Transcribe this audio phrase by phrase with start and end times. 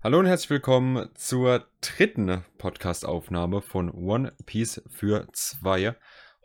[0.00, 5.96] Hallo und herzlich willkommen zur dritten Podcast-Aufnahme von One Piece für zwei.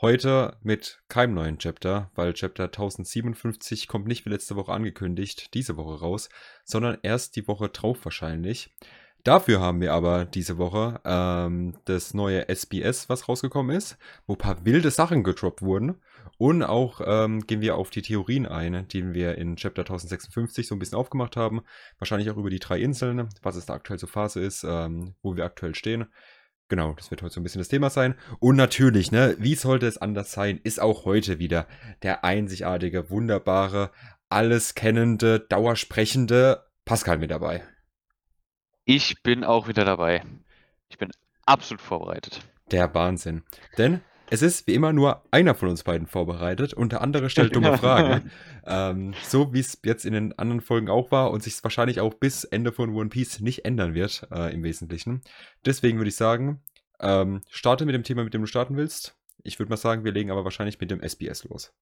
[0.02, 5.78] Heute mit keinem neuen Chapter, weil Chapter 1057 kommt nicht wie letzte Woche angekündigt, diese
[5.78, 6.30] Woche raus,
[6.66, 8.74] sondern erst die Woche drauf wahrscheinlich.
[9.24, 14.40] Dafür haben wir aber diese Woche ähm, das neue SBS, was rausgekommen ist, wo ein
[14.40, 16.02] paar wilde Sachen gedroppt wurden.
[16.38, 20.76] Und auch ähm, gehen wir auf die Theorien ein, die wir in Chapter 1056 so
[20.76, 21.62] ein bisschen aufgemacht haben.
[22.00, 25.36] Wahrscheinlich auch über die drei Inseln, was es da aktuell zur Phase ist, ähm, wo
[25.36, 26.08] wir aktuell stehen.
[26.70, 28.16] Genau, das wird heute so ein bisschen das Thema sein.
[28.40, 31.68] Und natürlich, ne, wie sollte es anders sein, ist auch heute wieder
[32.02, 33.92] der einzigartige, wunderbare,
[34.30, 37.64] alles kennende, dauersprechende Pascal mit dabei.
[38.86, 40.24] Ich bin auch wieder dabei.
[40.90, 41.12] Ich bin
[41.46, 42.42] absolut vorbereitet.
[42.72, 43.44] Der Wahnsinn.
[43.78, 47.56] Denn es ist wie immer nur einer von uns beiden vorbereitet und der andere stellt
[47.56, 48.32] dumme Fragen.
[48.66, 52.14] ähm, so wie es jetzt in den anderen Folgen auch war und sich wahrscheinlich auch
[52.14, 55.22] bis Ende von One Piece nicht ändern wird, äh, im Wesentlichen.
[55.66, 56.62] Deswegen würde ich sagen,
[57.00, 59.18] ähm, starte mit dem Thema, mit dem du starten willst.
[59.44, 61.74] Ich würde mal sagen, wir legen aber wahrscheinlich mit dem SBS los.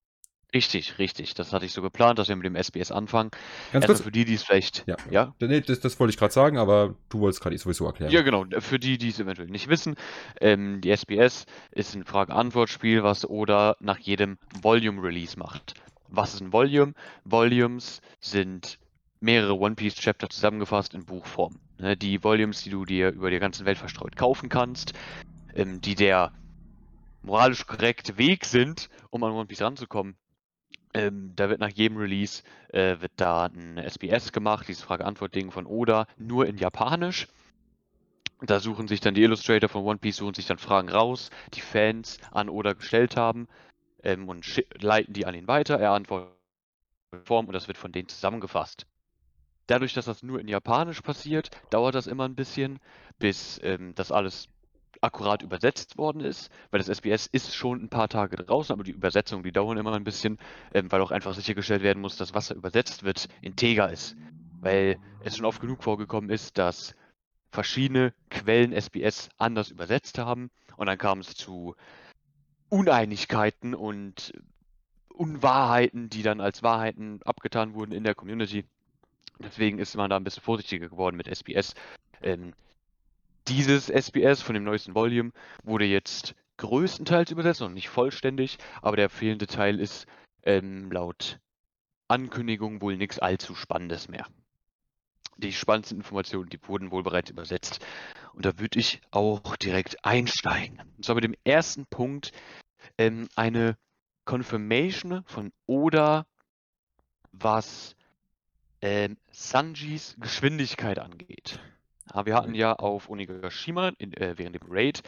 [0.54, 1.34] Richtig, richtig.
[1.34, 3.32] Das hatte ich so geplant, dass wir mit dem SBS anfangen.
[3.72, 4.02] Ganz Erstmal kurz.
[4.02, 4.86] für die, die es vielleicht.
[4.86, 5.34] Ja, Ja?
[5.40, 8.12] Nee, das, das wollte ich gerade sagen, aber du wolltest gerade sowieso erklären.
[8.12, 8.46] Ja, genau.
[8.60, 9.96] Für die, die es eventuell nicht wissen,
[10.42, 15.76] ähm, die SBS ist ein Frage-Antwort-Spiel, was Oda nach jedem Volume-Release macht.
[16.10, 16.94] Was ist ein Volume?
[17.24, 18.78] Volumes sind
[19.22, 21.60] mehrere One Piece Chapter zusammengefasst in Buchform.
[21.78, 24.94] Ne, die Volumes, die du dir über die ganze Welt verstreut kaufen kannst,
[25.56, 26.34] ähm, die der
[27.24, 30.16] moralisch korrekte Weg sind, um an One Piece ranzukommen.
[30.94, 35.66] Ähm, da wird nach jedem Release äh, wird da ein SBS gemacht, dieses Frage-Antwort-Ding von
[35.66, 37.28] Oda, nur in Japanisch.
[38.42, 41.62] Da suchen sich dann die Illustrator von One Piece, suchen sich dann Fragen raus, die
[41.62, 43.48] Fans an Oda gestellt haben
[44.04, 45.80] ähm, und leiten die an ihn weiter.
[45.80, 46.36] Er antwortet
[47.12, 48.86] in Form und das wird von denen zusammengefasst.
[49.68, 52.80] Dadurch, dass das nur in Japanisch passiert, dauert das immer ein bisschen,
[53.20, 54.50] bis ähm, das alles
[55.02, 58.92] akkurat übersetzt worden ist, weil das SBS ist schon ein paar Tage draußen, aber die
[58.92, 60.38] Übersetzungen, die dauern immer ein bisschen,
[60.74, 64.16] ähm, weil auch einfach sichergestellt werden muss, dass was da übersetzt wird, integer ist.
[64.62, 66.96] Weil es schon oft genug vorgekommen ist, dass
[67.52, 71.76] verschiedene Quellen SBS anders übersetzt haben und dann kam es zu
[72.70, 74.34] Uneinigkeiten und
[75.10, 78.66] Unwahrheiten, die dann als Wahrheiten abgetan wurden in der Community.
[79.40, 81.74] Deswegen ist man da ein bisschen vorsichtiger geworden mit SBS.
[82.22, 82.54] Ähm,
[83.48, 85.32] dieses SBS von dem neuesten Volume
[85.64, 90.06] wurde jetzt größtenteils übersetzt, noch nicht vollständig, aber der fehlende Teil ist
[90.44, 91.40] ähm, laut
[92.08, 94.28] Ankündigung wohl nichts allzu Spannendes mehr.
[95.38, 97.80] Die spannendsten Informationen, die wurden wohl bereits übersetzt.
[98.34, 100.82] Und da würde ich auch direkt einsteigen.
[100.98, 102.32] Und zwar mit dem ersten Punkt
[102.98, 103.78] ähm, eine
[104.26, 106.28] Confirmation von Oda,
[107.32, 107.96] was
[108.82, 111.60] ähm, Sanjis Geschwindigkeit angeht.
[112.14, 115.02] Ja, wir hatten ja auf Onigashima in, äh, während dem Raid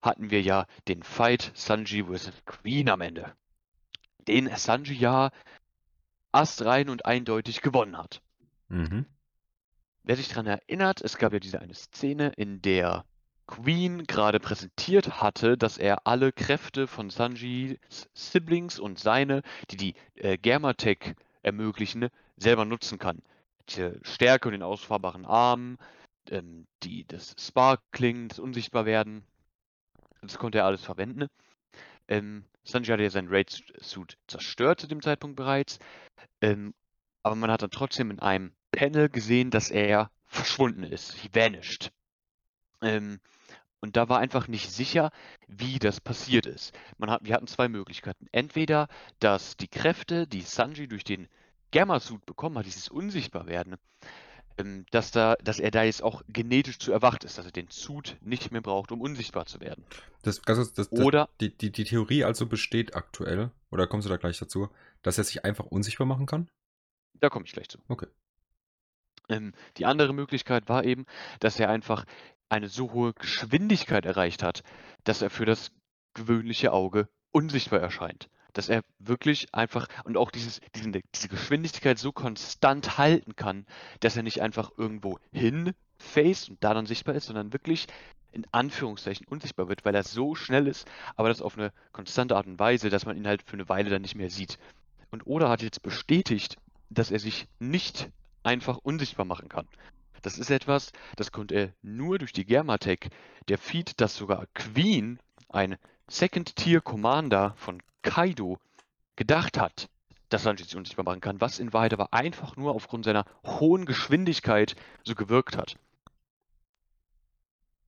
[0.00, 2.32] hatten wir ja den Fight Sanji vs.
[2.44, 3.32] Queen am Ende.
[4.26, 5.30] Den Sanji ja
[6.32, 8.22] astrein und eindeutig gewonnen hat.
[8.68, 9.06] Mhm.
[10.02, 13.04] Wer sich daran erinnert, es gab ja diese eine Szene, in der
[13.46, 17.78] Queen gerade präsentiert hatte, dass er alle Kräfte von Sanjis
[18.14, 23.22] Siblings und seine, die die äh, Germatech ermöglichen, selber nutzen kann.
[23.68, 25.78] Die Stärke und den ausfahrbaren Arm,
[26.30, 29.24] ähm, die, das Sparkling, das Unsichtbarwerden,
[30.20, 31.28] das konnte er alles verwenden.
[32.08, 35.78] Ähm, Sanji hatte ja seinen Raid-Suit zerstört zu dem Zeitpunkt bereits,
[36.40, 36.74] ähm,
[37.22, 41.14] aber man hat dann trotzdem in einem Panel gesehen, dass er verschwunden ist.
[41.14, 41.92] He vanished.
[42.80, 43.20] Ähm,
[43.80, 45.10] und da war einfach nicht sicher,
[45.48, 46.72] wie das passiert ist.
[46.98, 48.28] Man hat, wir hatten zwei Möglichkeiten.
[48.30, 51.28] Entweder, dass die Kräfte, die Sanji durch den
[51.72, 53.76] Gamma-Suit bekommen hat, dieses Unsichtbarwerden,
[54.90, 58.16] dass, da, dass er da jetzt auch genetisch zu erwacht ist, dass er den Suit
[58.20, 59.84] nicht mehr braucht, um unsichtbar zu werden.
[60.22, 64.16] Das, das, das, Oder, die, die, die Theorie also besteht aktuell, oder kommst du da
[64.16, 64.68] gleich dazu,
[65.02, 66.48] dass er sich einfach unsichtbar machen kann?
[67.22, 67.78] da komme ich gleich zu.
[67.88, 68.08] Okay.
[69.28, 71.06] Ähm, die andere Möglichkeit war eben,
[71.40, 72.04] dass er einfach
[72.48, 74.62] eine so hohe Geschwindigkeit erreicht hat,
[75.04, 75.70] dass er für das
[76.14, 78.28] gewöhnliche Auge unsichtbar erscheint.
[78.52, 83.66] Dass er wirklich einfach und auch dieses, diesen, diese Geschwindigkeit so konstant halten kann,
[84.00, 87.86] dass er nicht einfach irgendwo hinfaced und da dann sichtbar ist, sondern wirklich
[88.32, 92.46] in Anführungszeichen unsichtbar wird, weil er so schnell ist, aber das auf eine konstante Art
[92.46, 94.58] und Weise, dass man ihn halt für eine Weile dann nicht mehr sieht.
[95.10, 96.56] Und Oda hat jetzt bestätigt,
[96.88, 98.10] dass er sich nicht
[98.42, 99.68] einfach unsichtbar machen kann.
[100.22, 103.10] Das ist etwas, das konnte er nur durch die Germatech.
[103.48, 105.18] Der Feed, dass sogar Queen,
[105.48, 105.76] ein
[106.08, 108.58] Second-Tier-Commander von Kaido,
[109.16, 109.88] gedacht hat,
[110.28, 113.84] dass Sanji sich unsichtbar machen kann, was in Wahrheit aber einfach nur aufgrund seiner hohen
[113.86, 115.76] Geschwindigkeit so gewirkt hat.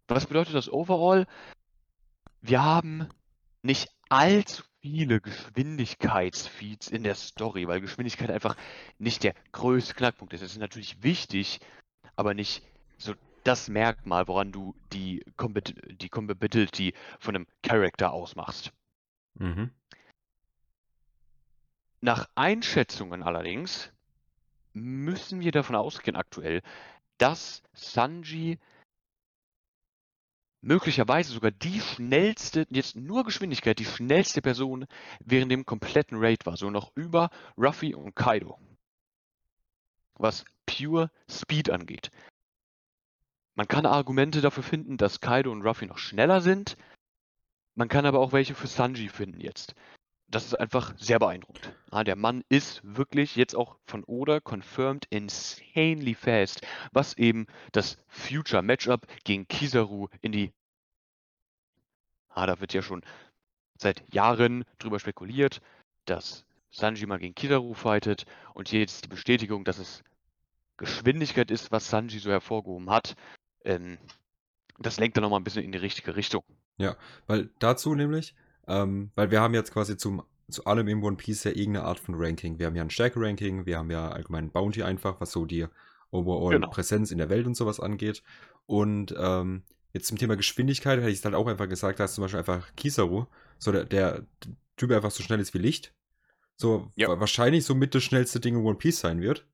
[0.09, 1.27] Was bedeutet das overall?
[2.43, 3.09] Wir haben
[3.63, 8.55] nicht allzu viele Geschwindigkeitsfeeds in der Story, weil Geschwindigkeit einfach
[8.99, 10.43] nicht der größte Knackpunkt ist.
[10.43, 11.61] Es ist natürlich wichtig,
[12.17, 12.63] aber nicht
[12.99, 18.73] so das Merkmal, woran du die, Compet die Compatibility von einem Charakter ausmachst.
[19.35, 19.70] Mhm.
[22.00, 23.91] Nach Einschätzungen allerdings
[24.73, 26.62] müssen wir davon ausgehen aktuell,
[27.19, 28.58] dass Sanji
[30.61, 34.87] möglicherweise sogar die schnellste, jetzt nur Geschwindigkeit, die schnellste Person
[35.20, 38.58] während dem kompletten Raid war, so noch über Ruffy und Kaido.
[40.17, 42.11] Was pure Speed angeht.
[43.56, 46.77] Man kann Argumente dafür finden, dass Kaido und Ruffy noch schneller sind.
[47.77, 49.75] Man kann aber auch welche für Sanji finden jetzt.
[50.27, 51.73] Das ist einfach sehr beeindruckend.
[51.93, 57.99] Ja, der Mann ist wirklich jetzt auch von Oda confirmed insanely fast, was eben das
[58.09, 60.53] Future Matchup gegen Kizaru in die.
[62.31, 63.05] Ah, da wird ja schon
[63.79, 65.61] seit Jahren drüber spekuliert,
[66.06, 70.03] dass Sanji mal gegen Kizaru fightet und hier jetzt die Bestätigung, dass es
[70.77, 73.15] Geschwindigkeit ist, was Sanji so hervorgehoben hat.
[73.65, 73.99] Ähm,
[74.79, 76.43] das lenkt dann nochmal ein bisschen in die richtige Richtung.
[76.79, 76.97] Ja,
[77.27, 78.35] weil dazu nämlich,
[78.67, 81.99] ähm, weil wir haben jetzt quasi zum, zu allem im One Piece ja irgendeine Art
[82.01, 82.59] von Ranking.
[82.59, 85.67] Wir haben ja ein Stärke-Ranking, wir haben ja allgemein Bounty einfach, was so die
[86.11, 86.71] overall Genau.
[86.71, 88.23] Präsenz in der Welt und sowas angeht.
[88.67, 89.63] Und ähm,
[89.93, 92.41] jetzt zum Thema Geschwindigkeit hätte ich es halt auch einfach gesagt, da ist zum Beispiel
[92.41, 93.27] einfach Kizaru,
[93.59, 94.27] so der, der
[94.77, 95.95] Typ einfach so schnell ist wie Licht.
[96.57, 97.09] So Ja.
[97.09, 99.47] wa- wahrscheinlich so mit das schnellste Ding in One Piece sein wird.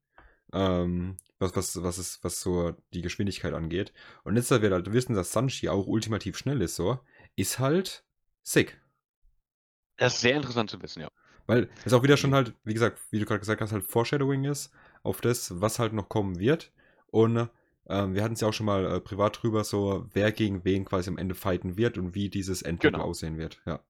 [0.53, 3.93] Ähm, was, was, was, ist, was so die Geschwindigkeit angeht.
[4.25, 6.99] Und jetzt, da wir halt wissen, dass Sanji auch ultimativ schnell ist, so,
[7.37, 8.05] ist halt
[8.43, 8.81] sick.
[9.97, 11.09] Das ist sehr interessant zu wissen, ja.
[11.47, 14.45] Weil es auch wieder schon halt, wie gesagt, wie du gerade gesagt hast, halt Foreshadowing
[14.45, 14.71] ist
[15.03, 16.73] auf das, was halt noch kommen wird.
[17.07, 17.49] Und
[17.89, 20.85] ähm, wir hatten es ja auch schon mal äh, privat drüber, so wer gegen wen
[20.85, 23.05] quasi am Ende fighten wird und wie dieses Endbattle Genau.
[23.05, 23.61] aussehen wird.
[23.67, 23.81] Ja.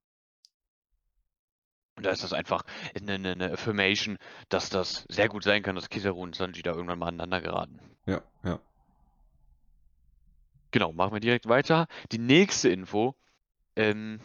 [2.00, 2.64] Und da ist das einfach
[2.98, 4.16] eine, eine, Affirmation,
[4.48, 7.78] dass das sehr gut sein kann, dass Kizaru und Sanji da irgendwann mal aneinander geraten.
[8.06, 8.58] Ja, ja.
[10.70, 11.88] Genau, machen wir direkt weiter.
[12.10, 13.14] Die nächste Info,
[13.76, 14.18] ähm,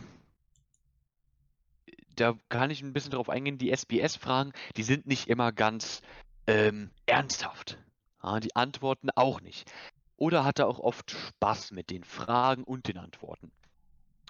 [2.16, 6.02] da kann ich ein bisschen drauf eingehen, die SBS-Fragen, die sind nicht immer ganz
[6.48, 7.78] ähm, ernsthaft.
[8.24, 9.70] Ja, die Antworten auch nicht.
[10.16, 13.52] Oder hat er auch oft Spaß mit den Fragen und den Antworten.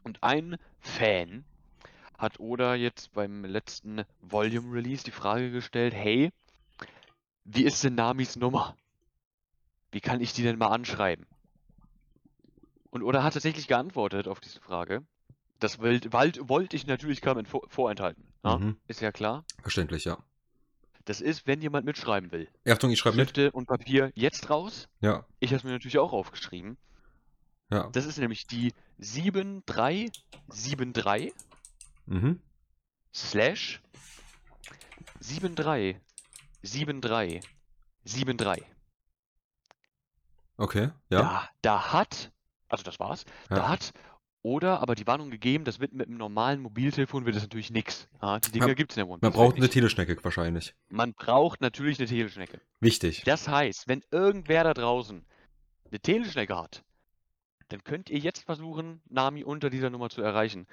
[0.01, 1.45] Und ein Fan
[2.17, 6.31] hat Oda jetzt beim letzten Volume Release die Frage gestellt, hey,
[7.43, 8.75] wie ist denn Namis Nummer?
[9.91, 11.25] Wie kann ich die denn mal anschreiben?
[12.89, 15.03] Und Oda hat tatsächlich geantwortet auf diese Frage.
[15.59, 18.23] Das wollt- wollte ich natürlich kaum vor, vorenthalten.
[18.43, 18.57] Ja?
[18.57, 18.77] Mhm.
[18.87, 19.43] Ist ja klar.
[19.61, 20.17] Verständlich, ja.
[21.05, 22.47] Das ist, wenn jemand mitschreiben will.
[22.67, 23.29] Achtung, ich schreibe mit.
[23.29, 24.87] Stifte und Papier jetzt raus.
[25.01, 26.77] Ja, Ich habe es mir natürlich auch aufgeschrieben.
[27.69, 27.89] ja.
[27.91, 31.33] Das ist nämlich die 7373
[32.05, 32.39] Mhm.
[33.13, 33.81] slash
[35.21, 35.97] 73
[36.63, 37.41] 73
[38.05, 38.63] 73.
[40.57, 41.21] Okay, ja.
[41.21, 42.31] Da, da hat,
[42.69, 43.57] also das war's, Ja.
[43.57, 43.91] da hat
[44.41, 48.07] oder aber die Warnung gegeben, das wird mit einem normalen Mobiltelefon wird das natürlich nix.
[48.21, 49.67] Ja, die Dinger Man- gibt's in der One Man braucht eine.
[49.69, 50.75] Teleschnecke wahrscheinlich.
[50.87, 52.61] Man braucht natürlich eine Teleschnecke.
[52.79, 53.23] Wichtig.
[53.25, 55.25] Das heißt, wenn irgendwer da draußen
[55.89, 56.83] eine Teleschnecke hat,
[57.69, 60.67] dann könnt ihr jetzt versuchen, Nami unter dieser Nummer zu erreichen.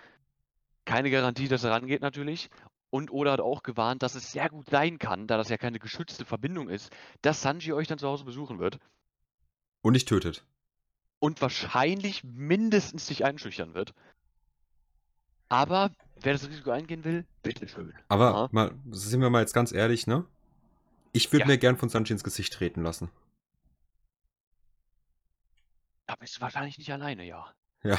[0.84, 2.50] Keine Garantie, dass er rangeht natürlich.
[2.90, 5.78] Und Oda hat auch gewarnt, dass es sehr gut sein kann, da das ja keine
[5.78, 6.90] geschützte Verbindung ist,
[7.22, 8.78] dass Sanji euch dann zu Hause besuchen wird
[9.80, 10.44] Und nicht tötet.
[11.18, 13.94] und wahrscheinlich mindestens dich einschüchtern wird.
[15.48, 17.94] Aber wer das Risiko eingehen will, bitteschön.
[18.08, 18.48] Aber Ja.
[18.52, 20.26] mal, sind wir mal jetzt ganz ehrlich, ne?
[21.12, 21.46] Ich würde Ja.
[21.46, 23.10] mir gern von Sanji ins Gesicht treten lassen.
[26.06, 27.52] Da bist du wahrscheinlich nicht alleine, ja.
[27.84, 27.98] Ja.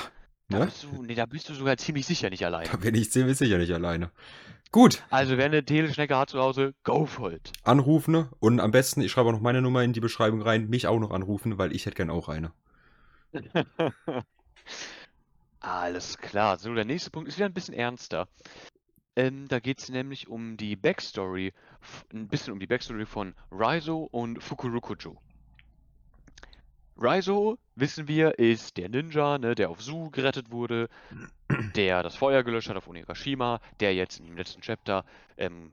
[0.54, 0.66] Da Ne?
[0.66, 2.70] bist du, nee, da bist du sogar ziemlich sicher nicht alleine.
[2.72, 4.12] Da bin ich ziemlich sicher nicht alleine.
[4.72, 7.56] Gut, Also wer eine Teleschnecke hat zu Hause, go for it.
[7.64, 10.88] anrufen und am besten, ich schreibe auch noch meine Nummer in die Beschreibung rein, mich
[10.88, 12.54] auch noch anrufen, weil ich hätte gern auch eine.
[15.60, 16.58] Alles klar.
[16.58, 18.28] So, der nächste Punkt ist wieder ein bisschen ernster.
[19.16, 21.54] Ähm, da geht es nämlich um die Backstory,
[22.14, 25.18] ein bisschen um die Backstory von Raizo und Fukurokujo.
[26.98, 30.90] Raizo, wissen wir, ist der Ninja, ne, der auf Su gerettet wurde,
[31.76, 35.04] der das Feuer gelöscht hat auf Onigashima, der jetzt im letzten Chapter
[35.38, 35.72] ähm,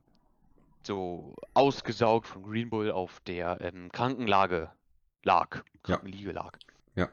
[0.82, 4.70] so ausgesaugt von Green Bull auf der ähm, Krankenlage
[5.22, 6.56] lag, Krankenliege lag.
[6.94, 7.10] Ja.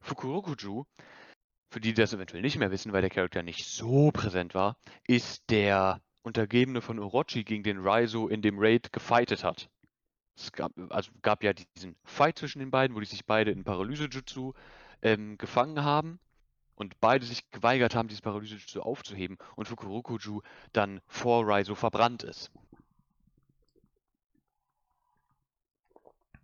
[0.00, 0.84] Fukurokuju,
[1.70, 4.76] für die, die das eventuell nicht mehr wissen, weil der Charakter nicht so präsent war,
[5.06, 9.70] ist der Untergebene von Orochi gegen den Raizo in dem Raid gefightet hat.
[10.38, 13.64] Es gab, also gab ja diesen Fight zwischen den beiden, wo die sich beide in
[13.64, 14.52] Paralyse-Jutsu
[15.02, 16.20] ähm, gefangen haben
[16.76, 20.42] und beide sich geweigert haben, dieses Paralyse-Jutsu aufzuheben und Fukurokuju
[20.72, 22.52] dann vor Raizo verbrannt ist.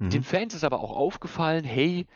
[0.01, 0.25] Den Mhm.
[0.25, 2.07] Fans ist aber auch aufgefallen, hey,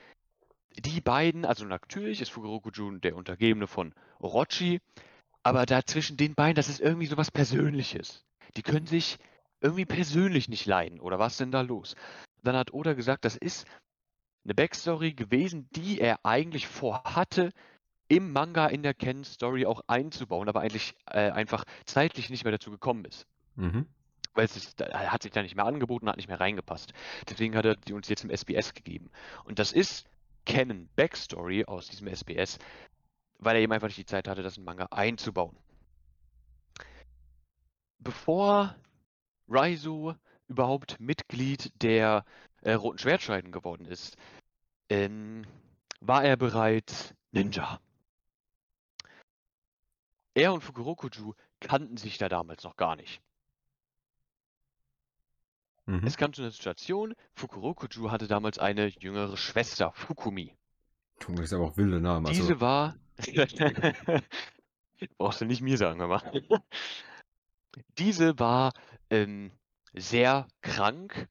[0.76, 4.80] die beiden, also natürlich ist Fukurokuju der Untergebene von Orochi,
[5.44, 8.24] aber da zwischen den beiden, das ist irgendwie sowas Persönliches.
[8.56, 9.18] Die können sich
[9.60, 11.00] irgendwie persönlich nicht leiden.
[11.00, 11.94] Oder was denn da los?
[12.42, 13.66] Dann hat Oda gesagt, das ist
[14.44, 17.52] eine Backstory gewesen, die er eigentlich vorhatte,
[18.08, 22.70] im Manga in der Ken-Story auch einzubauen, aber eigentlich äh, einfach zeitlich nicht mehr dazu
[22.70, 23.26] gekommen ist.
[23.56, 23.86] Mhm.
[24.32, 26.94] Weil es da- er hat sich da nicht mehr angeboten, hat nicht mehr reingepasst.
[27.28, 29.10] Deswegen hat er die uns jetzt im SBS gegeben.
[29.44, 30.06] Und das ist
[30.46, 32.58] Canon Backstory aus diesem SBS,
[33.38, 35.56] weil er eben einfach nicht die Zeit hatte, das in Manga einzubauen.
[37.98, 38.74] Bevor
[39.48, 40.14] Raizo
[40.48, 42.24] überhaupt Mitglied der
[42.62, 44.16] äh, Roten Schwertscheiden geworden ist,
[44.88, 45.44] ähm,
[46.00, 47.80] war er bereits Ninja.
[50.34, 53.20] Er und Fukurokuju kannten sich da damals noch gar nicht.
[55.86, 56.06] Mhm.
[56.06, 60.54] Es kam zu einer Situation, Fukurokuju hatte damals eine jüngere Schwester, Fukumi.
[61.18, 62.26] Das ist aber auch wilde Namen.
[62.26, 62.96] Also, Diese war.
[65.18, 66.22] Brauchst du nicht mir sagen, hör mal.
[67.98, 68.72] Diese war
[69.10, 69.50] ähm,
[69.94, 71.28] sehr krank.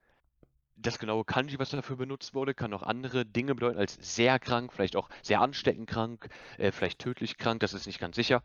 [0.75, 4.71] Das genaue Kanji, was dafür benutzt wurde, kann auch andere Dinge bedeuten als sehr krank,
[4.71, 8.43] vielleicht auch sehr ansteckend krank, äh, vielleicht tödlich krank, das ist nicht ganz sicher.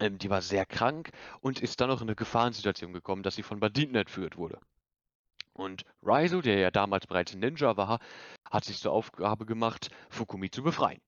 [0.00, 3.42] Ähm, die war sehr krank und ist dann noch in eine Gefahrensituation gekommen, dass sie
[3.42, 4.58] von Banditen entführt wurde.
[5.52, 7.98] Und Raizo, der ja damals bereits ein Ninja war,
[8.48, 11.00] hat sich zur Aufgabe gemacht, Fukumi zu befreien.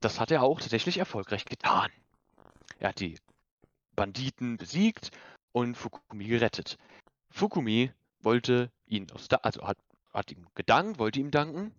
[0.00, 1.90] Das hat er auch tatsächlich erfolgreich getan.
[2.78, 3.16] Er hat die
[3.94, 5.12] Banditen besiegt
[5.54, 6.78] und Fukumi gerettet.
[7.30, 9.78] Fukumi wollte ihn aus da also hat,
[10.12, 11.72] hat ihm gedankt, wollte ihm danken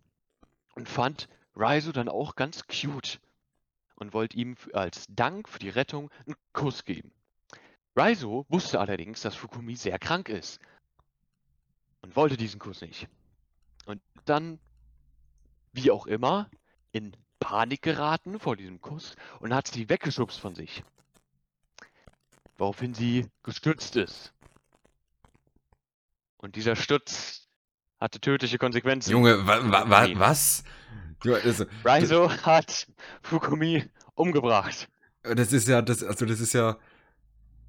[0.75, 3.19] und fand Raizo dann auch ganz cute
[3.95, 7.11] und wollte ihm als Dank für die Rettung einen Kuss geben.
[7.97, 10.61] Raizo wusste allerdings, dass Fukumi sehr krank ist
[12.01, 13.09] und wollte diesen Kuss nicht.
[13.85, 14.57] Und dann,
[15.73, 16.49] wie auch immer,
[16.93, 20.81] in Panik geraten vor diesem Kuss und hat sie weggeschubst von sich.
[22.57, 24.33] Woraufhin sie gestürzt ist.
[26.37, 27.47] Und dieser Sturz
[27.99, 29.11] hatte tödliche Konsequenzen.
[29.11, 30.63] Junge, wa, wa, wa, was?
[31.21, 32.87] Du, also, Raizo hat
[33.23, 33.83] Fukumi
[34.13, 34.89] umgebracht.
[35.23, 36.77] das ist ja, das, also das ist ja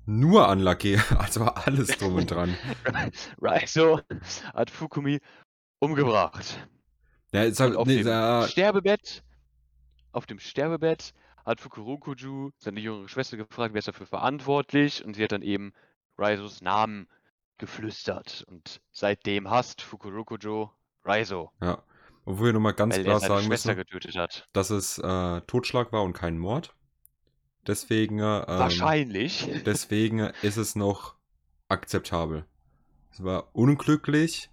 [0.04, 1.00] nur unlucky.
[1.18, 2.56] Also alles drum und dran.
[3.40, 4.00] Raizo
[4.54, 5.20] hat Fukumi
[5.78, 6.68] umgebracht.
[7.32, 9.22] Ja, ist halt, Und auf nee, dem ja, Sterbebett,
[10.12, 11.12] auf dem Sterbebett
[11.46, 15.72] hat Fukurokuju seine jüngere Schwester gefragt, wer ist dafür verantwortlich und sie hat dann eben
[16.18, 17.08] Raizos Namen
[17.58, 20.68] geflüstert und seitdem hasst Fukurokuju
[21.04, 21.82] Raizo, ja.
[22.24, 24.48] Obwohl wir nochmal ganz weil klar sagen müssen, getötet hat.
[24.52, 26.74] dass es äh, Totschlag war und kein Mord.
[27.66, 29.48] Deswegen, äh, ähm, Wahrscheinlich.
[29.64, 31.14] deswegen ist es noch
[31.68, 32.44] akzeptabel.
[33.12, 34.50] Es war unglücklich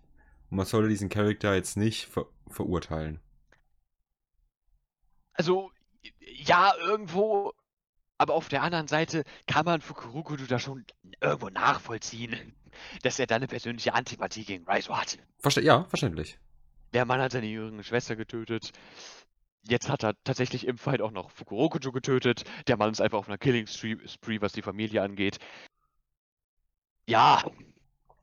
[0.52, 3.20] und man sollte diesen Charakter jetzt nicht ver verurteilen.
[5.34, 5.72] Also,
[6.20, 7.54] ja, irgendwo,
[8.18, 10.86] aber auf der anderen Seite kann man Fukurokuju da schon
[11.22, 12.54] irgendwo nachvollziehen,
[13.02, 15.18] dass er da eine persönliche Antipathie gegen Raizo hat.
[15.40, 16.38] Verste ja, verständlich.
[16.94, 18.72] Der Mann hat seine jüngere Schwester getötet.
[19.68, 22.44] Jetzt hat er tatsächlich im Fight auch noch Fukurokuju getötet.
[22.68, 25.40] Der Mann ist einfach auf einer Killing Spree, was die Familie angeht.
[27.08, 27.44] Ja,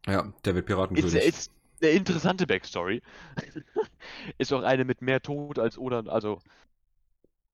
[0.06, 1.14] Ja, der wird Piratenkönig.
[1.14, 1.50] ist
[1.82, 3.02] eine interessante Backstory.
[4.38, 6.40] ist auch eine mit mehr Tod als Oda, also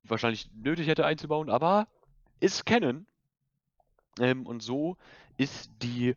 [0.08, 1.88] wahrscheinlich nötig hätte einzubauen, aber
[2.40, 3.06] ist Canon.
[4.18, 4.96] Ähm, und so
[5.36, 6.14] ist die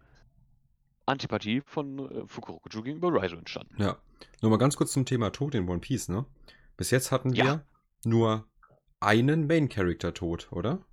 [1.05, 3.75] Antipathie von äh, Fukurokuju gegenüber Raizo entstanden.
[3.81, 3.97] Ja.
[4.41, 6.25] Nur mal ganz kurz zum Thema Tod in One Piece, ne?
[6.77, 7.45] Bis jetzt hatten Ja.
[7.45, 7.65] wir
[8.05, 8.45] nur
[8.99, 10.85] einen Main Character tot, oder?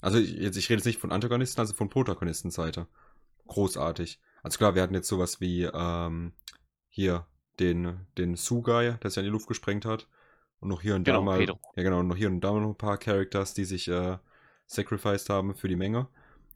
[0.00, 2.88] Also ich, jetzt, ich rede jetzt nicht von Antagonisten, also von Protagonistenseite.
[3.46, 4.20] Großartig.
[4.42, 6.32] Also klar, wir hatten jetzt sowas wie ähm,
[6.88, 7.26] hier
[7.60, 10.08] den, den Sugai, der sich an die Luft gesprengt hat.
[10.62, 11.38] Und noch hier und da Genau, mal.
[11.38, 11.60] Pedro.
[11.76, 14.16] Ja, genau, und noch hier und da noch ein paar Characters, die sich äh,
[14.66, 16.08] sacrificed haben für die Menge.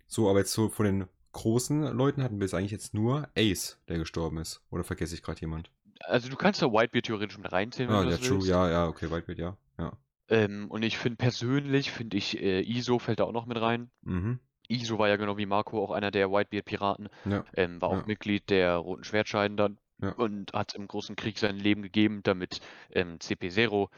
[0.08, 3.78] So, aber jetzt so von den großen Leuten hatten wir es eigentlich jetzt nur Ace,
[3.88, 4.62] der gestorben ist.
[4.70, 5.70] Oder vergesse ich gerade jemand?
[6.00, 8.48] Also du kannst da Whitebeard theoretisch mit reinzählen, wenn Ah, du ja, das true, willst.
[8.48, 9.92] ja, ja, okay, Whitebeard, ja, ja.
[10.28, 13.90] Ähm, und ich finde persönlich, finde ich, äh, Iso fällt da auch noch mit rein.
[14.02, 17.08] Mhm, Iso war ja genau wie Marco auch einer der Whitebeard-Piraten.
[17.24, 18.06] ja, Ähm, war auch Ja.
[18.06, 20.10] Mitglied der Roten Schwertscheiden dann Ja.
[20.12, 22.60] und hat im Großen Krieg sein Leben gegeben, damit
[22.90, 23.88] ähm, CP0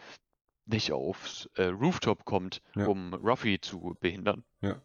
[0.66, 2.86] nicht aufs äh, Rooftop kommt, Ja.
[2.86, 4.44] um Ruffy zu behindern.
[4.60, 4.80] ja.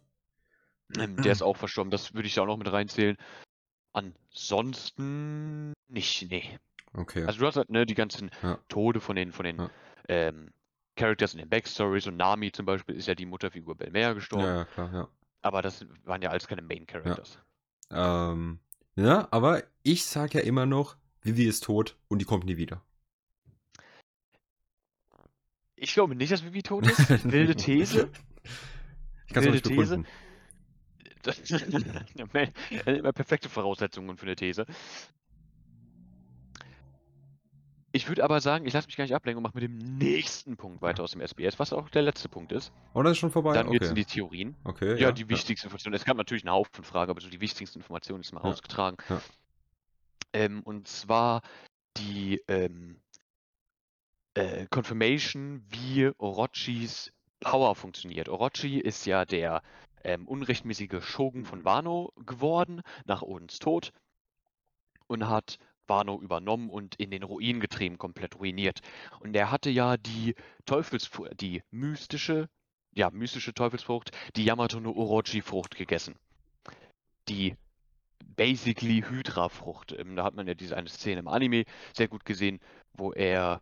[0.98, 3.18] Ähm, der ist auch verstorben, das würde ich da auch noch mit reinzählen.
[3.94, 6.60] Ansonsten nicht, nee.
[6.94, 7.24] Okay.
[7.26, 8.60] Also du hast halt ne, die ganzen Ja.
[8.70, 9.70] Tode von den, von den Ja.
[10.10, 10.52] ähm,
[10.96, 14.56] Characters in den Backstories und Nami zum Beispiel ist ja die Mutterfigur Belmer gestorben, ja,
[14.58, 15.08] ja, klar, ja.
[15.42, 17.40] aber das waren ja alles keine Main Characters.
[17.90, 18.60] Ähm,
[18.96, 22.84] ja, aber ich sag ja immer noch, Vivi ist tot und die kommt nie wieder.
[25.76, 27.10] Ich glaube nicht, dass Vivi tot ist.
[27.32, 28.10] Wilde These.
[29.28, 29.98] Ich kann es nicht Wilde These.
[29.98, 30.08] begründen.
[31.24, 31.58] Das Ja,
[32.86, 34.66] immer perfekte Voraussetzungen für eine These.
[37.96, 40.58] Ich würde aber sagen, ich lasse mich gar nicht ablenken und mache mit dem nächsten
[40.58, 42.74] Punkt weiter aus dem SBS, was auch der letzte Punkt ist.
[42.96, 43.54] Oh, das ist schon vorbei?
[43.54, 44.02] Dann geht's in okay.
[44.02, 44.56] die Theorien.
[44.64, 45.94] okay, Ja, die wichtigsten Informationen.
[45.94, 48.98] Es gab natürlich einen Haufen Fragen, aber so die wichtigsten Informationen ist mal Ja, rausgetragen.
[50.34, 51.42] Ähm, und zwar
[51.98, 53.00] die ähm,
[54.34, 58.30] äh, Confirmation, wie Orochis Power funktioniert.
[58.30, 59.62] Orochi ist ja der
[60.04, 63.92] ähm, unrechtmäßige Shogun von Wano geworden, nach Odins Tod,
[65.08, 68.80] und hat Wano übernommen und in den Ruin getrieben, komplett ruiniert.
[69.20, 70.36] Und er hatte ja die
[70.66, 72.50] Teufelsfrucht, die mystische,
[72.94, 76.16] ja, mystische Teufelsfrucht, die Yamato no Orochi-Frucht gegessen.
[77.28, 77.56] Die
[78.36, 79.94] basically Hydra-Frucht.
[79.94, 82.60] Ähm, da hat man ja diese eine Szene im Anime sehr gut gesehen,
[82.94, 83.62] wo er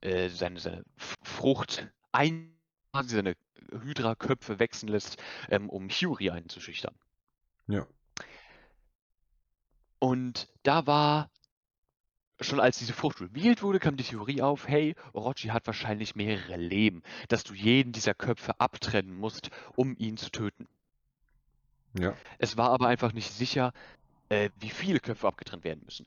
[0.00, 0.84] äh, seine, seine
[1.22, 2.54] Frucht ein,
[2.92, 3.36] quasi seine
[3.70, 6.94] Hydra-Köpfe wechseln lässt, ähm, um Hyuri einzuschüchtern.
[7.68, 7.86] Ja.
[9.98, 11.30] Und da war,
[12.40, 16.56] schon als diese Frucht revealed wurde, kam die Theorie auf, hey, Orochi hat wahrscheinlich mehrere
[16.56, 20.66] Leben, dass du jeden dieser Köpfe abtrennen musst, um ihn zu töten.
[21.98, 22.16] Ja.
[22.38, 23.72] Es war aber einfach nicht sicher,
[24.28, 26.06] äh, wie viele Köpfe abgetrennt werden müssen.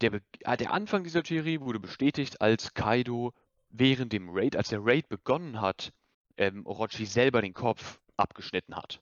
[0.00, 3.32] Der, ah, der Anfang dieser Theorie wurde bestätigt, als Kaido
[3.70, 5.92] während dem Raid, als der Raid begonnen hat,
[6.36, 9.00] ähm, Orochi selber den Kopf abgeschnitten hat.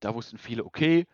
[0.00, 1.06] Da wussten viele, okay,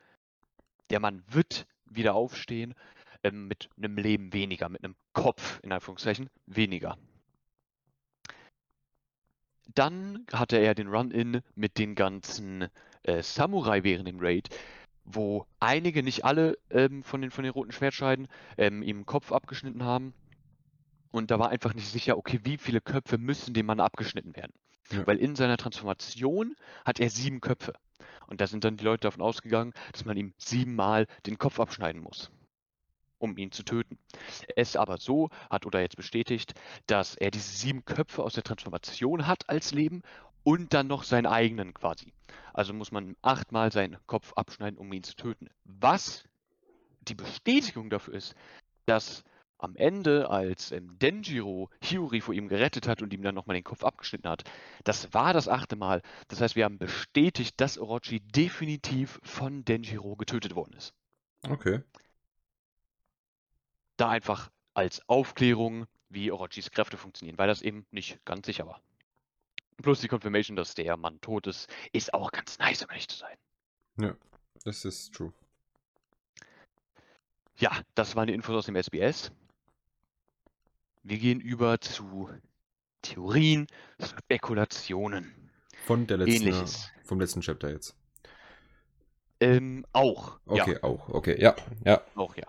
[0.90, 2.75] der Mann wird wieder aufstehen
[3.23, 6.97] ähm, mit einem Leben weniger, mit einem Kopf, in Anführungszeichen, weniger.
[9.75, 12.69] Dann hatte er den Run-In mit den ganzen
[13.02, 14.49] äh, Samurai während dem Raid,
[15.04, 19.32] wo einige, nicht alle ähm, von, den, von den roten Schwertscheiden, ähm, ihm den Kopf
[19.32, 20.15] abgeschnitten haben.
[21.10, 24.52] Und da war einfach nicht sicher, okay, wie viele Köpfe müssen dem Mann abgeschnitten werden.
[24.93, 25.06] Ja.
[25.06, 27.75] Weil in seiner Transformation hat er sieben Köpfe.
[28.26, 32.00] Und da sind dann die Leute davon ausgegangen, dass man ihm siebenmal den Kopf abschneiden
[32.00, 32.30] muss,
[33.19, 33.99] um ihn zu töten.
[34.54, 36.54] Es aber so hat oder jetzt bestätigt,
[36.86, 40.02] dass er diese sieben Köpfe aus der Transformation hat als Leben
[40.45, 42.13] und dann noch seinen eigenen quasi.
[42.53, 45.49] Also muss man achtmal seinen Kopf abschneiden, um ihn zu töten.
[45.65, 46.25] Was
[47.03, 48.35] die Bestätigung dafür ist,
[48.87, 49.25] dass
[49.59, 53.65] am Ende, als ähm, Denjiro Hiyori vor ihm gerettet hat und ihm dann nochmal den
[53.65, 54.45] Kopf abgeschnitten hat,
[54.85, 56.03] das war das achte Mal.
[56.29, 60.95] Das heißt, wir haben bestätigt, dass Orochi definitiv von Denjiro getötet worden ist.
[61.47, 61.83] Okay.
[63.97, 68.81] Da einfach als Aufklärung, wie Orochis Kräfte funktionieren, weil das eben nicht ganz sicher war.
[69.82, 73.16] Plus die Confirmation, dass der Mann tot ist, ist auch ganz nice, um ehrlich zu
[73.19, 73.36] sein.
[73.99, 74.14] Ja.
[74.64, 75.32] Das ist true.
[77.56, 79.32] Ja, das waren die Infos aus dem SBS.
[81.02, 82.28] Wir gehen über zu
[83.02, 83.66] Theorien,
[83.99, 85.50] Spekulationen.
[85.86, 86.90] Von der letzten, Ähnliches.
[87.04, 87.97] vom letzten Chapter jetzt.
[89.40, 90.38] Ähm, auch.
[90.45, 91.08] Okay, Ja, auch.
[91.08, 91.56] Okay, ja.
[91.84, 92.02] Ja.
[92.14, 92.45] auch ja.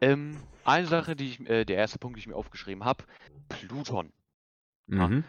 [0.00, 3.04] Ähm, eine Sache, die ich, äh, der erste Punkt, den ich mir aufgeschrieben habe,
[3.48, 4.12] Pluton.
[4.88, 5.22] Mhm.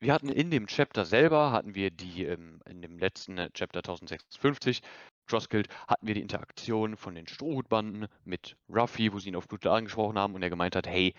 [0.00, 3.78] Wir hatten in dem Chapter selber, hatten wir die, ähm, in dem letzten äh, Chapter
[3.78, 4.80] 1056,
[5.26, 9.72] Crossguild, hatten wir die Interaktion von den Strohhutbanden mit Ruffy, wo sie ihn auf Pluton
[9.72, 11.14] angesprochen haben und er gemeint hat, hey,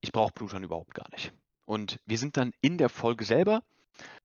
[0.00, 1.32] ich brauche Pluton überhaupt gar nicht.
[1.64, 3.62] Und wir sind dann in der Folge selber,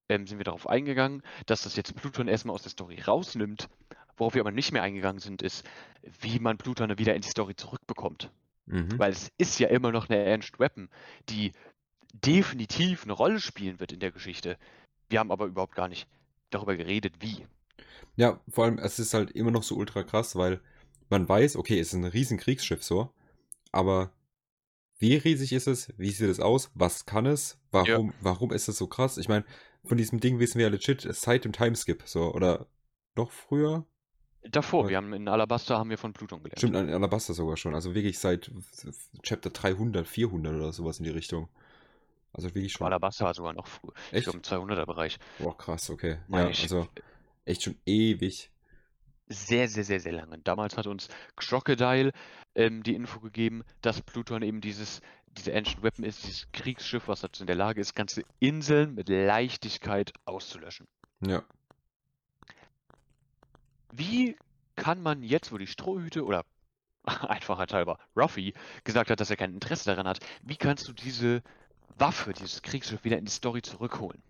[0.08, 3.70] ähm, sind wir darauf eingegangen, dass das jetzt Pluton erstmal aus der Story rausnimmt.
[4.18, 5.68] Worauf wir aber nicht mehr eingegangen sind, ist,
[6.22, 8.32] wie man Pluton wieder in die Story zurückbekommt.
[8.68, 8.98] Mhm.
[8.98, 10.90] Weil es ist ja immer noch eine Ernst Weapon,
[11.30, 11.52] die
[12.24, 14.58] definitiv eine Rolle spielen wird in der Geschichte.
[15.10, 16.08] Wir haben aber überhaupt gar nicht
[16.50, 17.46] darüber geredet, wie.
[18.16, 20.62] Ja, vor allem, es ist halt immer noch so ultra krass, weil
[21.10, 23.12] man weiß, okay, es ist ein riesen Kriegsschiff so,
[23.72, 24.12] aber
[24.98, 25.94] wie riesig ist es?
[25.98, 26.72] Wie sieht es aus?
[26.74, 27.60] Was kann es?
[27.72, 29.18] Warum, warum ist es so krass?
[29.18, 29.44] Ich meine,
[29.84, 32.68] von diesem Ding wissen wir ja legit seit dem Timeskip, so, oder
[33.16, 33.86] noch früher?
[34.44, 34.90] Davor, Ja.
[34.90, 36.60] wir haben in Alabaster haben wir von Pluton gelernt.
[36.60, 37.76] Stimmt, an Alabaster sogar schon.
[37.76, 38.52] Also wirklich seit
[39.24, 41.50] Chapter 300, 400 oder sowas in die Richtung.
[42.36, 42.86] Also wirklich schon.
[42.86, 43.68] Alabaster war sogar noch.
[44.12, 44.24] Ich Echt?
[44.26, 45.18] glaube im 200er Bereich.
[45.40, 46.18] Boah, krass, okay.
[46.28, 46.64] Meine Ja, ich.
[46.64, 46.88] also
[47.46, 48.52] echt schon ewig.
[49.28, 50.38] Sehr, sehr, sehr, sehr lange.
[50.40, 52.12] Damals hat uns Crocodile
[52.54, 57.22] ähm, die Info gegeben, dass Pluton eben dieses, diese Ancient Weapon ist, dieses Kriegsschiff, was
[57.22, 60.88] dazu in der Lage ist, ganze Inseln mit Leichtigkeit auszulöschen.
[61.26, 61.44] Ja.
[63.92, 64.38] Wie
[64.76, 66.46] kann man jetzt, wo die Strohhüte oder
[67.04, 71.42] einfacher halber Ruffy gesagt hat, dass er kein Interesse daran hat, wie kannst du diese
[71.98, 74.22] Waffe, dieses Kriegsschiff wieder in die Story zurückholen?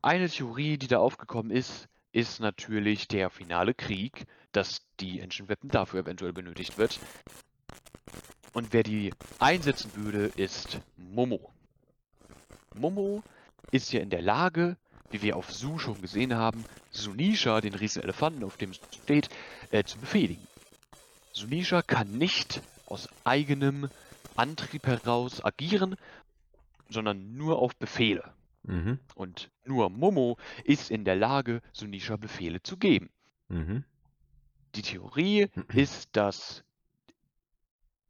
[0.00, 5.70] Eine Theorie, die da aufgekommen ist, ist natürlich der finale Krieg, dass die Engine Weapon
[5.70, 6.98] dafür eventuell benötigt wird.
[8.52, 11.50] Und wer die einsetzen würde, ist Momo.
[12.74, 13.22] Momo
[13.70, 14.76] ist ja in der Lage,
[15.10, 19.28] wie wir auf Su schon gesehen haben, Sunisha, den riesen Elefanten, auf dem es steht,
[19.70, 20.46] äh, zu befehligen.
[21.32, 23.88] Sunisha kann nicht aus eigenem
[24.36, 25.96] Antrieb heraus agieren,
[26.88, 28.34] sondern nur auf Befehle.
[28.64, 28.98] Mhm.
[29.14, 33.10] Und nur Momo ist in der Lage, Sunisha Befehle zu geben.
[33.48, 33.84] Mhm.
[34.74, 36.64] Die Theorie ist, dass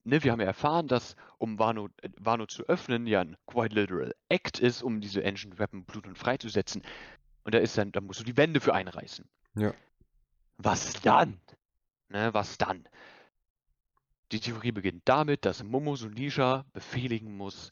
[0.04, 3.74] ne, wir haben ja erfahren, dass um Wano, äh, Wano zu öffnen, ja ein quite
[3.74, 6.82] literal Act ist, um diese Ancient Weapon Pluton freizusetzen.
[7.44, 9.28] Und da ist dann, da musst du die Wände für einreißen.
[9.54, 9.74] Ja.
[10.58, 11.40] Was dann?
[12.08, 12.86] Ne, was dann?
[14.32, 17.70] Die Theorie beginnt damit, dass Momo Sunisha befehligen muss,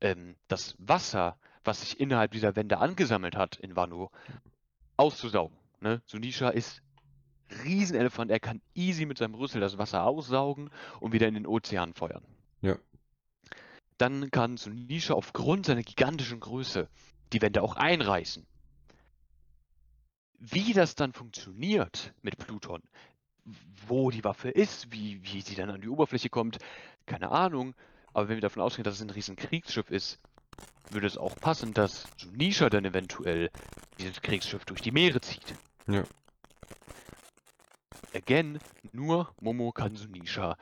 [0.00, 4.10] ähm, das Wasser, was sich innerhalb dieser Wände angesammelt hat in Wano,
[4.96, 5.56] auszusaugen.
[5.80, 6.02] Ne?
[6.06, 6.82] Sunisha ist
[7.64, 11.94] Riesenelefant, er kann easy mit seinem Rüssel das Wasser aussaugen und wieder in den Ozean
[11.94, 12.24] feuern.
[12.62, 12.76] Ja.
[13.98, 16.88] Dann kann Sunisha aufgrund seiner gigantischen Größe
[17.32, 18.44] die Wände auch einreißen.
[20.38, 22.82] Wie das dann funktioniert mit Pluton,
[23.86, 26.58] wo die Waffe ist, wie, wie sie dann an die Oberfläche kommt,
[27.06, 27.74] keine Ahnung.
[28.12, 30.18] Aber wenn wir davon ausgehen, dass es ein riesen Kriegsschiff ist,
[30.90, 33.50] würde es auch passen, dass Sunisha dann eventuell
[33.98, 35.54] dieses Kriegsschiff durch die Meere zieht.
[35.86, 36.04] Ja.
[38.14, 38.58] Again,
[38.92, 40.56] nur Momo kann Sunisha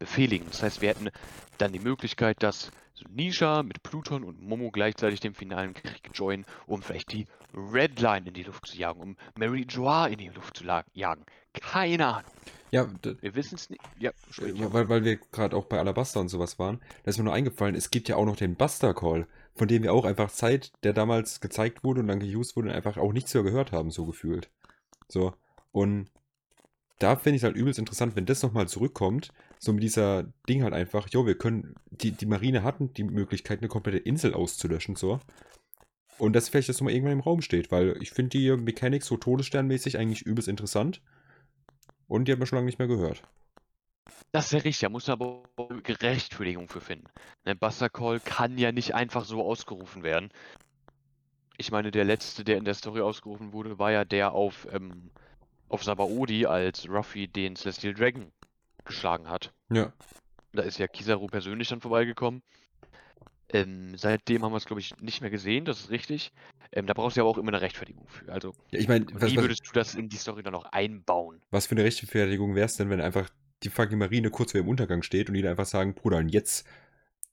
[0.00, 0.48] befehligen.
[0.50, 1.10] Das heißt, wir hätten
[1.58, 6.82] dann die Möglichkeit, dass Sunisha mit Pluton und Momo gleichzeitig den finalen Krieg joinen, um
[6.82, 10.56] vielleicht die Red Line in die Luft zu jagen, um Mary Joie in die Luft
[10.56, 11.24] zu jagen.
[11.52, 12.30] Keine Ahnung.
[12.72, 13.82] Ja, Wir wissen es nicht.
[13.98, 17.24] Ja, äh, weil, weil wir gerade auch bei Alabasta und sowas waren, da ist mir
[17.24, 20.30] nur eingefallen, es gibt ja auch noch den Buster Call, von dem wir auch einfach
[20.30, 23.90] Zeit, der damals gezeigt wurde und dann geused wurde, einfach auch nichts mehr gehört haben,
[23.90, 24.50] so gefühlt.
[25.08, 25.34] So.
[25.72, 26.10] Und
[27.00, 29.32] da finde ich es halt übelst interessant, wenn das nochmal zurückkommt,
[29.62, 33.58] so mit dieser Ding halt einfach, jo, wir können, die, die Marine hatten die Möglichkeit,
[33.58, 35.20] eine komplette Insel auszulöschen, so.
[36.18, 39.18] Und das vielleicht das nochmal irgendwann im Raum steht, weil ich finde die Mechanics so
[39.18, 41.02] todessternmäßig eigentlich übelst interessant.
[42.08, 43.22] Und die hat man schon lange nicht mehr gehört.
[44.32, 45.42] Das ist ja richtig, da muss man aber
[45.82, 47.06] Gerechtfertigung für finden.
[47.44, 50.30] Ein Buster Call kann ja nicht einfach so ausgerufen werden.
[51.58, 55.10] Ich meine, der letzte, der in der Story ausgerufen wurde, war ja der auf, ähm,
[55.68, 58.32] auf Sabaody, als Ruffy den Celestial Dragon
[58.90, 59.52] geschlagen hat.
[59.70, 59.92] Ja.
[60.52, 62.42] Da ist ja Kizaru persönlich dann vorbeigekommen.
[63.52, 66.32] Ähm, seitdem haben wir es, glaube ich, nicht mehr gesehen, das ist richtig.
[66.72, 68.30] Ähm, da brauchst du ja aber auch immer eine Rechtfertigung für.
[68.30, 70.66] Also, ja ich meine, was, wie was, würdest du das in die Story dann auch
[70.66, 71.40] einbauen?
[71.50, 73.28] was für eine Rechtfertigung wäre es denn, wenn einfach
[73.62, 76.28] die fucking Marine kurz vor dem Untergang steht und die dann einfach sagen, Bruder, und
[76.28, 76.66] jetzt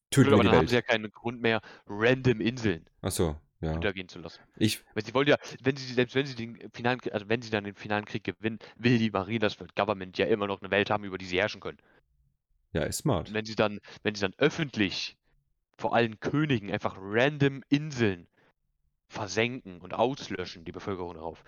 [0.10, 0.88] töten aber wir die dann haben sie ja Welt.
[0.88, 3.74] keinen Grund mehr, random Inseln Achso, ja.
[3.74, 4.42] untergehen zu lassen.
[4.58, 7.50] Ich, Weil sie wollen ja, wenn sie, selbst wenn sie den finalen, also wenn sie
[7.50, 10.90] dann den finalen Krieg gewinnen, will die Marine, das Government ja immer noch eine Welt
[10.90, 11.80] haben, über die sie herrschen können.
[12.74, 13.30] ja, ist smart.
[13.30, 15.18] Und wenn sie dann, wenn sie dann öffentlich
[15.78, 18.28] vor allen Königen einfach random Inseln
[19.08, 21.44] versenken und auslöschen, die Bevölkerung darauf,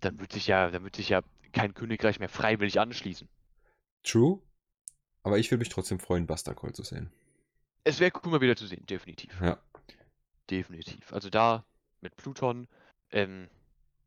[0.00, 1.22] dann wird sich ja, dann wird sich ja
[1.52, 3.28] kein Königreich mehr freiwillig anschließen.
[4.02, 4.40] True.
[5.22, 7.10] Aber ich würde mich trotzdem freuen, Buster Call zu sehen.
[7.84, 9.40] Es wäre cool mal wieder zu sehen, definitiv.
[9.40, 9.58] Ja.
[10.50, 11.12] Definitiv.
[11.12, 11.64] Also da
[12.00, 12.68] mit Pluton,
[13.10, 13.48] ähm,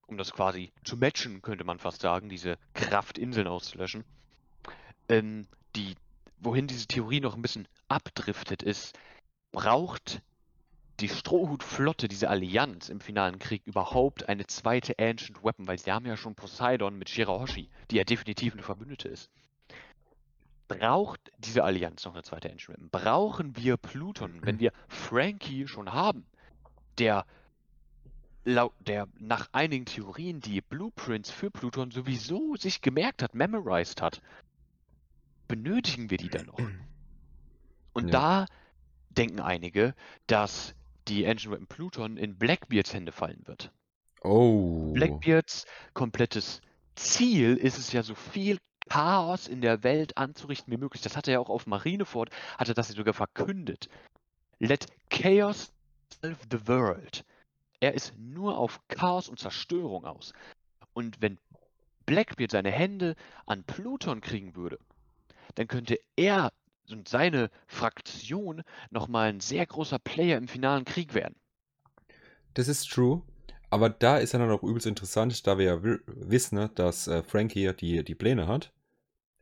[0.07, 4.03] um das quasi zu matchen, könnte man fast sagen, diese Kraftinseln auszulöschen.
[5.09, 5.95] Ähm, die,
[6.39, 8.97] wohin diese Theorie noch ein bisschen abdriftet, ist,
[9.51, 10.21] braucht
[10.99, 16.05] die Strohhutflotte, diese Allianz im finalen Krieg überhaupt eine zweite Ancient Weapon, weil sie haben
[16.05, 19.29] ja schon Poseidon mit Shirahoshi, die ja definitiv eine Verbündete ist.
[20.67, 22.89] Braucht diese Allianz noch eine zweite Ancient Weapon?
[22.89, 26.25] Brauchen wir Pluton, wenn wir Frankie schon haben,
[26.97, 27.25] der
[28.43, 34.21] laut der nach einigen Theorien die Blueprints für Pluton sowieso sich gemerkt hat, memorized hat?
[35.47, 36.59] Benötigen wir die dann noch?
[37.93, 38.45] Und Ja.
[38.45, 38.45] da
[39.09, 39.93] denken einige,
[40.27, 40.73] dass
[41.07, 43.71] die Engine Weapon Pluton in Blackbeards Hände fallen wird.
[44.23, 44.93] Oh.
[44.93, 46.61] Blackbeards komplettes
[46.95, 51.01] Ziel ist es ja, so viel Chaos in der Welt anzurichten wie möglich.
[51.01, 53.89] Das hat er ja auch auf Marineford, hat er das ja sogar verkündet.
[54.59, 55.73] Let Chaos
[56.21, 57.23] serve the world.
[57.79, 60.33] Er ist nur auf Chaos und Zerstörung aus.
[60.93, 61.39] Und wenn
[62.05, 64.79] Blackbeard seine Hände an Pluton kriegen würde,
[65.55, 66.51] dann könnte er
[66.89, 71.35] und seine Fraktion nochmal ein sehr großer Player im finalen Krieg werden.
[72.53, 73.21] Das ist true.
[73.69, 77.23] Aber da ist ja dann auch übelst interessant, da wir ja wissen, ne, dass äh,
[77.23, 78.73] Frankie die, die Pläne hat.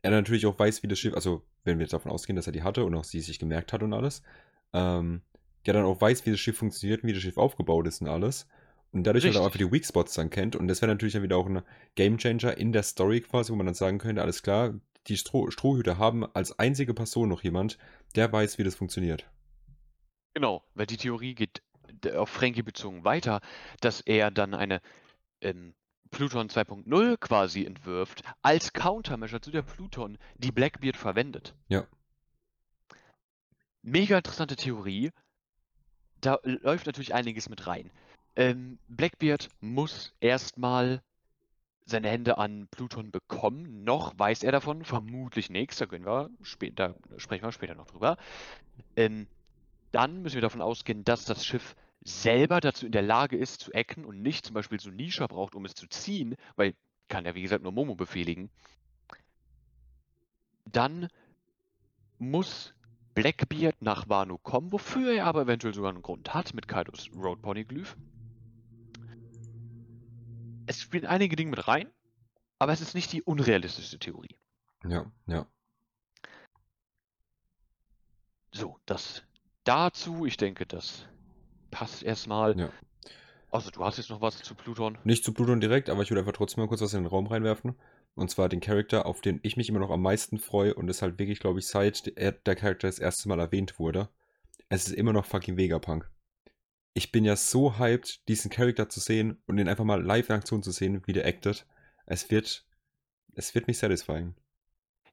[0.02, 2.52] Er natürlich auch weiß, wie das Schiff, also wenn wir jetzt davon ausgehen, dass er
[2.52, 4.22] die hatte und auch sie sich gemerkt hat und alles,
[4.72, 5.22] ähm,
[5.66, 8.46] der dann auch weiß, wie das Schiff funktioniert, wie das Schiff aufgebaut ist und alles.
[8.92, 10.56] Und dadurch halt auch einfach die Weak Spots dann kennt.
[10.56, 11.62] Und das wäre natürlich dann wieder auch ein
[11.94, 14.74] Game Changer in der Story quasi, wo man dann sagen könnte, alles klar,
[15.06, 17.78] die Stroh Strohhüte haben als einzige Person noch jemand,
[18.16, 19.26] der weiß, wie das funktioniert.
[20.34, 21.62] Genau, weil die Theorie geht
[22.14, 23.40] auf Frankie bezogen weiter,
[23.80, 24.80] dass er dann eine
[25.40, 25.74] ähm,
[26.10, 31.54] Pluton 2.0 quasi entwirft, als Countermeasure zu der Pluton, die Blackbeard verwendet.
[31.68, 31.86] Ja.
[33.82, 35.10] Mega interessante Theorie.
[36.20, 37.90] Da läuft natürlich einiges mit rein.
[38.36, 41.02] Ähm, Blackbeard muss erstmal
[41.86, 43.84] seine Hände an Pluton bekommen.
[43.84, 45.78] Noch weiß er davon, vermutlich nichts.
[45.78, 46.30] Da, können wir
[46.74, 48.16] da sprechen wir später noch drüber.
[48.96, 49.26] Ähm,
[49.92, 53.72] dann müssen wir davon ausgehen, dass das Schiff selber dazu in der Lage ist, zu
[53.72, 56.74] ecken und nicht zum Beispiel so Nisha braucht, um es zu ziehen, weil
[57.08, 58.50] kann ja wie gesagt nur Momo befehligen.
[60.64, 61.08] Dann
[62.18, 62.72] muss
[63.14, 67.42] Blackbeard nach Wano kommen, wofür er aber eventuell sogar einen Grund hat mit Kaidos Road
[67.42, 67.96] Ponyglyph.
[70.66, 71.88] Es spielen einige Dinge mit rein,
[72.58, 74.36] aber es ist nicht die unrealistischste Theorie.
[74.88, 75.46] Ja, ja.
[78.52, 79.22] So, das
[79.64, 80.26] dazu.
[80.26, 81.06] Ich denke, das
[81.70, 82.58] passt erstmal.
[82.58, 82.70] Ja.
[83.50, 84.98] Also, du hast jetzt noch was zu Pluton?
[85.04, 87.26] Nicht zu Pluton direkt, aber ich würde einfach trotzdem mal kurz was in den Raum
[87.26, 87.74] reinwerfen.
[88.14, 91.02] Und zwar den Charakter, auf den ich mich immer noch am meisten freue und es
[91.02, 94.08] halt wirklich, glaube ich, seit der, Charakter das erste Mal erwähnt wurde.
[94.68, 96.10] Es ist immer noch fucking Vegapunk.
[96.92, 100.34] Ich bin ja so hyped, diesen Charakter zu sehen und ihn einfach mal live in
[100.36, 101.66] Aktion zu sehen, wie der actet.
[102.06, 102.66] Es wird,
[103.34, 104.34] es wird mich satisfying.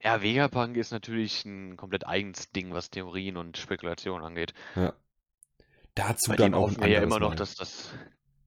[0.02, 4.54] Ja, Vegapunk ist natürlich ein komplett eigenes Ding, was Theorien und Spekulationen angeht.
[4.76, 4.94] Ja.
[5.94, 7.92] Dazu Bei dann auch wir ja immer noch, dass, dass,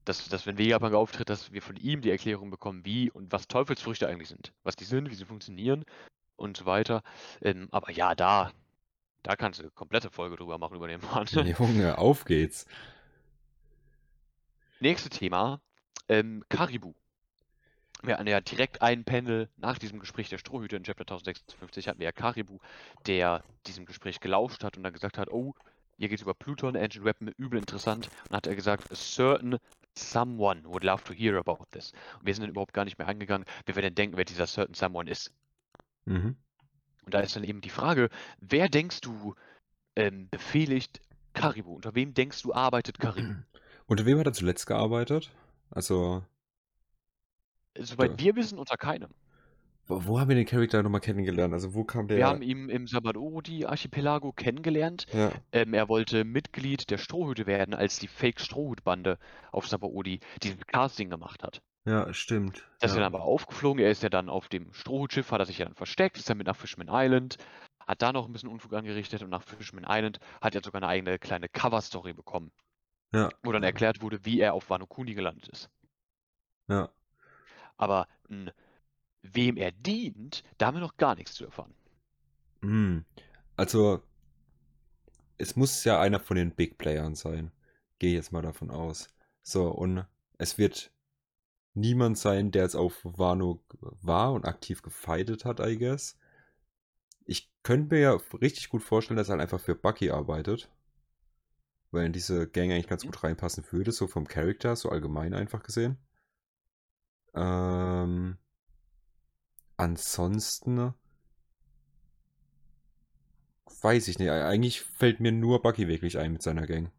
[0.06, 3.48] dass, dass wenn Vegapunk auftritt, dass wir von ihm die Erklärung bekommen, wie und was
[3.48, 4.54] Teufelsfrüchte eigentlich sind.
[4.64, 5.86] Was die sind, wie sie funktionieren
[6.36, 7.04] und so weiter.
[7.42, 8.52] Ähm, aber ja, da,
[9.24, 11.28] da kannst du eine komplette Folge drüber machen über den Mann.
[11.60, 12.66] Junge, auf geht's.
[14.80, 15.62] Nächstes Thema,
[16.10, 16.94] ähm, Karibu.
[18.04, 22.00] Wir hatten ja direkt ein Panel nach diesem Gespräch der Strohhüte in Chapter 1056 hatten
[22.00, 22.58] wir ja Karibu,
[23.06, 25.54] der diesem Gespräch gelauscht hat und dann gesagt hat, oh,
[25.98, 28.10] hier geht es über Pluton, Engine Weapon, übel interessant.
[28.28, 29.60] Und hat er gesagt, a certain
[29.98, 31.92] someone would love to hear about this.
[32.20, 34.48] Und wir sind dann überhaupt gar nicht mehr angegangen, wer wir denn denken, wer dieser
[34.48, 35.32] certain someone ist.
[36.06, 36.36] Mhm.
[37.06, 39.36] Und da ist dann eben die Frage, wer denkst du
[39.96, 41.02] ähm, befehligt
[41.34, 41.74] Karibu?
[41.74, 43.34] Unter wem denkst du arbeitet Karibu?
[43.88, 45.32] Unter wem hat er zuletzt gearbeitet?
[45.70, 46.24] Also
[47.78, 49.10] Soweit wir wissen, unter keinem.
[49.92, 51.54] Wo, haben wir den Charakter nochmal kennengelernt?
[51.54, 52.18] Also wo kam der?
[52.18, 55.06] Wir haben ihn im Sabadori-Archipelago kennengelernt.
[55.14, 55.32] Ja.
[55.52, 59.18] Ähm, er wollte Mitglied der Strohhüte werden, als die Fake-Strohhut-Bande
[59.52, 61.62] auf Sabaody dieses Casting gemacht hat.
[61.86, 62.68] Ja, stimmt.
[62.80, 62.88] Das ja.
[62.88, 63.84] ist dann aber aufgeflogen.
[63.84, 66.38] Er ist ja dann auf dem Strohhutschiff, hat er sich ja dann versteckt, ist dann
[66.38, 67.38] mit nach Fishman Island,
[67.86, 70.90] hat da noch ein bisschen Unfug angerichtet und nach Fishman Island hat er sogar eine
[70.90, 72.52] eigene kleine Cover-Story bekommen.
[73.14, 73.30] Ja.
[73.44, 75.70] Wo dann erklärt wurde, wie er auf Wano Kuni gelandet ist.
[76.70, 76.90] Ja.
[77.78, 78.52] Aber mh,
[79.22, 81.74] wem er dient, da haben wir noch gar nichts zu erfahren.
[82.62, 83.06] Hm.
[83.56, 84.02] Also,
[85.38, 87.52] es muss ja einer von den Big Playern sein.
[88.00, 89.08] Gehe jetzt mal davon aus.
[89.44, 90.06] So, und
[90.38, 90.92] es wird
[91.74, 93.64] niemand sein, der jetzt auf Wano
[94.02, 96.18] war und aktiv gefeitet hat, I guess.
[97.26, 100.70] Ich könnte mir ja richtig gut vorstellen, dass er halt einfach für Bucky arbeitet.
[101.92, 105.62] Weil in diese Gang eigentlich ganz gut reinpassen würde, so vom Charakter, so allgemein einfach
[105.62, 105.98] gesehen.
[107.34, 108.38] Ähm,
[109.82, 110.94] ansonsten
[113.82, 114.30] weiß ich nicht.
[114.30, 116.92] Eigentlich fällt mir nur Bucky wirklich ein mit seiner Gang.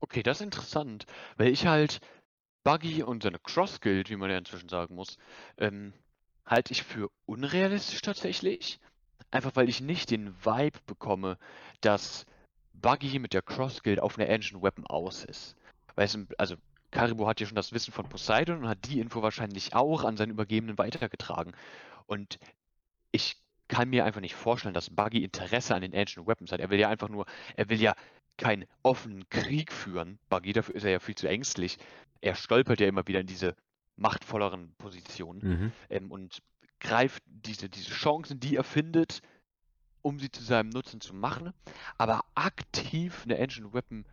[0.00, 1.04] Okay, das ist interessant,
[1.36, 2.00] weil ich halt
[2.64, 5.18] Buggy und seine Cross-Guild, wie man ja inzwischen sagen muss,
[5.58, 5.92] ähm,
[6.46, 8.80] halte ich für unrealistisch tatsächlich.
[9.30, 11.38] Einfach weil ich nicht den Vibe bekomme,
[11.82, 12.24] dass
[12.72, 15.54] Buggy mit der Cross-Guild auf einer Engine Weapon aus ist.
[15.94, 16.56] Weil es, also
[16.90, 20.16] Karibu hat ja schon das Wissen von Poseidon und hat die Info wahrscheinlich auch an
[20.16, 21.52] seinen Übergebenen weitergetragen.
[22.06, 22.38] Und
[23.12, 23.36] ich
[23.68, 26.60] kann mir einfach nicht vorstellen, dass Buggy Interesse an den Ancient Weapons hat.
[26.60, 27.26] Er will ja einfach nur,
[27.56, 27.94] er will ja
[28.36, 30.18] keinen offenen Krieg führen.
[30.28, 31.78] Buggy, dafür ist er ja viel zu ängstlich.
[32.20, 33.54] Er stolpert ja immer wieder in diese
[33.96, 35.72] machtvolleren Positionen Mhm.
[35.90, 36.42] ähm, und
[36.80, 39.20] greift diese, diese Chancen, die er findet,
[40.02, 41.52] um sie zu seinem Nutzen zu machen.
[41.98, 44.06] Aber aktiv eine Ancient Weapon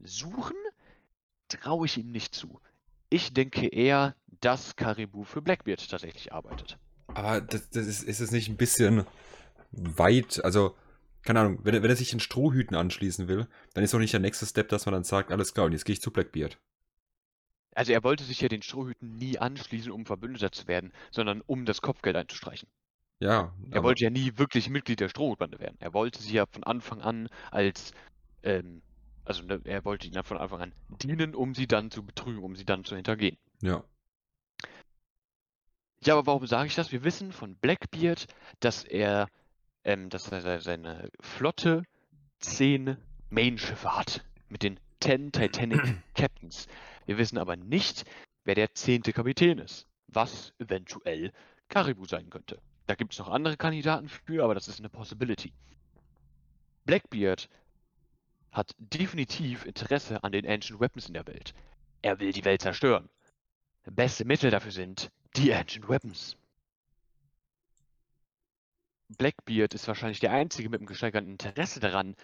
[0.00, 0.56] suchen,
[1.60, 2.60] traue ich ihm nicht zu.
[3.10, 6.78] Ich denke eher, dass Caribou für Blackbeard tatsächlich arbeitet.
[7.08, 9.04] Aber das, das ist, ist es nicht ein bisschen
[9.72, 10.76] weit, also,
[11.22, 14.12] keine Ahnung, wenn er, wenn er sich in Strohhüten anschließen will, dann ist auch nicht
[14.12, 16.58] der nächste Step, dass man dann sagt, alles klar, und jetzt gehe ich zu Blackbeard.
[17.74, 21.64] Also er wollte sich ja den Strohhüten nie anschließen, um Verbündeter zu werden, sondern um
[21.64, 22.68] das Kopfgeld einzustreichen.
[23.20, 25.76] Ja, Er wollte ja nie wirklich Mitglied der Strohhutbande werden.
[25.80, 27.92] Er wollte sie ja von Anfang an als,
[28.42, 28.82] ähm,
[29.24, 32.56] also ne, er wollte ihnen von Anfang an dienen, um sie dann zu betrügen, um
[32.56, 33.36] sie dann zu hintergehen.
[33.62, 33.82] ja.
[36.02, 36.92] Ja, aber warum sage ich das?
[36.92, 38.26] Wir wissen von Blackbeard,
[38.60, 39.28] dass er,
[39.84, 41.84] ähm, dass er se- seine Flotte
[42.40, 42.98] zehn
[43.30, 44.22] Main-Schiffe hat.
[44.50, 45.80] Mit den Ten Titanic
[46.14, 46.66] Captains.
[47.06, 48.04] Wir wissen aber nicht,
[48.44, 49.86] wer der zehnte Kapitän ist.
[50.08, 51.32] Was eventuell
[51.68, 52.60] Caribou sein könnte.
[52.86, 55.54] Da gibt es noch andere Kandidaten für, aber das ist eine Possibility.
[56.84, 57.48] Blackbeard
[58.54, 61.52] hat definitiv Interesse an den Ancient Weapons in der Welt.
[62.02, 63.10] Er will die Welt zerstören.
[63.84, 66.36] Beste Mittel dafür sind die Ancient Weapons.
[69.18, 72.16] Blackbeard ist wahrscheinlich der Einzige mit einem gesteigerten Interesse daran,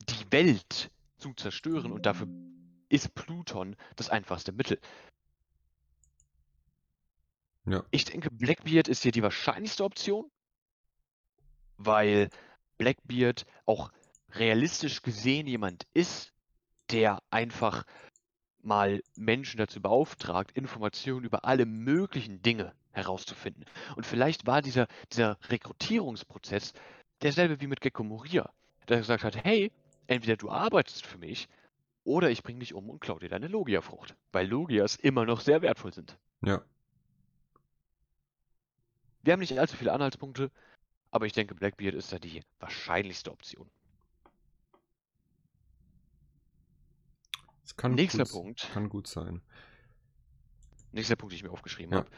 [0.00, 2.28] die Welt zu zerstören und dafür
[2.88, 4.78] ist Pluton das einfachste Mittel.
[7.64, 7.84] Ja.
[7.90, 10.30] Ich denke, Blackbeard ist hier die wahrscheinlichste Option,
[11.78, 12.28] weil
[12.78, 13.90] Blackbeard auch
[14.38, 16.32] realistisch gesehen jemand ist,
[16.90, 17.84] der einfach
[18.62, 23.64] mal Menschen dazu beauftragt, Informationen über alle möglichen Dinge herauszufinden.
[23.94, 26.72] Und vielleicht war dieser, dieser Rekrutierungsprozess
[27.22, 28.50] derselbe wie mit Gecko Moria,
[28.88, 29.70] der gesagt hat, hey,
[30.06, 31.48] entweder du arbeitest für mich
[32.04, 35.62] oder ich bringe dich um und klau dir deine Logia-Frucht, weil Logias immer noch sehr
[35.62, 36.18] wertvoll sind.
[36.42, 36.62] Ja.
[39.22, 40.50] Wir haben nicht allzu viele Anhaltspunkte,
[41.10, 43.68] aber ich denke, Blackbeard ist da die wahrscheinlichste Option.
[47.24, 47.55] Es kann
[47.88, 48.70] Nächster gut, Punkt.
[48.72, 49.42] Kann gut sein.
[50.92, 51.98] Nächster Punkt, den ich mir aufgeschrieben Ja.
[51.98, 52.10] habe,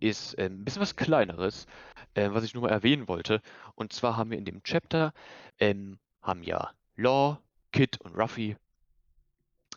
[0.00, 1.66] ist äh, ein bisschen was Kleineres,
[2.14, 3.40] äh, was ich nur mal erwähnen wollte.
[3.74, 5.12] Und zwar haben wir in dem Chapter,
[5.58, 7.38] ähm, haben ja Law,
[7.72, 8.56] Kid und Ruffy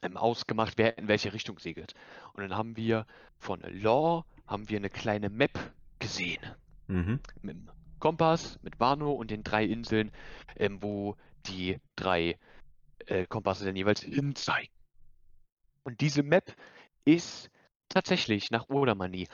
[0.02, 1.93] ähm, ausgemacht, wer in welche Richtung segelt.
[2.34, 3.06] Und dann haben wir
[3.38, 5.58] von Law, haben wir eine kleine Map
[5.99, 6.41] gesehen.
[6.88, 7.21] Mhm.
[7.41, 10.12] mit dem Kompass, mit Wano und den drei Inseln,
[10.58, 12.38] ähm, wo die drei
[13.06, 14.71] äh, Kompasse dann jeweils hin zeigen.
[15.84, 16.56] Und diese Map
[17.06, 17.50] ist
[17.89, 19.28] tatsächlich nach Oda-Manie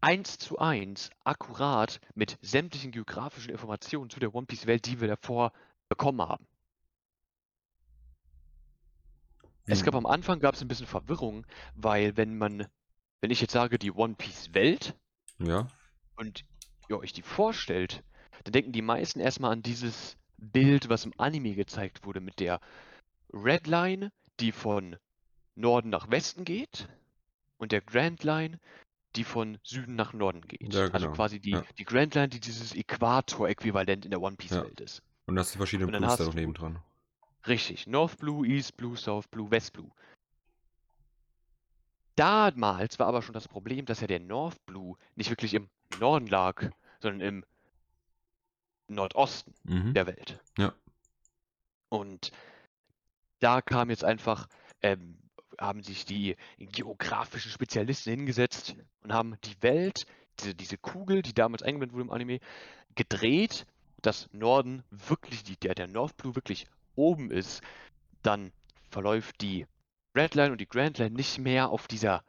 [0.00, 5.52] eins zu eins akkurat mit sämtlichen geografischen Informationen zu der One Piece-Welt, die wir davor
[5.88, 6.46] bekommen haben.
[9.66, 12.66] Es Wie- gab am Anfang gab es ein bisschen Verwirrung, weil wenn man,
[13.20, 14.96] wenn ich jetzt sage, die One Piece-Welt,
[15.38, 15.68] Ja.
[16.16, 16.44] und
[16.88, 18.02] ihr euch die vorstellt,
[18.44, 22.60] dann denken die meisten erstmal an dieses Bild, was im Anime gezeigt wurde, mit der
[23.32, 24.10] Red Line,
[24.40, 24.96] die von
[25.54, 26.88] Norden nach Westen geht,
[27.58, 28.58] und der Grand Line,
[29.14, 30.72] die von Süden nach Norden geht.
[30.74, 31.62] Ja, Also genau, quasi die, ja.
[31.78, 35.02] die Grand Line, die dieses Äquator-Äquivalent in der One Piece-Welt ist.
[35.26, 36.78] Und hast du verschiedene Und dann Blues da noch nebendran.
[37.46, 37.86] Richtig.
[37.86, 39.90] North Blue, East Blue, South Blue, West Blue.
[42.16, 45.68] Damals war aber schon das Problem, dass ja der North Blue nicht wirklich im
[46.00, 47.44] Norden lag, sondern im
[48.88, 49.94] Nordosten Mhm.
[49.94, 50.40] der Welt.
[50.58, 50.74] Ja.
[51.88, 52.32] Und
[53.40, 54.48] da kam jetzt einfach,
[54.82, 55.18] ähm,
[55.62, 60.06] haben sich die geografischen Spezialisten hingesetzt und haben die Welt,
[60.40, 62.40] diese, diese Kugel, die damals eingeblendet wurde im Anime,
[62.94, 63.66] gedreht,
[64.02, 67.62] dass Norden wirklich, die, der, der North Blue wirklich oben ist,
[68.22, 68.52] dann
[68.90, 69.66] verläuft die
[70.14, 72.22] Red Line und die Grand Line nicht mehr auf dieser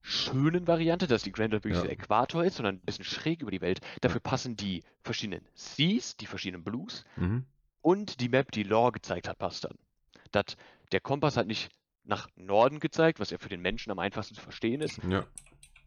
[0.00, 1.82] schönen Variante, dass die Grand Line wirklich Ja.
[1.84, 3.80] der Äquator ist, sondern ein bisschen schräg über die Welt.
[4.00, 7.44] Dafür passen die verschiedenen Seas, die verschiedenen Blues Mhm.
[7.82, 9.78] und die Map, die Lore gezeigt hat, passt dann.
[10.32, 10.56] Dat,
[10.90, 11.70] der Kompass hat nicht
[12.04, 15.00] nach Norden gezeigt, was ja für den Menschen am einfachsten zu verstehen ist.
[15.04, 15.26] Ja.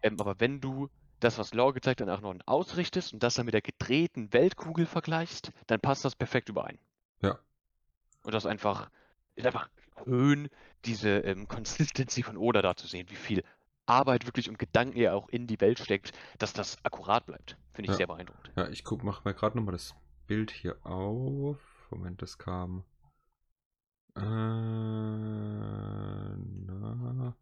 [0.01, 3.45] Ähm, aber wenn du das, was Lore gezeigt hat, nach Norden ausrichtest und das dann
[3.45, 6.77] mit der gedrehten Weltkugel vergleichst, dann passt das perfekt überein.
[7.21, 7.39] Ja.
[8.23, 8.89] Und das einfach,
[9.35, 9.69] ist einfach
[10.03, 10.49] schön,
[10.85, 13.43] diese ähm, Consistency von Oda da zu sehen, wie viel
[13.85, 17.57] Arbeit wirklich und Gedanken er auch in die Welt steckt, dass das akkurat bleibt.
[17.73, 17.97] Finde ich Ja.
[17.97, 18.51] sehr beeindruckend.
[18.55, 19.95] Ja, ich guck, mach mir gerade nochmal das
[20.27, 21.59] Bild hier auf.
[21.91, 22.83] Moment, das kam.
[24.15, 24.21] Äh,
[26.67, 27.35] na.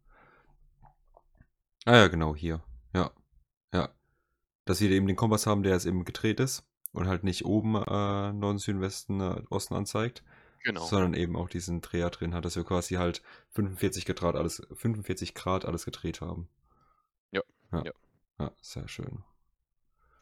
[1.86, 2.62] Ah ja, genau, hier.
[2.94, 3.10] Ja.
[3.72, 3.90] Ja.
[4.64, 7.74] Dass wir eben den Kompass haben, der jetzt eben gedreht ist und halt nicht oben
[7.76, 10.24] äh, Norden, Süden, Westen, äh, Osten anzeigt,
[10.62, 10.84] Genau.
[10.86, 15.34] sondern eben auch diesen Dreher drin hat, dass wir quasi halt 45 Grad alles, 45
[15.34, 16.48] Grad alles gedreht haben.
[17.32, 17.42] Ja,
[17.72, 17.92] Ja, ja.
[18.40, 19.22] ja sehr schön.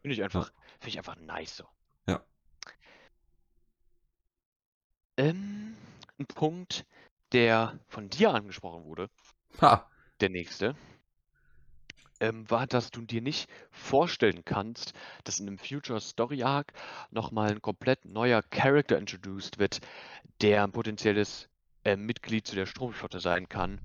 [0.00, 1.64] Finde ich einfach, finde ich einfach nice so.
[2.08, 2.24] Ja.
[5.16, 5.76] Ähm,
[6.22, 6.84] ein Punkt,
[7.32, 9.08] der von dir angesprochen wurde,
[9.60, 9.88] Ha!
[10.20, 10.76] der nächste,
[12.20, 14.92] ähm, war, dass du dir nicht vorstellen kannst,
[15.24, 16.72] dass in einem Future Story Arc
[17.10, 19.80] nochmal ein komplett neuer Character introduced wird,
[20.40, 21.48] der ein potenzielles
[21.84, 23.80] äh, Mitglied zu der Stromflotte sein kann.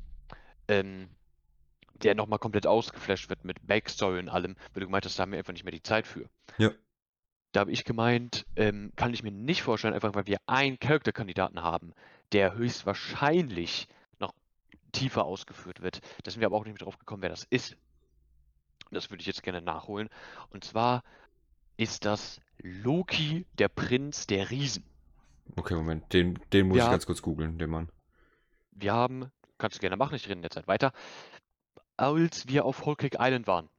[0.68, 1.10] Ähm,
[2.04, 5.32] der nochmal komplett ausgeflasht wird mit Backstory und allem, weil du gemeint hast, da haben
[5.32, 6.30] wir einfach nicht mehr die Zeit für.
[6.60, 6.70] Ja.
[7.54, 11.64] Da habe ich gemeint, ähm, kann ich mir nicht vorstellen, einfach weil wir einen Charakterkandidaten
[11.64, 11.94] haben,
[12.32, 13.88] der höchstwahrscheinlich
[14.20, 14.34] noch
[14.92, 16.02] tiefer ausgeführt wird.
[16.24, 17.76] Da sind wir aber auch nicht mehr drauf gekommen, wer das ist.
[18.92, 20.10] Das würde ich jetzt gerne nachholen.
[20.50, 21.04] Und zwar
[21.78, 24.84] ist das Loki, der Prinz der Riesen.
[25.56, 26.92] Okay, Moment, den, den muss ich Ja.
[26.92, 27.90] ganz kurz googeln, den Mann.
[28.72, 30.92] Wir haben, kannst du gerne machen, ich rede in der Zeit weiter.
[31.96, 33.70] Als wir auf Cake Island waren,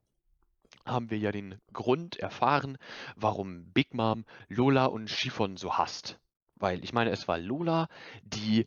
[0.85, 2.79] haben wir ja den Grund erfahren,
[3.17, 6.19] warum Big Mom Lola und Chiffon so hasst.
[6.59, 7.89] Weil ich meine, es war Lola,
[8.23, 8.67] die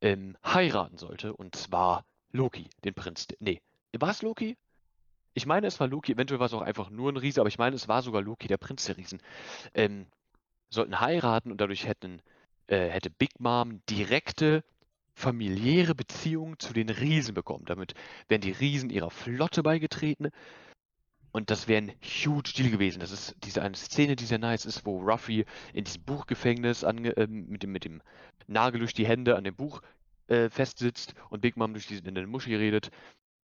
[0.00, 3.26] ähm, heiraten sollte, und zwar Loki, den Prinz.
[3.40, 3.60] Nee,
[3.98, 4.56] war es Loki?
[5.34, 7.58] Ich meine, es war Loki, eventuell war es auch einfach nur ein Riese, aber ich
[7.58, 9.20] meine, es war sogar Loki, der Prinz der Riesen.
[9.74, 10.06] Ähm,
[10.70, 12.20] sollten heiraten und dadurch hätten,
[12.66, 14.64] äh, hätte Big Mom direkte
[15.14, 17.64] familiäre Beziehungen zu den Riesen bekommen.
[17.66, 17.94] Damit
[18.28, 20.30] wären die Riesen ihrer Flotte beigetreten.
[21.34, 23.00] Und das wäre ein huge Deal gewesen.
[23.00, 27.10] Das ist diese eine Szene, die sehr nice ist, wo Ruffy in diesem Buchgefängnis ange,
[27.16, 28.02] ähm, mit, dem, mit dem
[28.46, 29.82] Nagel durch die Hände an dem Buch
[30.28, 32.92] äh, festsitzt und Big Mom durch diesen in den Muschi redet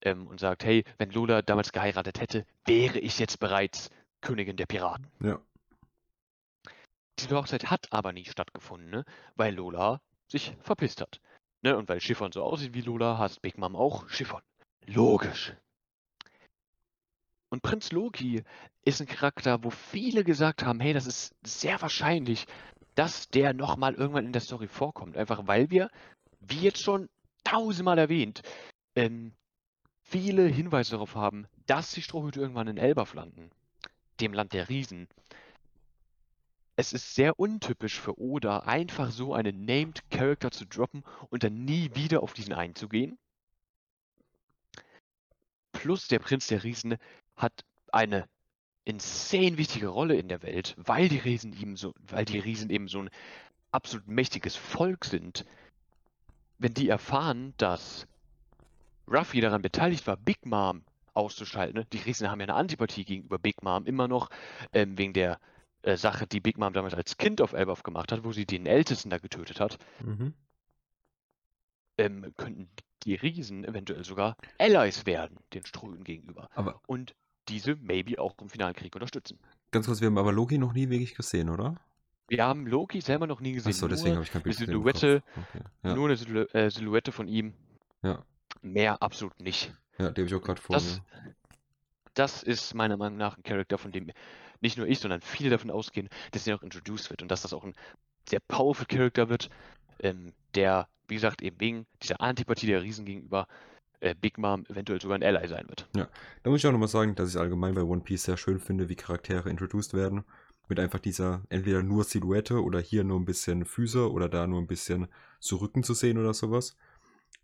[0.03, 3.89] ähm, und sagt, hey, wenn Lola damals geheiratet hätte, wäre ich jetzt bereits
[4.21, 5.07] Königin der Piraten.
[5.23, 5.39] Ja.
[7.17, 9.05] Diese Hochzeit hat aber nie stattgefunden, ne?
[9.35, 11.19] weil Lola sich verpisst hat.
[11.63, 11.75] Ne?
[11.75, 14.41] Und weil Chiffon so aussieht wie Lola, hasst Big Mom auch Chiffon.
[14.85, 15.55] Logisch.
[17.49, 18.43] Und Prinz Loki
[18.85, 22.45] ist ein Charakter, wo viele gesagt haben, hey, das ist sehr wahrscheinlich,
[22.95, 25.17] dass der nochmal irgendwann in der Story vorkommt.
[25.17, 25.89] Einfach weil wir,
[26.41, 27.09] wie jetzt schon
[27.43, 28.43] tausendmal erwähnt,
[28.95, 29.33] ähm,
[30.01, 33.49] viele Hinweise darauf haben, dass die Strohhüte irgendwann in Elbaf landen,
[34.19, 35.07] dem Land der Riesen.
[36.75, 41.65] Es ist sehr untypisch für Oda, einfach so einen Named Character zu droppen und dann
[41.65, 43.17] nie wieder auf diesen einzugehen.
[45.71, 46.97] Plus der Prinz der Riesen
[47.39, 48.27] hat eine
[48.85, 52.87] insane wichtige Rolle in der Welt, weil die Riesen ihm so, weil die Riesen eben
[52.87, 53.09] so ein
[53.71, 55.45] absolut mächtiges Volk sind.
[56.57, 58.07] Wenn die erfahren, dass
[59.07, 60.83] Ruffy daran beteiligt war, Big Mom
[61.13, 61.85] auszuschalten, ne?
[61.93, 64.29] die Riesen haben ja eine Antipathie gegenüber Big Mom immer noch,
[64.73, 65.39] ähm, wegen der
[65.83, 68.65] äh, Sache, die Big Mom damals als Kind auf Elbaf gemacht hat, wo sie den
[68.65, 70.33] Ältesten da getötet hat, Mhm.
[71.97, 72.69] ähm, könnten
[73.03, 76.49] die Riesen eventuell sogar Allies werden, den Strömen gegenüber.
[76.53, 77.15] Aber Und
[77.49, 79.39] diese maybe auch im finalen Krieg unterstützen.
[79.71, 81.75] ganz kurz, wir haben aber Loki noch nie wirklich gesehen, oder?
[82.27, 83.71] Wir haben Loki selber noch nie gesehen.
[83.71, 84.67] Achso, deswegen habe ich kein Bild eine.
[84.67, 85.63] Silhouette, Okay.
[85.83, 87.53] Ja, nur eine Silhou äh, Silhouette von ihm.
[88.03, 88.23] ja,
[88.61, 89.73] Mehr absolut nicht.
[89.97, 91.35] ja, die habe ich auch gerade vor Das, mir.
[92.13, 94.11] das ist meiner Meinung nach ein Charakter, von dem
[94.61, 97.53] nicht nur ich, sondern viele davon ausgehen, dass er noch introduced wird und dass das
[97.53, 97.73] auch ein
[98.27, 99.49] sehr powerful Charakter wird,
[100.01, 103.47] ähm, der, wie gesagt, eben wegen dieser Antipathie der Riesen gegenüber
[104.01, 105.87] äh, Big Mom eventuell sogar ein Ally sein wird.
[105.93, 108.89] Da muss ich auch nochmal sagen, dass ich allgemein bei One Piece sehr schön finde,
[108.89, 110.23] wie Charaktere introduced werden.
[110.67, 114.61] Mit einfach dieser entweder nur Silhouette oder hier nur ein bisschen Füße oder da nur
[114.61, 115.07] ein bisschen
[115.39, 116.77] so Rücken zu sehen oder sowas.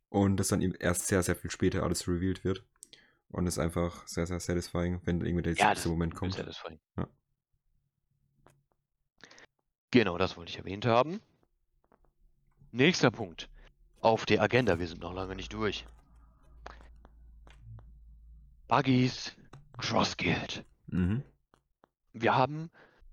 [0.10, 2.64] Und das dann eben erst sehr, sehr viel später alles revealed wird.
[3.30, 6.36] Und es ist einfach sehr, sehr satisfying, wenn irgendwie der Ja, letzte Moment kommt.
[6.36, 6.80] satisfying.
[6.98, 7.08] Ja.
[9.92, 11.20] Genau, das wollte ich erwähnt haben.
[12.72, 13.50] Nächster Punkt
[14.02, 14.78] auf der Agenda.
[14.80, 15.86] Wir sind noch lange nicht durch.
[18.68, 19.36] Buggies
[19.78, 20.64] Cross Guild.
[20.88, 21.24] Mhm.
[22.14, 22.70] Wir haben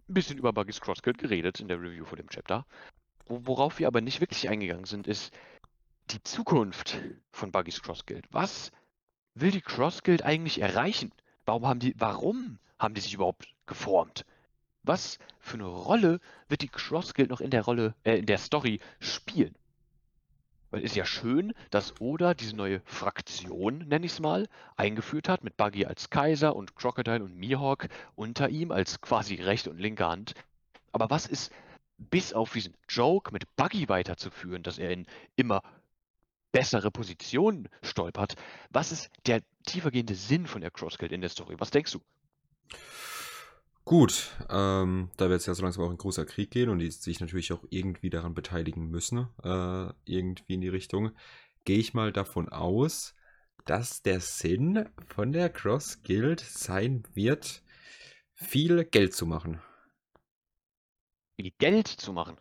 [0.09, 2.67] ein bisschen über Buggies Cross Guild geredet in der Review vor dem Chapter.
[3.27, 5.33] Wo- Worauf wir aber nicht wirklich eingegangen sind, ist
[6.11, 6.99] die Zukunft
[7.31, 8.27] von Buggies Cross Guild.
[8.31, 8.73] Was
[9.35, 11.13] will die Cross Guild eigentlich erreichen?
[11.45, 14.25] Warum haben die, warum haben die sich überhaupt geformt?
[14.85, 18.39] Was für eine Rolle wird die Cross Guild noch in der Rolle, äh, in der
[18.39, 19.55] Story spielen?
[20.73, 25.45] Weil ist ja schön, dass Oda diese neue Fraktion, nenne ich es mal, eingeführt hat,
[25.45, 30.09] mit Buggy als Kaiser und Crocodile und Mihawk unter ihm als quasi rechte und linke
[30.09, 30.33] Hand.
[30.91, 31.53] Aber was ist
[31.99, 35.07] bis auf diesen Joke mit Buggy weiterzuführen, dass er in
[35.37, 35.63] immer
[36.53, 38.37] bessere Positionen stolpert?
[38.71, 41.57] Was ist der tiefergehende Sinn von der Cross Guild in der Story?
[41.59, 42.01] Was denkst du?
[43.85, 46.91] Gut, ähm, da wird es ja so langsam auch ein großer Krieg gehen und die
[46.91, 51.11] sich natürlich auch irgendwie daran beteiligen müssen, äh, irgendwie in die Richtung,
[51.65, 53.15] gehe ich mal davon aus,
[53.65, 57.63] dass der Sinn von der Cross Guild sein wird,
[58.35, 59.61] viel Geld zu machen.
[61.37, 62.39] Viel Geld zu machen.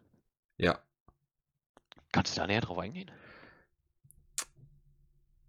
[0.58, 0.82] Ja,
[2.14, 3.12] Kannst du da näher drauf eingehen?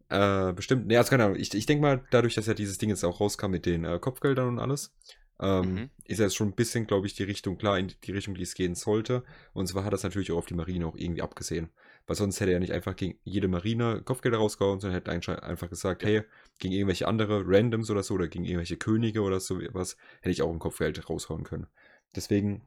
[0.08, 0.86] äh, bestimmt.
[0.86, 1.38] Ne, also keine Ahnung.
[1.38, 3.98] Ich, ich denke mal, dadurch, dass ja dieses Ding jetzt auch rauskam mit den äh,
[3.98, 4.94] Kopfgeldern und alles,
[5.42, 5.90] ähm, Mhm.
[6.04, 8.54] ist jetzt schon ein bisschen, glaube ich, die Richtung, klar, in die Richtung, die es
[8.54, 9.24] gehen sollte.
[9.52, 11.70] Und zwar hat das natürlich auch auf die Marine auch irgendwie abgesehen.
[12.06, 15.12] Weil sonst hätte er nicht einfach gegen jede Marine Kopfgelder rausgehauen, sondern hätte
[15.42, 16.08] einfach gesagt, Ja.
[16.08, 16.22] hey,
[16.58, 20.42] gegen irgendwelche andere Randoms oder so oder gegen irgendwelche Könige oder so was, hätte ich
[20.42, 21.66] auch ein Kopfgeld raushauen können.
[22.16, 22.62] Deswegen,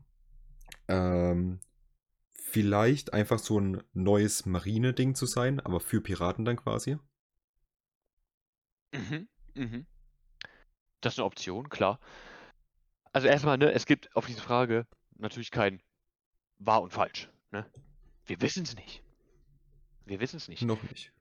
[0.87, 1.59] ähm,
[2.33, 6.97] vielleicht einfach so ein neues Marine-Ding zu sein, aber für Piraten dann quasi.
[8.93, 9.27] Mhm.
[9.55, 9.85] Mhm.
[11.01, 11.99] Das ist eine Option, klar.
[13.15, 14.85] Also erstmal, ne, es gibt auf diese Frage
[15.17, 15.81] natürlich kein
[16.57, 17.29] wahr und falsch.
[17.49, 17.65] Ne?
[18.25, 19.01] Wir wissen es nicht.
[20.03, 20.63] Wir wissen es nicht.
[20.63, 21.13] Noch nicht.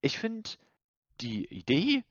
[0.00, 0.50] Ich finde
[1.20, 2.02] die Idee,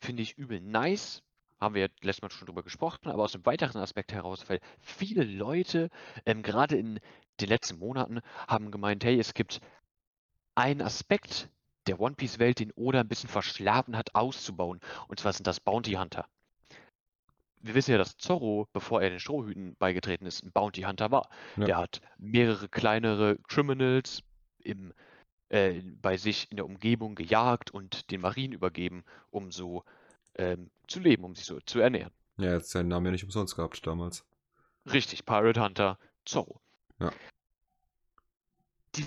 [0.00, 1.22] finde ich übel nice.
[1.58, 4.60] Haben wir ja letztes Mal schon drüber gesprochen, aber aus einem weiteren Aspekt heraus, weil
[4.80, 5.88] viele Leute,
[6.26, 7.00] ähm, gerade in
[7.40, 9.62] den letzten Monaten, haben gemeint, hey, es gibt
[10.54, 11.48] einen Aspekt
[11.86, 14.80] der One Piece-Welt, den Oda ein bisschen verschlafen hat, auszubauen.
[15.08, 16.28] Und zwar sind das Bounty Hunter.
[17.62, 21.28] Wir wissen ja, dass Zorro, bevor er den Strohhüten beigetreten ist, ein Bounty Hunter war.
[21.56, 21.64] Ja.
[21.64, 24.22] Der hat mehrere kleinere Criminals
[24.60, 24.92] im,
[25.48, 29.84] äh, bei sich in der Umgebung gejagt und den Marinen übergeben, um so
[30.36, 32.12] ähm, zu leben, um sich so zu ernähren.
[32.38, 34.24] Ja, er hat seinen Namen ja nicht umsonst gehabt damals.
[34.92, 36.60] Richtig, Pirate Hunter Zorro.
[37.00, 37.10] Ja.
[38.94, 39.04] Die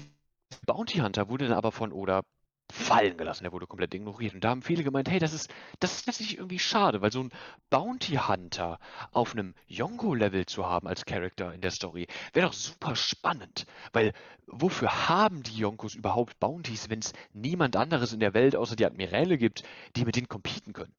[0.66, 2.24] Bounty Hunter wurde dann aber von Oda
[2.72, 4.34] fallen gelassen, der wurde komplett ignoriert.
[4.34, 7.24] Und da haben viele gemeint, hey, das ist, das ist tatsächlich irgendwie schade, weil so
[7.24, 7.32] ein
[7.70, 8.80] Bounty Hunter
[9.12, 13.66] auf einem Yonko-Level zu haben als Charakter in der Story, wäre doch super spannend.
[13.92, 14.14] Weil
[14.48, 18.86] wofür haben die Yonkos überhaupt Bounties, wenn es niemand anderes in der Welt außer die
[18.86, 19.64] Admiräle gibt,
[19.96, 20.94] die mit denen competen können?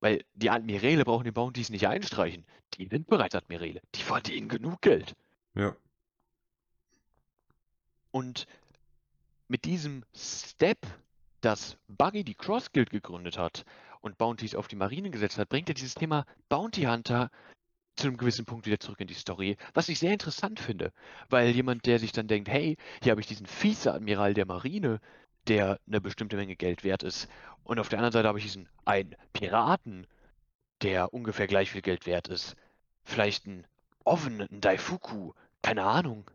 [0.00, 2.46] Weil die Admiräle brauchen die Bounties nicht einstreichen.
[2.74, 3.82] Die sind bereits Admiräle.
[3.94, 5.14] Die verdienen genug Geld.
[5.54, 5.76] Ja.
[8.10, 8.46] Und
[9.50, 10.78] mit diesem Step,
[11.40, 13.64] dass Buggy die Cross Guild gegründet hat
[14.00, 17.30] und Bounties auf die Marine gesetzt hat, bringt er dieses Thema Bounty Hunter
[17.96, 20.92] zu einem gewissen Punkt wieder zurück in die Story, was ich sehr interessant finde,
[21.28, 25.00] weil jemand, der sich dann denkt, hey, hier habe ich diesen Vizeadmiral der Marine,
[25.48, 27.28] der eine bestimmte Menge Geld wert ist,
[27.64, 30.06] und auf der anderen Seite habe ich diesen einen Piraten,
[30.82, 32.54] der ungefähr gleich viel Geld wert ist,
[33.02, 33.66] vielleicht ein
[34.04, 36.30] Oven, ein Daifuku, keine Ahnung.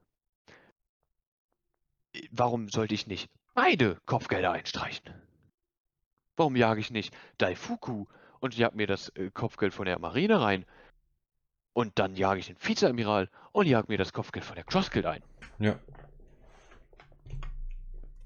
[2.31, 5.13] Warum sollte ich nicht beide Kopfgelder einstreichen?
[6.35, 8.05] Warum jage ich nicht Daifuku
[8.39, 10.65] und jag mir das äh, Kopfgeld von der Marine rein?
[11.73, 15.05] Und dann jage ich den Vizeadmiral und jag mir das Kopfgeld von der Cross Guild
[15.05, 15.23] ein.
[15.59, 15.77] Ja.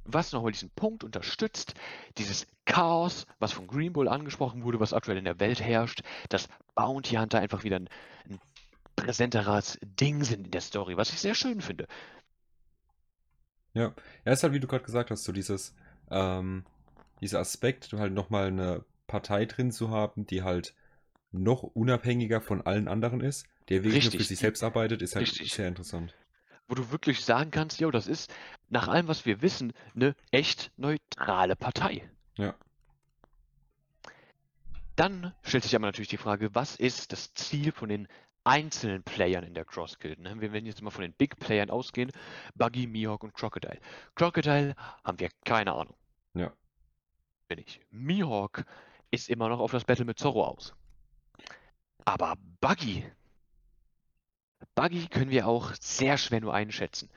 [0.05, 1.75] Was nochmal diesen Punkt unterstützt,
[2.17, 6.47] dieses Chaos, was von Green Bull angesprochen wurde, was aktuell in der Welt herrscht, dass
[6.73, 7.89] Bounty Hunter einfach wieder ein,
[8.27, 8.39] ein
[8.95, 11.87] präsenteres Ding sind in der Story, was ich sehr schön finde.
[13.73, 13.93] Ja,
[14.25, 15.75] ja, ist halt, wie du gerade gesagt hast, so dieses,
[16.09, 16.65] ähm,
[17.21, 20.73] dieser Aspekt, halt nochmal eine Partei drin zu haben, die halt
[21.31, 25.27] noch unabhängiger von allen anderen ist, der wirklich nur für sich selbst arbeitet, ist halt
[25.27, 25.53] richtig.
[25.53, 26.15] sehr interessant.
[26.67, 28.33] wo du wirklich sagen kannst, jo, das ist
[28.69, 32.09] nach allem, was wir wissen, eine echt neutrale Partei.
[32.37, 32.55] Ja.
[34.95, 38.07] Dann stellt sich aber natürlich die Frage, was ist das Ziel von den
[38.43, 40.19] einzelnen Playern in der Cross Guild?
[40.19, 40.39] Ne?
[40.39, 42.11] Wir werden jetzt mal von den Big Playern ausgehen,
[42.55, 43.79] Buggy, Mihawk und Crocodile.
[44.15, 45.95] Crocodile haben wir keine Ahnung.
[46.33, 46.51] Ja.
[47.47, 47.81] Bin ich.
[47.89, 48.65] Mihawk
[49.11, 50.73] ist immer noch auf das Battle mit Zorro aus.
[52.05, 53.05] Aber Buggy,
[54.75, 57.09] Buggy können wir auch sehr schwer nur einschätzen.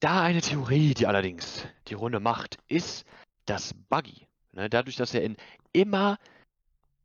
[0.00, 3.06] Da eine Theorie, die allerdings die Runde macht, ist,
[3.46, 5.36] dass Buggy, ne, dadurch, dass er in
[5.72, 6.18] immer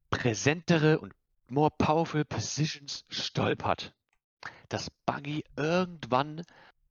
[0.10, 1.14] präsentere und
[1.52, 3.94] more powerful positions stolpert,
[4.70, 6.44] dass Buggy irgendwann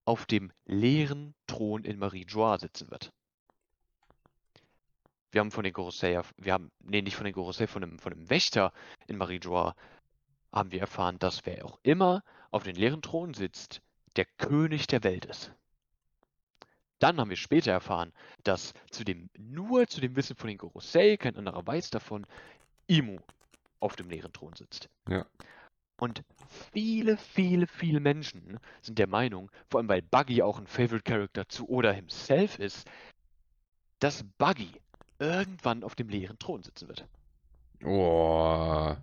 [0.05, 3.13] auf dem leeren Thron in Marie Joie sitzen wird.
[5.33, 8.13] Wir haben von den Gorosei, wir haben, nee, nicht von den Gorosei, von einem, von
[8.13, 8.73] einem Wächter
[9.07, 9.75] in Marie Joie
[10.53, 13.81] haben wir erfahren, dass wer auch immer auf den leeren Thron sitzt,
[14.17, 15.53] der König der Welt ist.
[16.99, 21.17] Dann haben wir später erfahren, dass zu dem, nur zu dem Wissen von den Gorosei,
[21.17, 22.27] kein anderer weiß davon,
[22.89, 23.21] Imu
[23.81, 24.89] auf dem leeren Thron sitzt.
[25.09, 25.27] Ja.
[25.99, 26.23] Und
[26.73, 31.49] viele, viele, viele Menschen sind der Meinung, vor allem weil Buggy auch ein Favorite Character
[31.49, 32.89] zu Oda himself ist,
[33.99, 34.81] dass Buggy
[35.19, 37.07] irgendwann auf dem leeren Thron sitzen wird.
[37.85, 38.97] Oh,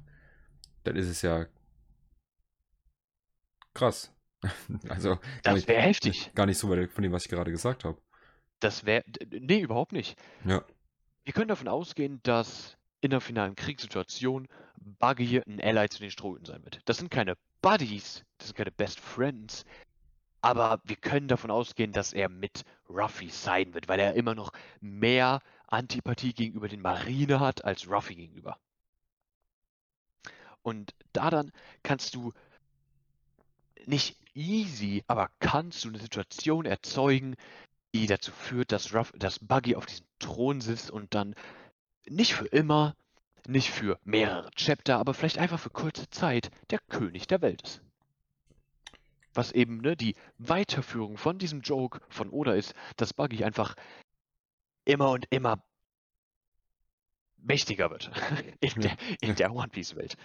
[0.84, 1.46] dann ist es ja
[3.74, 4.12] krass.
[4.90, 6.32] Also, Das wäre heftig.
[6.36, 8.00] gar nicht so weit von dem, was ich gerade gesagt habe.
[8.60, 9.04] Das wäre.
[9.30, 10.18] Nee, überhaupt nicht.
[10.46, 10.64] Ja,
[11.26, 14.48] Wir können davon ausgehen, dass in der finalen Kriegssituation
[15.00, 16.82] Buggy ein Ally zu den Strohhüten sein wird.
[16.86, 19.66] Das sind keine Buddies, das sind keine Best Friends,
[20.42, 24.52] aber wir können davon ausgehen, dass er mit Ruffy sein wird, weil er immer noch
[24.80, 28.58] mehr Antipathie gegenüber den Marine hat als Ruffy gegenüber.
[30.62, 31.52] Und da dann
[31.84, 32.34] kannst du
[33.86, 37.36] nicht easy, aber kannst du eine Situation erzeugen,
[37.94, 41.36] die dazu führt, dass, Ruff, dass Buggy auf diesem Thron sitzt und dann
[42.10, 42.96] nicht für immer,
[43.48, 47.82] nicht für mehrere Chapter, aber vielleicht einfach für kurze Zeit der König der Welt ist.
[49.34, 53.76] Was eben ne, die Weiterführung von diesem Joke von Oda ist, dass Buggy einfach
[54.86, 55.64] immer und immer
[57.38, 58.12] mächtiger wird
[58.60, 60.18] in der, in der One Piece Welt.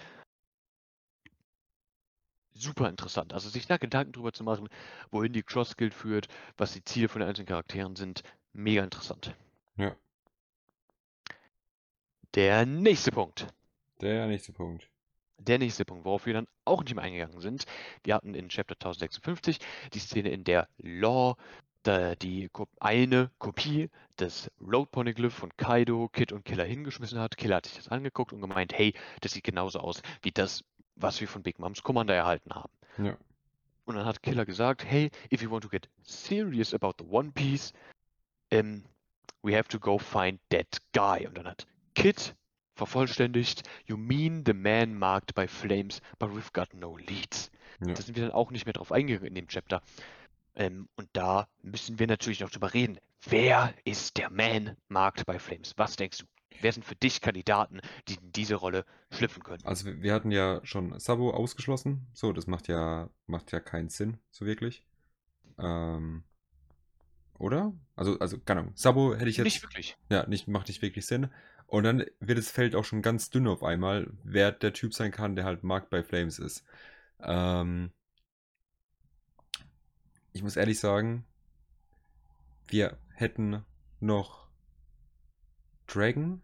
[2.55, 3.33] Super interessant.
[3.33, 4.69] Also sich da Gedanken drüber zu machen,
[5.11, 8.23] wohin die Cross Guild führt, was die Ziele von den einzelnen Charakteren sind,
[8.53, 9.35] mega interessant.
[9.77, 9.97] Ja.
[12.35, 13.47] Der nächste Punkt.
[14.01, 14.89] Der nächste Punkt.
[15.39, 17.65] Der nächste Punkt, worauf wir dann auch nicht mehr eingegangen sind.
[18.05, 19.59] Wir hatten in Chapter 1056
[19.93, 21.37] die Szene, in der Law
[21.85, 27.37] die eine Kopie des Road Poneglyph von Kaido, Kid und Killer hingeschmissen hat.
[27.37, 30.63] Killer hat sich das angeguckt und gemeint, hey, das sieht genauso aus wie das,
[30.95, 32.73] was wir von Big Moms Commander erhalten haben.
[32.99, 33.17] Ja.
[33.85, 37.33] Und dann hat Killer gesagt, hey, if you want to get serious about the One
[37.33, 37.73] Piece,
[38.53, 38.85] um,
[39.43, 41.27] we have to go find that guy.
[41.27, 42.35] Und dann hat Kid
[42.75, 47.51] vervollständigt, you mean the man marked by flames, but we've got no leads.
[47.81, 47.95] Ja.
[47.95, 49.83] Da sind wir dann auch nicht mehr drauf eingegangen in dem Chapter.
[50.55, 52.99] Ähm, und da müssen wir natürlich noch drüber reden.
[53.29, 55.75] Wer ist der Man marked by Flames?
[55.77, 56.25] Was denkst du?
[56.61, 59.65] Wer sind für dich Kandidaten, die in diese Rolle schlüpfen können?
[59.65, 62.07] Also wir- hatten ja schon Sabo ausgeschlossen.
[62.13, 64.85] So, das macht ja, macht ja keinen Sinn, so wirklich.
[65.59, 66.25] Ähm,
[67.43, 67.73] oder?
[67.97, 68.73] Also, also, keine Ahnung.
[68.77, 69.45] Sabo hätte ich jetzt.
[69.45, 69.97] Nicht wirklich.
[70.09, 71.29] Ja, nicht, macht nicht wirklich Sinn.
[71.67, 75.11] Und dann wird das Feld auch schon ganz dünn auf einmal, wer der Typ sein
[75.11, 76.65] kann, der halt Marked by Flames ist.
[77.21, 77.93] Ähm,
[80.33, 81.25] ich muss ehrlich sagen,
[82.69, 83.65] wir hätten
[84.01, 84.49] noch
[85.87, 86.43] Dragon,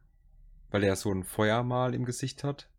[0.70, 2.70] weil er so ein Feuermal im Gesicht hat.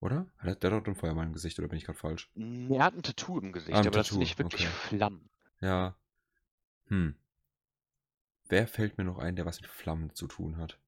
[0.00, 0.26] Oder?
[0.38, 2.30] Hat er, der hat doch ein Feuermal im Gesicht, oder bin ich gerade falsch?
[2.36, 4.74] Er hat ein Tattoo im Gesicht, Ah, aber das ist Tattoo, nicht wirklich okay.
[4.88, 5.28] Flammen.
[5.60, 5.96] Ja.
[6.90, 7.14] Hm.
[8.48, 10.78] Wer fällt mir noch ein, der was mit Flammen zu tun hat?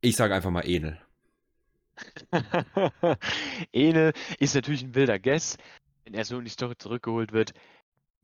[0.00, 0.98] Ich sage einfach mal Enel.
[3.72, 5.58] Enel ist natürlich ein wilder Guess,
[6.04, 7.52] wenn er so in die Story zurückgeholt wird.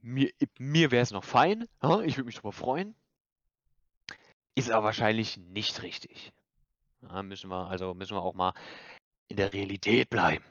[0.00, 2.00] Mir, mir wäre es noch fein, ha?
[2.02, 2.94] ich würde mich darüber freuen.
[4.54, 6.32] Ist aber wahrscheinlich nicht richtig.
[7.02, 8.54] Ja, müssen wir, also müssen wir auch mal
[9.28, 10.44] in der Realität bleiben.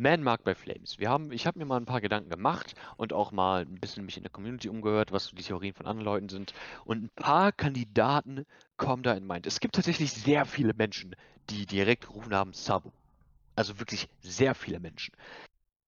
[0.00, 0.98] The Man Marked by Flames.
[0.98, 4.06] Wir haben, ich habe mir mal ein paar Gedanken gemacht und auch mal ein bisschen
[4.06, 6.54] mich in der Community umgehört, was die Theorien von anderen Leuten sind.
[6.86, 8.46] Und ein paar Kandidaten
[8.78, 9.46] kommen da in Mind.
[9.46, 11.14] Es gibt tatsächlich sehr viele Menschen,
[11.50, 12.92] die direkt gerufen haben, Sabu.
[13.56, 15.12] Also wirklich sehr viele Menschen.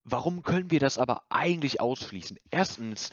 [0.05, 2.39] Warum können wir das aber eigentlich ausschließen?
[2.51, 3.13] Erstens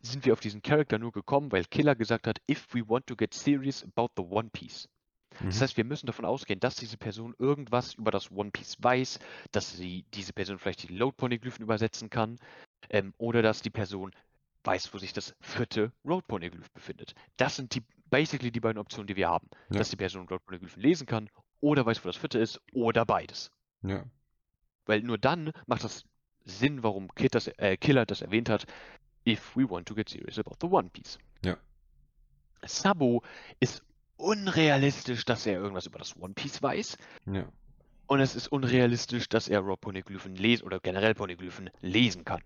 [0.00, 3.14] sind wir auf diesen Charakter nur gekommen, weil Killer gesagt hat, if we want to
[3.14, 4.88] get serious about the One Piece.
[5.30, 5.60] Das Mhm.
[5.60, 9.18] heißt, wir müssen davon ausgehen, dass diese Person irgendwas über das One Piece weiß,
[9.52, 12.38] dass sie diese Person vielleicht die Load-Poneglyphen übersetzen kann
[12.90, 14.12] ähm, oder dass die Person
[14.64, 17.14] weiß, wo sich das vierte Road-Poneglyph befindet.
[17.36, 19.48] Das sind die basically die beiden Optionen, die wir haben.
[19.70, 19.78] Ja.
[19.78, 23.50] Dass die Person Road-Poneglyphen lesen kann oder weiß, wo das vierte ist oder beides.
[23.82, 24.04] Ja.
[24.86, 26.04] Weil nur dann macht das
[26.44, 28.66] Sinn, warum Kid das, äh, Killer das erwähnt hat,
[29.26, 31.18] if we want to get serious about the One Piece.
[31.44, 31.56] Ja.
[32.64, 33.22] Sabo
[33.60, 33.82] ist
[34.20, 36.96] unrealistisch, dass er irgendwas über das One Piece weiß.
[37.26, 37.46] Ja.
[38.06, 42.42] Und es ist unrealistisch, dass er Raw Poneglyphen lesen oder generell Poneglyphen lesen kann.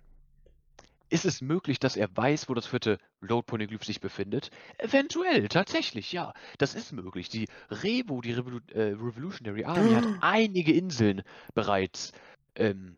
[1.11, 4.51] Ist es möglich, dass er weiß, wo das vierte Road Poneglyph sich befindet?
[4.79, 6.33] Eventuell, tatsächlich, ja.
[6.59, 7.29] Das ist möglich.
[7.29, 11.23] Die Revo, die Revolu äh, Revolutionary Army, hat einige Inseln
[11.55, 12.13] bereits
[12.57, 12.97] ähm,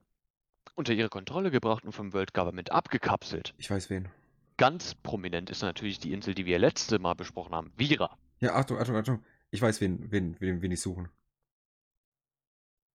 [0.77, 3.55] unter ihre Kontrolle gebracht und vom World Government abgekapselt.
[3.59, 4.09] Ich weiß wen.
[4.57, 8.17] Ganz prominent ist natürlich die Insel, die wir letzte Mal besprochen haben, Vira.
[8.41, 9.25] Ja, Achtung, Achtung, Achtung.
[9.51, 11.09] Ich weiß, wen, wen, wen, wen ich suchen.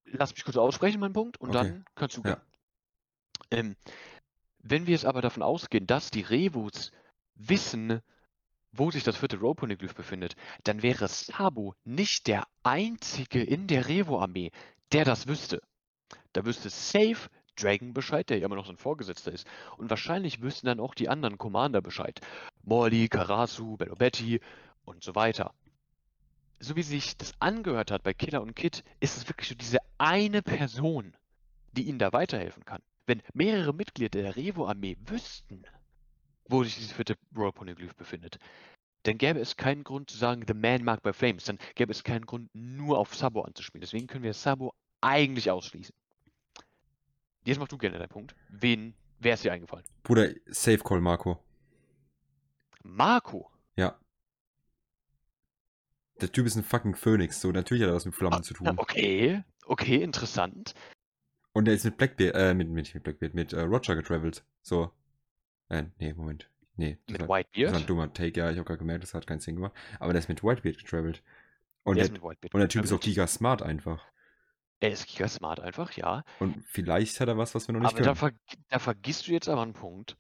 [0.06, 1.72] Lass mich kurz aussprechen, meinen Punkt, und Okay.
[1.72, 2.36] dann kannst du Ja.
[2.36, 2.42] gehen.
[3.50, 3.76] Ähm,
[4.60, 6.92] wenn wir jetzt aber davon ausgehen, dass die Revus
[7.36, 8.02] wissen,
[8.72, 14.52] wo sich das vierte Roponeglyph befindet, dann wäre Sabo nicht der einzige in der Revo-Armee,
[14.92, 15.62] der das wüsste.
[16.34, 19.46] Da wüsste safe Dragon Bescheid, der ja immer noch sein Vorgesetzter ist.
[19.78, 22.22] Und wahrscheinlich wüssten dann auch die anderen Commander Bescheid.
[22.64, 24.40] Morley, Karasu, Bellobetti
[24.92, 25.54] und so weiter.
[26.60, 29.80] So wie sich das angehört hat bei Killer und Kid, ist es wirklich so diese
[29.98, 31.16] eine Person,
[31.72, 32.82] die ihnen da weiterhelfen kann.
[33.08, 35.64] Wenn mehrere Mitglieder der Revo-Armee wüssten,
[36.48, 38.38] wo sich dieses vierte Royal Poneglyph befindet,
[39.04, 41.46] dann gäbe es keinen Grund zu sagen, The Man Marked by Flames.
[41.46, 43.82] Dann gäbe es keinen Grund, nur auf Sabo anzuspielen.
[43.82, 45.96] Deswegen können wir Sabo eigentlich ausschließen.
[47.44, 48.36] Jetzt mach du gerne deinen Punkt.
[48.50, 49.86] Wen, wer ist dir eingefallen?
[50.04, 51.40] Bruder, Safe Call Marco.
[52.84, 53.51] Marco.
[56.20, 58.74] Der Typ ist ein fucking Phönix, so natürlich hat er was mit Flammen zu tun.
[58.78, 60.76] Okay, okay, interessant.
[61.54, 64.44] Und er ist mit Blackbeard, äh, mit, mit, Blackbeard, mit äh, Roger getravelt.
[64.62, 64.92] So.
[65.70, 66.50] Äh, nee, Moment.
[66.76, 66.98] Nee.
[67.08, 67.90] Mit war, das war ein Whitebeard.
[67.90, 69.74] dummer Take, ja, ich habe gerade gemerkt, das hat keinen Sinn gemacht.
[70.00, 71.24] Aber der ist mit Whitebeard getravelt.
[71.84, 74.04] Und Der der, Whitebeard und der Typ ist auch giga smart einfach.
[74.80, 76.24] Er ist giga smart einfach, ja.
[76.40, 78.40] Und vielleicht hat er was, was wir noch nicht Aber da, können.
[78.48, 80.16] ver da vergisst du jetzt aber einen Punkt,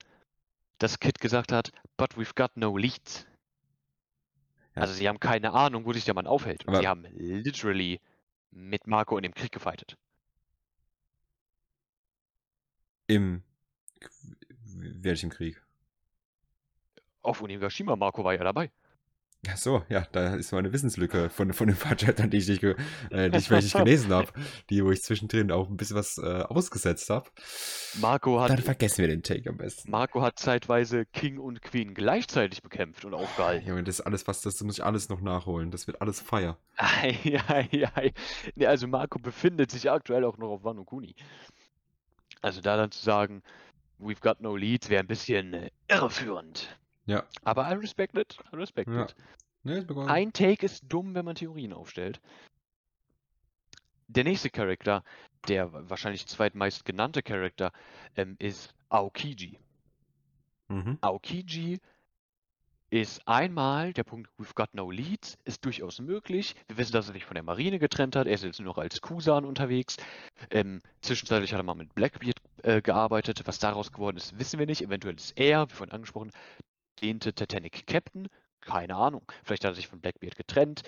[0.79, 3.25] dass Kid gesagt hat, but we've got no leads.
[4.75, 4.83] Ja.
[4.83, 6.63] Also sie haben keine Ahnung, wo sich der Mann aufhält.
[6.65, 7.99] Und Aber- sie haben literally
[8.51, 9.97] mit Marco in dem Krieg gefightet.
[13.07, 13.43] Im
[14.63, 15.61] welchem Krieg?
[17.21, 18.71] Auf Unigashima, Marco war ja dabei.
[19.49, 22.47] Ach so, ja, da ist mal eine Wissenslücke von, von den paar Chaptern, die ich
[22.47, 22.75] nicht, äh,
[23.31, 24.27] die ich vielleicht nicht gelesen habe,
[24.69, 27.27] die, wo ich zwischendrin auch ein bisschen was äh, ausgesetzt habe.
[27.99, 29.89] Marco hat, Dann vergessen wir den Take am besten.
[29.89, 33.67] Marco hat zeitweise King und Queen gleichzeitig bekämpft und aufgehalten.
[33.67, 35.71] Junge, das ist alles was, das muss ich alles noch nachholen.
[35.71, 36.59] Das wird alles Feier.
[36.77, 37.17] Ei,
[37.47, 38.13] ei, ei.
[38.53, 41.15] Nee, also Marco befindet sich aktuell auch noch auf Wano Kuni.
[42.43, 43.41] Also da dann zu sagen,
[43.99, 46.77] we've got no leads, wäre ein bisschen irreführend.
[47.11, 47.23] Ja.
[47.43, 48.37] Aber I respect it.
[48.53, 49.03] I respect Ja.
[49.03, 49.15] it.
[49.63, 50.09] Ne, ist begonnen.
[50.09, 52.19] Ein Take ist dumm, wenn man Theorien aufstellt.
[54.07, 55.03] Der nächste Charakter,
[55.47, 57.71] der wa- wahrscheinlich zweitmeist genannte Charakter,
[58.15, 59.57] ähm, ist Aokiji.
[60.67, 60.97] Mhm.
[61.01, 61.79] Aokiji
[62.89, 66.55] ist einmal der Punkt, we've got no leads, ist durchaus möglich.
[66.67, 68.27] Wir wissen, dass er sich von der Marine getrennt hat.
[68.27, 69.95] Er ist jetzt nur noch als Kusan unterwegs.
[70.49, 73.43] Ähm, zwischenzeitlich hat er mal mit Blackbeard äh, gearbeitet.
[73.45, 74.81] Was daraus geworden ist, wissen wir nicht.
[74.81, 76.31] Eventuell ist er, wie vorhin angesprochen,
[77.01, 78.27] dehnte Titanic Captain.
[78.61, 79.23] Keine Ahnung.
[79.43, 80.83] Vielleicht hat er sich von Blackbeard getrennt.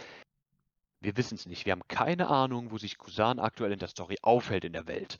[1.00, 1.66] Wir wissen es nicht.
[1.66, 5.18] Wir haben keine Ahnung, wo sich Kusan aktuell in der Story aufhält in der Welt.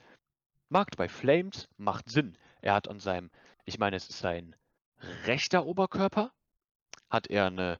[0.68, 2.38] Markt bei Flames macht Sinn.
[2.62, 3.30] Er hat an seinem,
[3.64, 4.56] ich meine, es ist sein
[5.26, 6.32] rechter Oberkörper,
[7.10, 7.78] hat er eine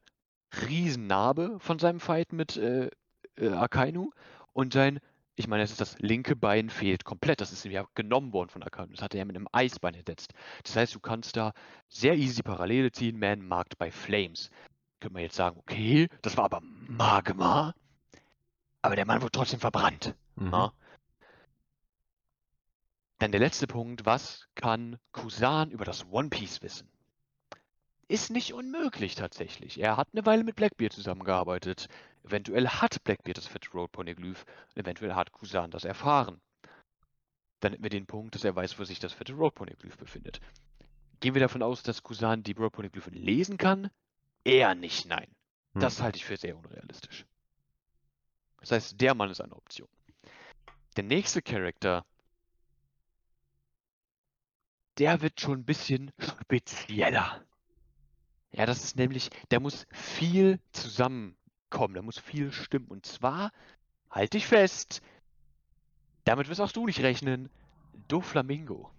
[0.69, 2.91] Riesennarbe von seinem Fight mit äh,
[3.37, 4.11] äh, Akainu
[4.53, 5.01] und sein,
[5.37, 7.41] ich meine, es ist das linke Bein fehlt komplett.
[7.41, 8.93] Das ist ihm ja genommen worden von Akainu.
[8.93, 10.32] Das hat er ja mit einem Eisbein ersetzt.
[10.62, 11.53] Das heißt, du kannst da
[11.89, 13.18] sehr easy Parallele ziehen.
[13.18, 14.51] Man markt bei Flames.
[15.01, 17.74] Könnte man jetzt sagen, okay, das war aber Magma.
[18.82, 20.14] Aber der Mann wurde trotzdem verbrannt.
[20.37, 20.51] Mhm.
[20.51, 20.72] Na?
[23.18, 26.89] Dann der letzte Punkt, was kann Kusan über das One Piece wissen?
[28.07, 29.81] Ist nicht unmöglich tatsächlich.
[29.81, 31.89] Er hat eine Weile mit Blackbeard zusammengearbeitet.
[32.23, 34.45] Eventuell hat Blackbeard das Fett Road Poneglyph
[34.75, 36.41] und eventuell hat Kusan das erfahren.
[37.61, 40.41] Dann hätten wir den Punkt, dass er weiß, wo sich das fette Road Poneglyph befindet.
[41.21, 43.91] Gehen wir davon aus, dass Kusan die Road Poneglyphen lesen kann?
[44.45, 45.29] Eher nicht, nein.
[45.73, 45.81] Hm.
[45.81, 47.25] Das halte ich für sehr unrealistisch.
[48.61, 49.89] Das heißt, der Mann ist eine Option.
[50.97, 52.05] Der nächste Charakter,
[54.99, 57.45] der wird schon ein bisschen spezieller.
[58.57, 62.87] Ja, das ist nämlich, der muss viel zusammenkommen, der muss viel stimmen.
[62.87, 63.51] Und zwar,
[64.11, 65.03] halt dich fest,
[66.25, 67.51] damit wirst auch du nicht rechnen,
[68.07, 68.91] Doflamingo.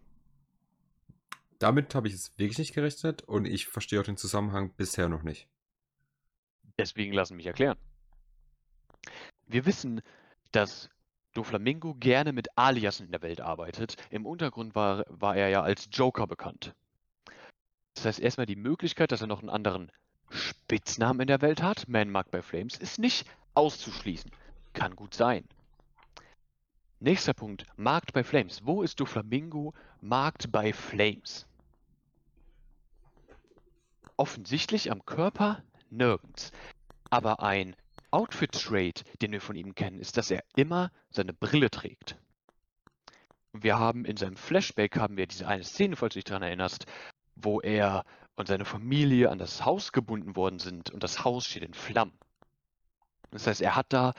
[1.58, 5.24] Damit habe ich es wirklich nicht gerechnet und ich verstehe auch den Zusammenhang bisher noch
[5.24, 5.48] nicht.
[6.78, 7.78] Deswegen lassen mich erklären.
[9.48, 10.02] Wir wissen,
[10.52, 10.90] dass
[11.34, 13.96] Doflamingo gerne mit Aliasen in der Welt arbeitet.
[14.10, 16.76] Im Untergrund war, war er ja als Joker bekannt.
[17.96, 19.92] Das heißt, erstmal die Möglichkeit, dass er noch einen anderen
[20.30, 24.32] Spitznamen in der Welt hat, Man Mark by Flames, ist nicht auszuschließen.
[24.74, 25.46] Kann gut sein.
[27.00, 28.66] Nächster Punkt, Markt bei Flames.
[28.66, 31.46] Wo ist Doflamingo Markt bei Flames?
[34.18, 36.52] Offensichtlich am Körper nirgends.
[37.10, 37.76] Aber ein
[38.12, 42.18] Outfit-Trade, den wir von ihm kennen, ist, dass er immer seine Brille trägt.
[43.54, 46.86] Wir haben in seinem Flashback haben wir diese eine Szene, falls du dich daran erinnerst,
[47.36, 48.04] wo er
[48.36, 52.18] und seine Familie an das Haus gebunden worden sind und das Haus steht in Flammen.
[53.32, 54.14] Das heißt, er hat da,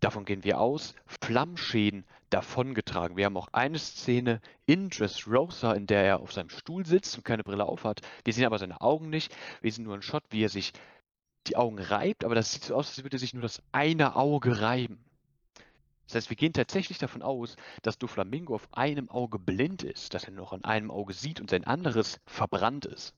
[0.00, 3.16] davon gehen wir aus, Flammschäden davongetragen.
[3.16, 7.24] Wir haben auch eine Szene in Dressrosa, in der er auf seinem Stuhl sitzt und
[7.24, 8.00] keine Brille aufhat.
[8.24, 9.34] Wir sehen aber seine Augen nicht.
[9.60, 10.72] Wir sehen nur einen Shot, wie er sich
[11.46, 14.16] die Augen reibt, aber das sieht so aus, als würde er sich nur das eine
[14.16, 15.04] Auge reiben.
[16.06, 20.24] Das heißt, wir gehen tatsächlich davon aus, dass Doflamingo auf einem Auge blind ist, dass
[20.24, 23.14] er nur noch an einem Auge sieht und sein anderes verbrannt ist.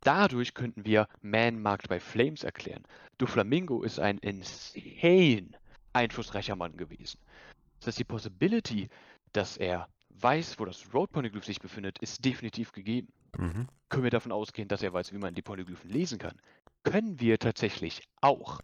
[0.00, 2.84] Dadurch könnten wir Man Marked by Flames erklären.
[3.18, 5.50] Doflamingo ist ein insane
[5.92, 7.18] einflussreicher Mann gewesen.
[7.80, 8.88] Das heißt, die Possibility,
[9.32, 13.12] dass er weiß, wo das Road Poneglyph sich befindet, ist definitiv gegeben.
[13.38, 13.66] Mhm.
[13.88, 16.38] Können wir davon ausgehen, dass er weiß, wie man die Polyglyphen lesen kann?
[16.82, 18.60] Können wir tatsächlich auch.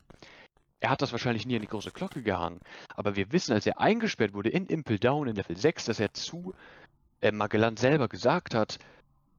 [0.80, 2.60] Er hat das wahrscheinlich nie an die große Glocke gehangen,
[2.96, 6.14] aber wir wissen, als er eingesperrt wurde in Impel Down in Level 6, dass er
[6.14, 6.54] zu
[7.20, 8.78] äh, Magellan selber gesagt hat,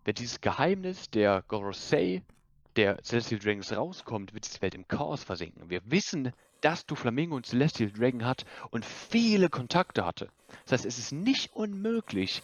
[0.05, 2.21] wer dieses Geheimnis der Gorosei
[2.75, 5.69] der Celestial Dragons rauskommt, wird die Welt im Chaos versinken.
[5.69, 6.31] Wir wissen,
[6.61, 10.29] dass du Flamingo und Celestial Dragon hat und viele Kontakte hatte.
[10.65, 12.43] Das heißt, es ist nicht unmöglich,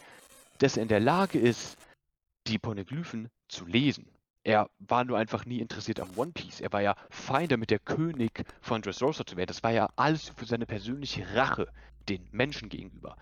[0.58, 1.78] dass er in der Lage ist,
[2.48, 4.10] die Poneglyphen zu lesen.
[4.48, 6.62] Er war nur einfach nie interessiert am One Piece.
[6.62, 9.50] Er war ja fein damit, der König von Dressrosa zu werden.
[9.50, 11.68] Das war ja alles für seine persönliche Rache
[12.08, 13.18] den Menschen gegenüber.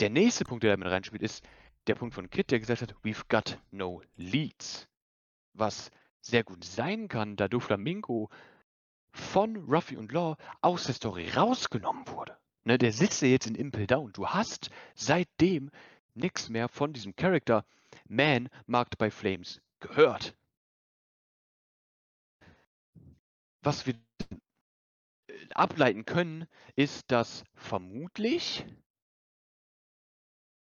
[0.00, 1.44] Der nächste Punkt, der damit reinspielt, ist
[1.88, 4.88] der Punkt von Kit, der gesagt hat, we've got no leads.
[5.52, 5.90] Was
[6.22, 8.30] sehr gut sein kann, da Doflamingo
[9.12, 12.34] von Ruffy und Law aus der Story rausgenommen wurde.
[12.64, 14.10] Ne, der sitzt ja jetzt in Impel Down.
[14.14, 15.70] Du hast seitdem
[16.14, 17.66] nichts mehr von diesem Charakter
[18.10, 20.36] Man Marked by Flames gehört.
[23.62, 23.94] Was wir
[25.54, 28.66] ableiten können, ist, dass vermutlich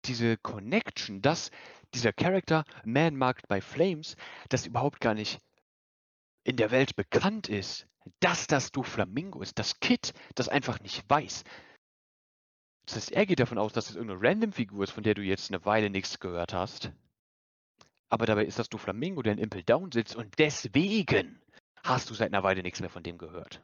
[0.05, 1.51] diese Connection, dass
[1.93, 4.17] dieser Charakter Man Marked by Flames,
[4.49, 5.39] das überhaupt gar nicht
[6.43, 7.87] in der Welt bekannt ist,
[8.19, 11.45] dass das Doflamingo ist, das Kid das einfach nicht weiß.
[12.87, 15.49] Das heißt, er geht davon aus, dass es irgendeine Random-Figur ist, von der du jetzt
[15.49, 16.91] eine Weile nichts gehört hast.
[18.11, 21.41] Aber dabei ist das Doflamingo, der in Impel Down sitzt und deswegen
[21.81, 23.61] hast du seit einer Weile nichts mehr von dem gehört.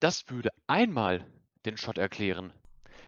[0.00, 1.24] Das würde einmal
[1.64, 2.52] den Shot erklären,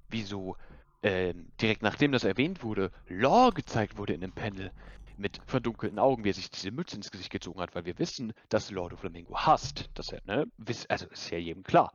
[0.08, 0.56] wieso
[1.02, 4.70] ähm, direkt nachdem das erwähnt wurde, Law gezeigt wurde in dem Panel
[5.16, 8.32] mit verdunkelten Augen, wie er sich diese Mütze ins Gesicht gezogen hat, weil wir wissen,
[8.48, 9.90] dass Lord of Flamingo hasst.
[9.94, 10.46] Das er, ne,
[10.88, 11.92] also ist ja jedem klar.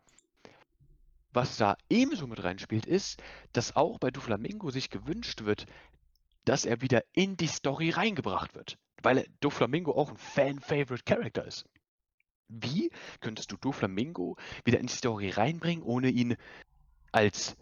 [1.35, 3.21] Was da ebenso mit reinspielt, ist,
[3.51, 5.65] dass auch bei Doflamingo sich gewünscht wird,
[6.45, 8.77] dass er wieder in die Story reingebracht wird.
[9.03, 11.65] Weil Doflamingo auch ein Fan-Favorite Character ist.
[12.47, 16.37] Wie könntest du Doflamingo wieder in die Story reinbringen, ohne ihn
[17.11, 17.57] als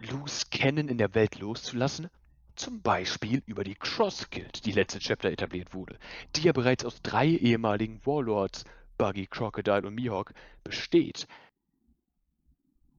[0.00, 2.08] Loose Cannon in der Welt loszulassen?
[2.56, 5.98] Zum Beispiel über die Cross Guild, die letzte Chapter etabliert wurde,
[6.36, 8.64] die ja bereits aus drei ehemaligen Warlords,
[8.96, 10.32] Buggy, Crocodile und Mihawk,
[10.64, 11.26] besteht.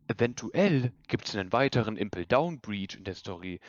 [0.10, 3.60] Eventuell gibt es einen weiteren Impel Down Breach in der Story,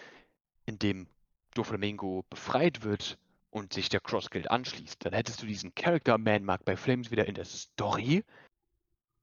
[0.65, 1.07] in dem
[1.53, 3.19] Doflamingo befreit wird
[3.51, 7.11] und sich der Cross Guild anschließt, dann hättest du diesen Character Man Mark bei Flames
[7.11, 8.25] wieder in der Story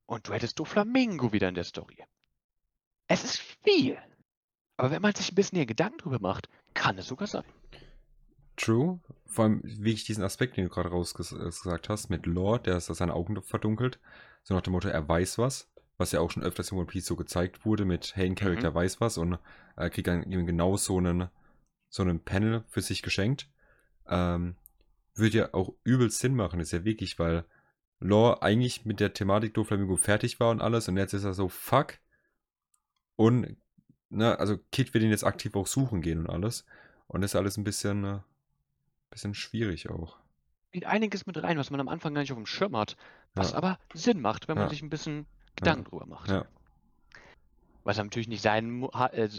[0.06, 1.98] und du hättest Doflamingo wieder in der Story.
[3.08, 3.98] Es ist viel.
[4.76, 7.46] Aber wenn man sich ein bisschen hier Gedanken drüber macht, kann es sogar sein.
[8.58, 9.00] True.
[9.26, 13.16] Vor allem, wie ich diesen Aspekt, den du gerade rausgesagt hast, mit Lore, der seine
[13.16, 14.00] Augen verdunkelt.
[14.44, 15.68] So nach dem Motto, er weiß was.
[15.98, 18.72] Was ja auch schon öfters in One Piece so gezeigt wurde, mit Hey, ein Charakter
[18.72, 18.76] mhm.
[18.76, 19.40] weiß was und
[19.76, 21.30] äh, kriegt dann eben genau so einen,
[21.90, 23.50] so einen Panel für sich geschenkt.
[24.08, 24.56] Ähm,
[25.16, 27.46] würde ja auch übel Sinn machen, ist ja wirklich, weil
[28.00, 31.50] Lore eigentlich mit der Thematik Doflamingo fertig war und alles und jetzt ist er so,
[31.50, 31.98] fuck.
[33.16, 33.58] Und,
[34.10, 36.66] ne, also Kid will ihn jetzt aktiv auch suchen gehen und alles.
[37.08, 38.20] Und das ist alles ein bisschen, äh,
[39.10, 40.20] bisschen schwierig auch.
[40.72, 42.98] Geht einiges mit rein, was man am Anfang gar nicht auf dem Schirm hat,
[43.34, 43.58] was ja.
[43.58, 45.26] aber Sinn macht, wenn man sich ein bisschen
[45.58, 45.90] Gedanken ja.
[45.90, 46.30] drüber macht.
[46.30, 46.46] Ja
[47.88, 49.30] was natürlich nicht sein muss, äh,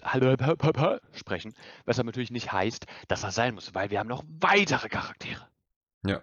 [1.12, 1.55] sprechen,
[1.85, 5.47] was natürlich nicht heißt, dass er sein muss, weil wir haben noch weitere Charaktere.
[6.03, 6.23] Ja.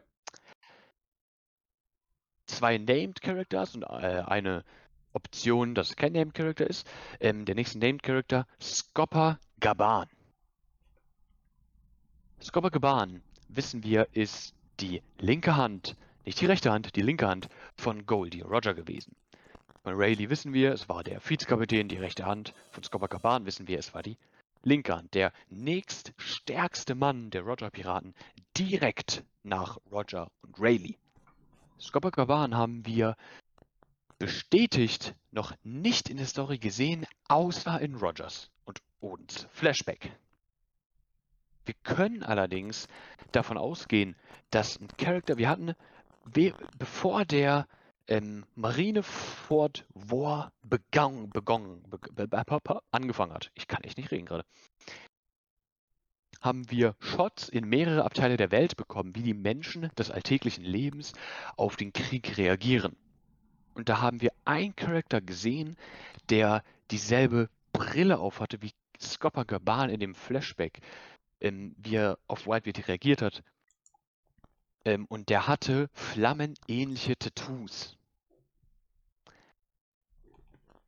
[2.47, 4.63] Zwei Named Characters und äh, eine
[5.13, 6.87] Option, dass es kein Named Character ist.
[7.19, 10.07] Ähm, der nächste Named Character, Scopper Gaban.
[12.41, 17.49] Scopper Gaban, wissen wir, ist die linke Hand, nicht die rechte Hand, die linke Hand
[17.77, 19.15] von Goldie Roger gewesen.
[19.85, 22.55] Von Rayleigh wissen wir, es war der Vizekapitän, die rechte Hand.
[22.71, 24.17] Von Scopa wissen wir, es war die
[24.63, 25.13] linke Hand.
[25.13, 28.15] Der nächststärkste Mann der Roger-Piraten
[28.57, 30.97] direkt nach Roger und Rayleigh.
[31.79, 33.15] Scopa haben wir
[34.17, 40.11] bestätigt noch nicht in der Story gesehen, außer in Rogers und Odins Flashback.
[41.63, 42.87] Wir können allerdings
[43.31, 44.15] davon ausgehen,
[44.49, 45.75] dass ein Charakter, wir hatten,
[46.79, 47.67] bevor der
[48.07, 52.45] ähm, Marineford War begangen, begonnen, be
[52.91, 54.45] angefangen hat, ich kann echt nicht reden gerade,
[56.41, 61.13] haben wir Shots in mehrere Abteile der Welt bekommen, wie die Menschen des alltäglichen Lebens
[61.57, 62.95] auf den Krieg reagieren.
[63.73, 65.75] Und da haben wir einen Charakter gesehen,
[66.29, 70.79] der dieselbe Brille aufhatte wie Scopper Gaban in dem Flashback,
[71.41, 73.43] ähm, wie er auf Whitebeard reagiert hat
[74.85, 77.97] ähm, und der hatte flammenähnliche Tattoos.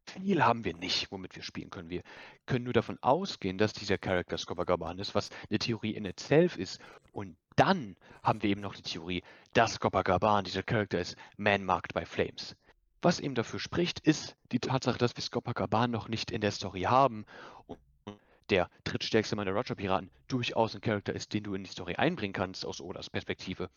[0.06, 1.90] Viel haben wir nicht, womit wir spielen können.
[1.90, 2.02] Wir
[2.46, 6.80] können nur davon ausgehen, dass dieser Charakter Scopagaban ist, was eine Theorie in itself ist.
[7.12, 9.24] Und dann haben wir eben noch die Theorie,
[9.54, 12.56] dass Scopagaban dieser Charakter ist, man-marked by Flames.
[13.02, 16.84] Was eben dafür spricht, ist die Tatsache, dass wir Scopagaban noch nicht in der Story
[16.84, 17.26] haben
[17.66, 17.78] und
[18.50, 22.34] der drittstärkste Mann der Roger-Piraten, durchaus ein Charakter ist, den du in die Story einbringen
[22.34, 23.70] kannst, aus Odas Perspektive.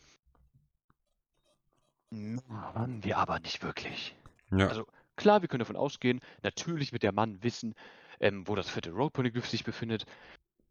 [2.11, 4.17] Machen wir aber nicht wirklich.
[4.51, 4.69] Ja.
[4.69, 7.75] Also klar, wir können davon ausgehen, natürlich wird der Mann wissen,
[8.19, 10.07] ähm, wo das vierte Road Poneglyph sich befindet.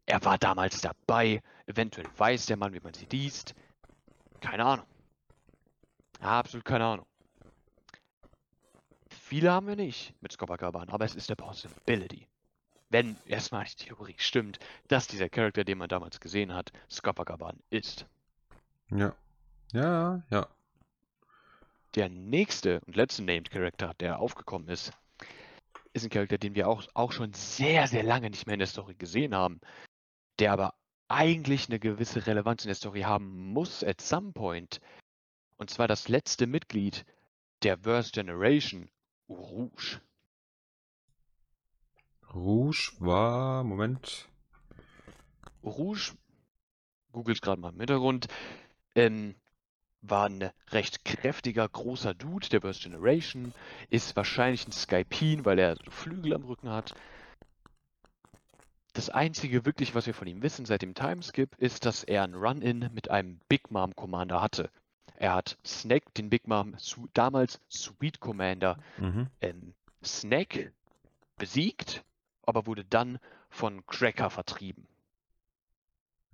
[0.06, 3.54] Er war damals dabei, eventuell weiß der Mann, wie man sie liest.
[4.40, 4.86] Keine Ahnung.
[6.20, 7.06] Absolut keine Ahnung.
[9.08, 12.26] Viele haben wir nicht mit Skopakaban, aber es ist eine Possibility.
[12.90, 18.06] Wenn erstmal die Theorie stimmt, dass dieser Charakter, den man damals gesehen hat, Skopakaban ist.
[18.90, 19.14] Ja.
[19.72, 20.48] Ja, ja.
[21.94, 24.92] Der nächste und letzte Named Character, der aufgekommen ist,
[25.92, 28.68] ist ein Charakter, den wir auch, auch schon sehr, sehr lange nicht mehr in der
[28.68, 29.60] Story gesehen haben,
[30.40, 30.74] der aber
[31.08, 34.80] eigentlich eine gewisse Relevanz in der Story haben muss at some point.
[35.56, 37.04] Und zwar das letzte Mitglied
[37.62, 38.88] der Verse Generation,
[39.28, 40.00] Rouge.
[42.34, 44.28] Rouge war, Moment.
[45.62, 46.12] Rouge,
[47.12, 48.28] googelt gerade mal im Hintergrund,
[48.94, 49.34] ähm,
[50.02, 53.52] war ein recht kräftiger, großer Dude der Burst Generation,
[53.90, 56.94] ist wahrscheinlich ein Skypien, weil er so Flügel am Rücken hat.
[58.94, 62.34] Das einzige wirklich, was wir von ihm wissen seit dem Timeskip, ist, dass er ein
[62.34, 64.70] Run-In mit einem Big Mom Commander hatte.
[65.16, 66.74] Er hat Snack, den Big Mom,
[67.12, 69.28] damals Sweet Commander, Mhm.
[69.42, 70.72] ähm, Snack
[71.36, 72.02] besiegt,
[72.50, 74.86] aber wurde dann von Cracker vertrieben.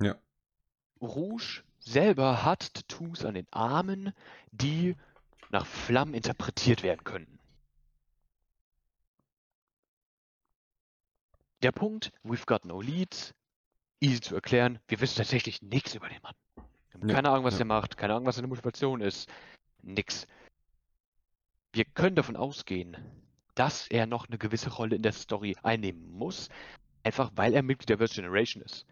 [0.00, 0.16] Ja.
[1.00, 4.12] Rouge selber hat Tattoos an den Armen,
[4.50, 4.96] die
[5.50, 7.38] nach Flammen interpretiert werden könnten.
[11.62, 13.34] Der Punkt, we've got no leads,
[14.00, 16.34] easy zu erklären, wir wissen tatsächlich nichts über den Mann.
[16.54, 16.64] Wir
[16.94, 17.60] haben Ja, keine Ahnung, was ja.
[17.60, 19.28] er macht, keine Ahnung, was seine Motivation ist.
[19.82, 20.26] Nix.
[21.72, 22.96] Wir können davon ausgehen,
[23.56, 26.48] dass er noch eine gewisse Rolle in der Story einnehmen muss,
[27.02, 28.86] einfach weil er Mitglied der Verse Generation ist.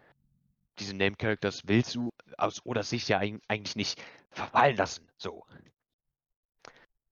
[0.79, 5.07] Diese Name Characters willst du aus oder Sicht ja eig- eigentlich nicht verfallen lassen.
[5.17, 5.45] So.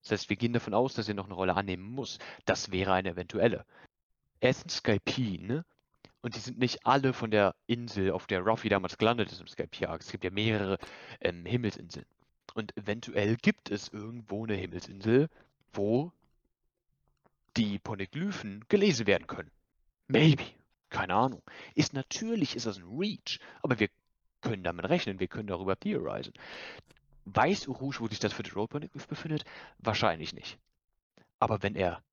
[0.01, 2.19] Das heißt, wir gehen davon aus, dass er noch eine Rolle annehmen muss.
[2.43, 3.65] Das wäre eine eventuelle.
[4.41, 5.63] Er ist ein Skypien
[6.21, 9.47] und die sind nicht alle von der Insel, auf der Ruffy damals gelandet ist im
[9.47, 9.95] Skypiea.
[9.95, 10.77] Es gibt ja mehrere
[11.21, 12.05] ähm, Himmelsinseln.
[12.53, 15.29] Und eventuell gibt es irgendwo eine Himmelsinsel,
[15.71, 16.11] wo
[17.57, 19.51] die Poneglyphen gelesen werden können.
[20.07, 20.43] Maybe.
[20.89, 21.41] Keine Ahnung.
[21.73, 23.89] Ist natürlich ist das ein Reach, aber wir
[24.41, 26.33] können damit rechnen, wir können darüber theorisen.
[27.25, 29.45] Weiß Urush, wo sich das für die Road Poneglyph befindet?
[29.79, 30.59] Wahrscheinlich nicht.
[31.39, 32.03] Aber wenn er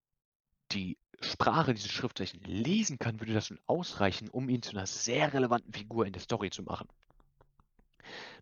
[0.72, 5.32] die Sprache dieses Schriftzeichen lesen kann, würde das schon ausreichen, um ihn zu einer sehr
[5.34, 6.88] relevanten Figur in der Story zu machen.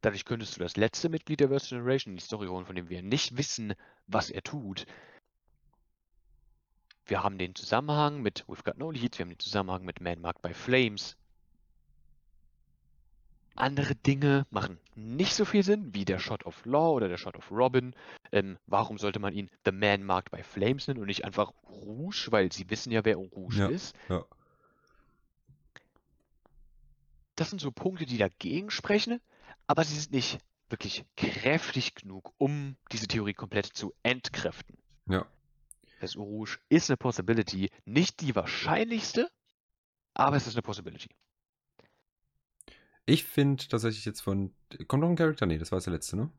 [0.00, 2.88] Dadurch könntest du das letzte Mitglied der Verse Generation in die Story holen, von dem
[2.88, 3.74] wir nicht wissen,
[4.06, 4.86] was er tut.
[7.08, 10.20] Wir haben den Zusammenhang mit We've Got No Leads, wir haben den Zusammenhang mit Man
[10.20, 11.16] Marked by Flames.
[13.54, 17.34] Andere Dinge machen nicht so viel Sinn, wie der Shot of Law oder der Shot
[17.34, 17.94] of Robin.
[18.30, 22.28] Ähm, warum sollte man ihn The Man Marked by Flames nennen und nicht einfach Rouge,
[22.30, 23.68] weil sie wissen ja, wer Rouge Ja.
[23.68, 23.96] ist.
[24.08, 24.24] Ja.
[27.36, 29.20] Das sind so Punkte, die dagegen sprechen,
[29.66, 30.38] aber sie sind nicht
[30.68, 34.76] wirklich kräftig genug, um diese Theorie komplett zu entkräften.
[35.06, 35.26] Ja.
[36.00, 39.28] Das Rouge ist eine Possibility, nicht die wahrscheinlichste,
[40.14, 41.10] aber es ist eine Possibility.
[43.06, 44.54] Ich finde tatsächlich jetzt von.
[44.86, 45.46] Kommt noch ein Charakter?
[45.46, 46.30] Nee, das war der letzte, ne?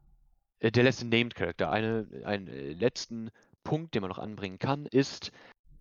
[0.60, 3.32] Äh, Der letzte Named Character, eine, einen äh, letzten
[3.64, 5.32] Punkt, den man noch anbringen kann, ist,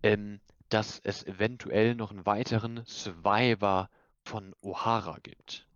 [0.02, 3.90] ähm, dass es eventuell noch einen weiteren Survivor
[4.24, 5.67] von O'Hara gibt.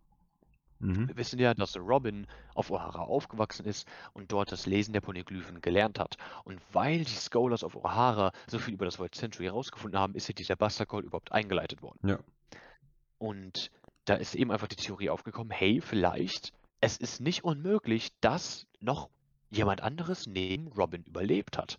[0.82, 1.08] Mhm.
[1.08, 5.60] Wir wissen ja, dass Robin auf O'Hara aufgewachsen ist und dort das Lesen der Poneglyphen
[5.60, 6.16] gelernt hat.
[6.44, 10.28] Und weil die Scholars auf O'Hara so viel über das World Century herausgefunden haben, ist
[10.28, 12.08] ja dieser Buster Call überhaupt eingeleitet worden.
[12.08, 12.18] Ja.
[13.18, 13.70] Und
[14.04, 19.08] da ist eben einfach die Theorie aufgekommen, hey, vielleicht, es ist nicht unmöglich, dass noch
[19.50, 21.78] jemand anderes neben Robin überlebt hat.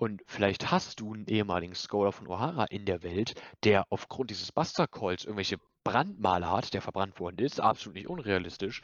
[0.00, 3.34] Und vielleicht hast du einen ehemaligen Scholar von O'Hara in der Welt,
[3.64, 8.80] der aufgrund dieses Buster Calls irgendwelche Brandmale hat, der verbrannt worden ist, absolut nicht unrealistisch.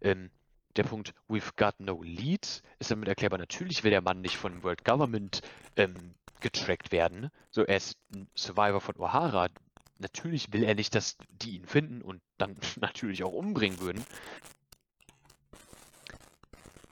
[0.00, 0.30] Ähm,
[0.76, 3.40] der Punkt, we've got no leads, ist damit erklärbar.
[3.40, 5.42] Natürlich will der Mann nicht von World Government
[5.74, 7.32] ähm, getrackt werden.
[7.50, 9.50] So, er ist ein Survivor von O'Hara.
[9.98, 14.04] Natürlich will er nicht, dass die ihn finden und dann natürlich auch umbringen würden.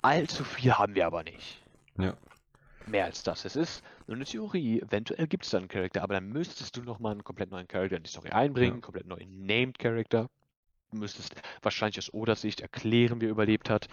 [0.03, 1.62] Allzu viel haben wir aber nicht.
[1.97, 2.16] Ja.
[2.89, 3.45] Mehr als das.
[3.45, 4.80] Es ist nur eine Theorie.
[4.80, 7.97] Eventuell gibt es da einen Charakter, aber dann müsstest du nochmal einen komplett neuen Charakter
[7.97, 8.80] in die Story einbringen, Ja.
[8.80, 10.28] komplett neuen Named Character.
[10.91, 13.89] Du müsstest wahrscheinlich aus Odas Sicht erklären, wie er überlebt hat.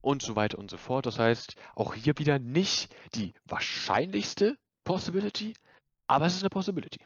[0.00, 1.06] Und so weiter und so fort.
[1.06, 5.54] Das heißt, auch hier wieder nicht die wahrscheinlichste Possibility,
[6.06, 7.00] aber es ist eine Possibility.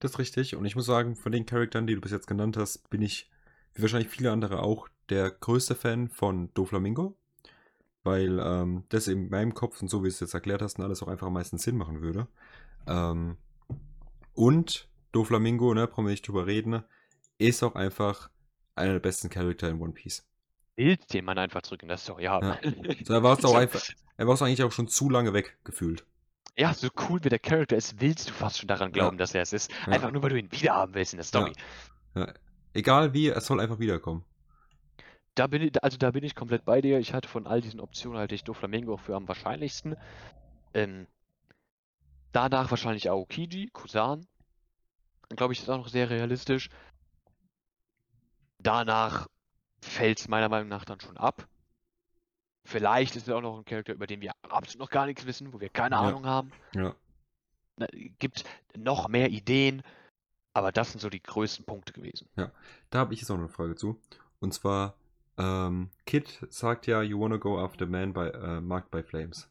[0.00, 0.54] das ist richtig.
[0.56, 3.30] Und ich muss sagen, von den Charakteren, die du bis jetzt genannt hast, bin ich,
[3.74, 7.16] wie wahrscheinlich viele andere auch, der größte Fan von Doflamingo.
[8.04, 10.84] Weil ähm, das in meinem Kopf und so wie du es jetzt erklärt hast, und
[10.84, 12.28] alles auch einfach am meisten Sinn machen würde.
[12.86, 13.38] Ähm,
[14.34, 16.82] und Doflamingo, ne, brauchen wir nicht drüber reden,
[17.38, 18.30] ist auch einfach
[18.74, 20.26] einer der besten Charakter in One Piece.
[20.76, 22.46] Willst den Mann einfach zurück in das Story haben.
[22.46, 22.58] Ja.
[23.04, 23.82] So, er war es auch einfach,
[24.16, 26.04] er war es eigentlich auch schon zu lange weg gefühlt.
[26.56, 29.18] Ja, so cool wie der Charakter ist, willst du fast schon daran glauben, Ja.
[29.18, 29.70] dass er es ist.
[29.86, 29.92] Ja.
[29.92, 31.52] Einfach nur, weil du ihn wiederhaben willst in der Story.
[32.14, 32.32] Ja.
[32.74, 34.24] Egal wie, er soll einfach wiederkommen.
[35.34, 36.98] Da bin ich, also da bin ich komplett bei dir.
[36.98, 39.96] Ich hatte von all diesen Optionen halte ich Doflamingo für am wahrscheinlichsten.
[40.74, 41.06] Ähm,
[42.32, 44.26] danach wahrscheinlich Aokiji, Kusan.
[45.30, 46.68] Glaube ich, ist auch noch sehr realistisch.
[48.58, 49.26] Danach
[49.80, 51.48] fällt es meiner Meinung nach dann schon ab.
[52.66, 55.52] Vielleicht ist es auch noch ein Charakter, über den wir absolut noch gar nichts wissen,
[55.52, 56.02] wo wir keine Ja.
[56.02, 56.52] Ahnung haben.
[56.74, 56.94] Ja.
[57.76, 57.86] Na,
[58.18, 58.44] Gibt
[58.76, 59.82] noch mehr Ideen,
[60.54, 62.28] aber das sind so die größten Punkte gewesen.
[62.36, 64.00] Da habe ich jetzt auch noch eine Frage zu.
[64.40, 64.94] Und zwar,
[65.38, 69.48] ähm, Kid sagt ja, you wanna go after man by, äh, marked by flames.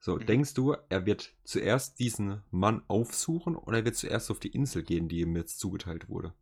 [0.00, 0.26] So, Mhm.
[0.26, 4.82] denkst du, er wird zuerst diesen Mann aufsuchen oder er wird zuerst auf die Insel
[4.84, 6.34] gehen, die ihm jetzt zugeteilt wurde?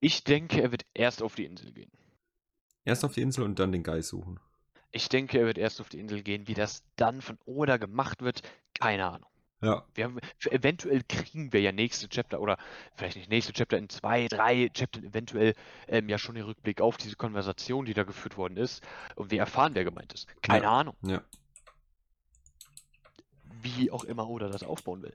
[0.00, 1.90] Ich denke, er wird erst auf die Insel gehen.
[2.84, 4.38] Erst auf die Insel und dann den Guy suchen.
[4.92, 6.46] Ich denke, er wird erst auf die Insel gehen.
[6.48, 8.42] Wie das dann von Oda gemacht wird,
[8.74, 9.28] keine Ahnung.
[9.62, 10.18] Ja, Wir haben,
[10.50, 12.58] eventuell kriegen wir ja nächste Chapter oder
[12.96, 15.54] vielleicht nicht nächste Chapter, in zwei, drei Chaptern eventuell
[15.86, 18.82] ähm, ja schon den Rückblick auf diese Konversation, die da geführt worden ist.
[19.14, 20.26] Und wir erfahren, wer gemeint ist.
[20.42, 20.72] Keine Ja.
[20.72, 21.22] Ahnung, ja.
[23.62, 25.14] wie auch immer Oda das aufbauen will.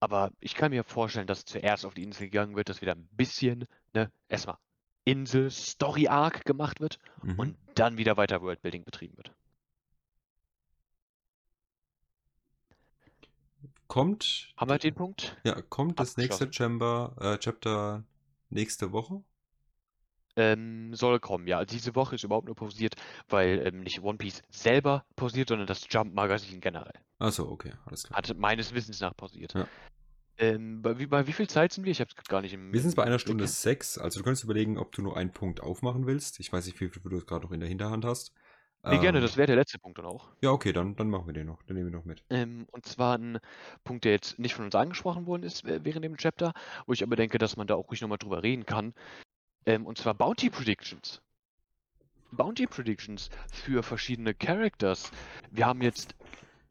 [0.00, 3.08] Aber ich kann mir vorstellen, dass zuerst auf die Insel gegangen wird, dass wieder ein
[3.12, 4.56] bisschen, ne, erstmal
[5.04, 7.38] Insel, Story Arc gemacht wird Mhm.
[7.38, 9.32] und dann wieder weiter Worldbuilding betrieben wird.
[13.94, 15.36] Kommt, Haben wir den Punkt?
[15.44, 16.52] ja, kommt das nächste?
[16.52, 18.02] Chamber, äh, Chapter
[18.50, 19.22] nächste Woche?
[20.34, 21.64] Ähm, soll kommen, ja.
[21.64, 22.96] Diese Woche ist überhaupt nur pausiert,
[23.28, 26.98] weil ähm, nicht One Piece selber pausiert, sondern das Jump-Magazin generell.
[27.20, 28.18] Achso, okay, alles klar.
[28.18, 29.54] Hat meines Wissens nach pausiert.
[29.54, 29.68] Ja.
[30.38, 31.92] Ähm, bei, wie, bei wie viel Zeit sind wir?
[31.92, 33.20] Ich habe es gar nicht im Wir sind bei einer Blick.
[33.20, 36.40] Stunde sechs, also du könntest überlegen, ob du nur einen Punkt aufmachen willst.
[36.40, 38.32] Ich weiß nicht, wie viel du gerade noch in der Hinterhand hast.
[38.86, 40.28] Nee, gerne, Ähm, das wäre der letzte Punkt dann auch.
[40.42, 41.62] Ja, okay, dann, dann machen wir den noch.
[41.62, 42.22] Den nehmen wir noch mit.
[42.28, 43.38] Ähm, und zwar ein
[43.82, 46.52] Punkt, der jetzt nicht von uns angesprochen worden ist äh, während dem Chapter,
[46.86, 48.94] wo ich aber denke, dass man da auch ruhig nochmal drüber reden kann.
[49.66, 51.22] Ähm, und zwar Bounty Predictions.
[52.30, 55.10] Bounty Predictions für verschiedene Characters.
[55.50, 56.14] Wir haben jetzt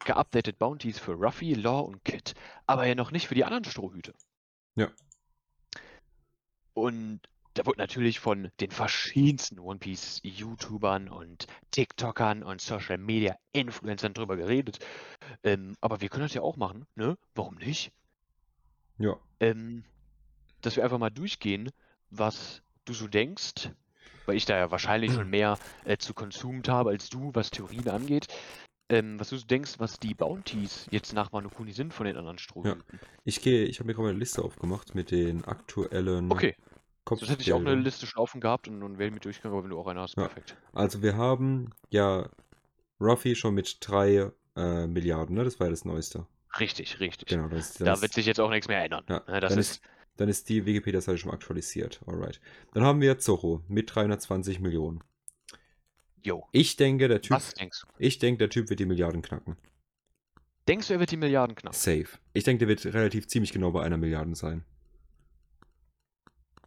[0.04, 2.34] geupdatet Bounties für Ruffy, Law und Kid,
[2.66, 4.12] aber ja noch nicht für die anderen Strohhüte.
[4.76, 4.90] Ja.
[6.74, 7.20] Und
[7.54, 14.12] da wird natürlich von den verschiedensten One Piece YouTubern und TikTokern und Social Media Influencern
[14.12, 14.84] drüber geredet.
[15.44, 17.16] Ähm, aber wir können das ja auch machen, ne?
[17.34, 17.92] Warum nicht?
[18.98, 19.16] Ja.
[19.40, 19.84] Ähm,
[20.60, 21.70] dass wir einfach mal durchgehen,
[22.10, 23.70] was du so denkst,
[24.26, 27.88] weil ich da ja wahrscheinlich schon mehr äh, zu konsumt habe als du, was Theorien
[27.88, 28.26] angeht.
[28.90, 32.16] Ähm, was du so denkst, was die Bounties jetzt nach Wano Kuni sind von den
[32.16, 32.82] anderen Strohhüten.
[33.24, 36.54] Ich gehe, ich habe mir gerade eine Liste aufgemacht mit den aktuellen Okay,
[37.08, 37.74] sonst hätte ich auch eine.
[37.74, 40.16] Liste schon offen gehabt und, und wäre mit durchgegangen, aber wenn du auch eine hast,
[40.16, 40.22] Ja.
[40.26, 40.56] perfekt.
[40.72, 42.28] Also wir haben ja
[43.00, 45.44] Ruffy schon mit drei äh, Milliarden, ne?
[45.44, 46.26] Das war ja das Neueste.
[46.60, 47.28] Richtig, richtig.
[47.28, 49.04] Genau, das, das Da wird sich jetzt auch nichts mehr ändern.
[49.08, 49.82] Ja, Ne, das dann ist, ist,
[50.16, 52.00] dann ist die Wikipedia-Seite schon aktualisiert.
[52.06, 52.40] Alright.
[52.72, 55.02] Dann haben wir Zorro mit 320 Millionen.
[56.22, 56.46] jo.
[56.52, 57.86] Ich denke, der Typ, Was denkst du?
[57.98, 59.56] ich denke, der Typ wird die Milliarden knacken.
[60.68, 61.74] Denkst du, er wird die Milliarden knapp?
[61.74, 62.06] Safe.
[62.32, 64.64] Ich denke, der wird relativ ziemlich genau bei einer Milliarde sein.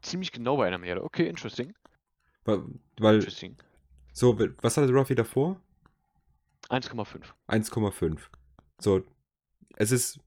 [0.08, 1.04] Ziemlich genau bei einer Milliarde.
[1.04, 1.74] Okay, interesting.
[2.46, 2.64] Weil,
[2.98, 3.58] weil Interesting.
[4.14, 5.60] so, was hatte Ruffy davor?
[6.70, 7.34] 1,5.
[7.48, 8.20] 1,5.
[8.80, 9.04] So,
[9.76, 10.20] es ist,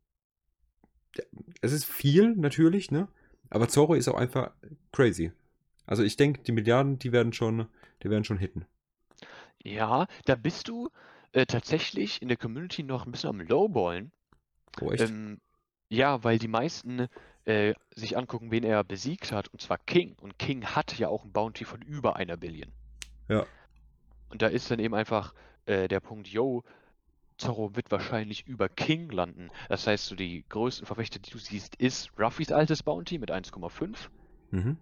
[1.62, 3.08] es ist viel natürlich, ne?
[3.48, 4.52] Aber Zorro ist auch einfach
[4.92, 5.32] crazy.
[5.86, 7.66] Also ich denke, die Milliarden, die werden schon,
[8.02, 8.66] die werden schon hitten.
[9.64, 10.88] Ja, da bist du
[11.32, 14.12] äh, tatsächlich in der Community noch ein bisschen am Lowballen.
[14.80, 15.10] Oh, echt?
[15.10, 15.40] Ähm,
[15.88, 17.08] ja, weil die meisten
[17.44, 20.14] äh, sich angucken, wen er besiegt hat, und zwar King.
[20.20, 22.70] Und King hat ja auch ein Bounty von über einer Billion.
[23.28, 23.46] Ja.
[24.28, 25.34] Und da ist dann eben einfach
[25.66, 26.62] äh, der Punkt, yo,
[27.38, 29.50] Zorro wird wahrscheinlich über King landen.
[29.68, 33.96] Das heißt, so die größten Verfechter, die du siehst, ist Ruffys altes Bounty mit 1,5
[34.52, 34.76] Mhm.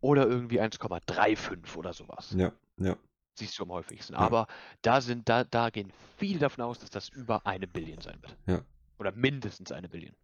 [0.00, 2.34] oder irgendwie 1,35 oder sowas.
[2.36, 2.96] Ja, ja.
[3.34, 4.14] Siehst du am häufigsten.
[4.14, 4.18] Ja.
[4.18, 4.46] Aber
[4.82, 8.36] da sind, da, da gehen viele davon aus, dass das über eine Billion sein wird.
[8.46, 8.62] Ja.
[8.98, 10.14] Oder mindestens eine Billion.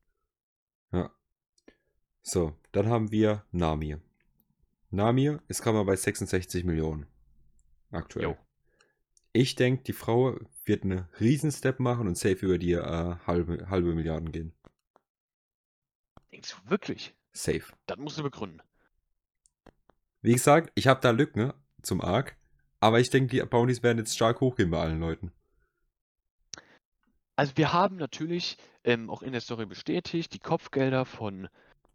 [2.29, 3.99] So, dann haben wir Nami.
[4.91, 7.07] Nami ist gerade mal bei 66 Millionen.
[7.93, 8.25] Aktuell.
[8.25, 8.37] Jo.
[9.33, 13.95] Ich denke, die Frau wird einen Riesenstep machen und safe über die äh, halbe, halbe
[13.95, 14.53] Milliarden gehen.
[16.33, 17.15] Denkst du wirklich?
[17.33, 17.63] Safe.
[17.87, 18.61] Das musst du begründen.
[20.21, 21.53] Wie gesagt, ich habe da Lücken
[21.83, 22.37] zum Arc,
[22.81, 25.31] aber ich denke, die Bounties werden jetzt stark hochgehen bei allen Leuten.
[27.37, 31.49] Also wir haben natürlich ähm, auch in der Story bestätigt, die Kopfgelder von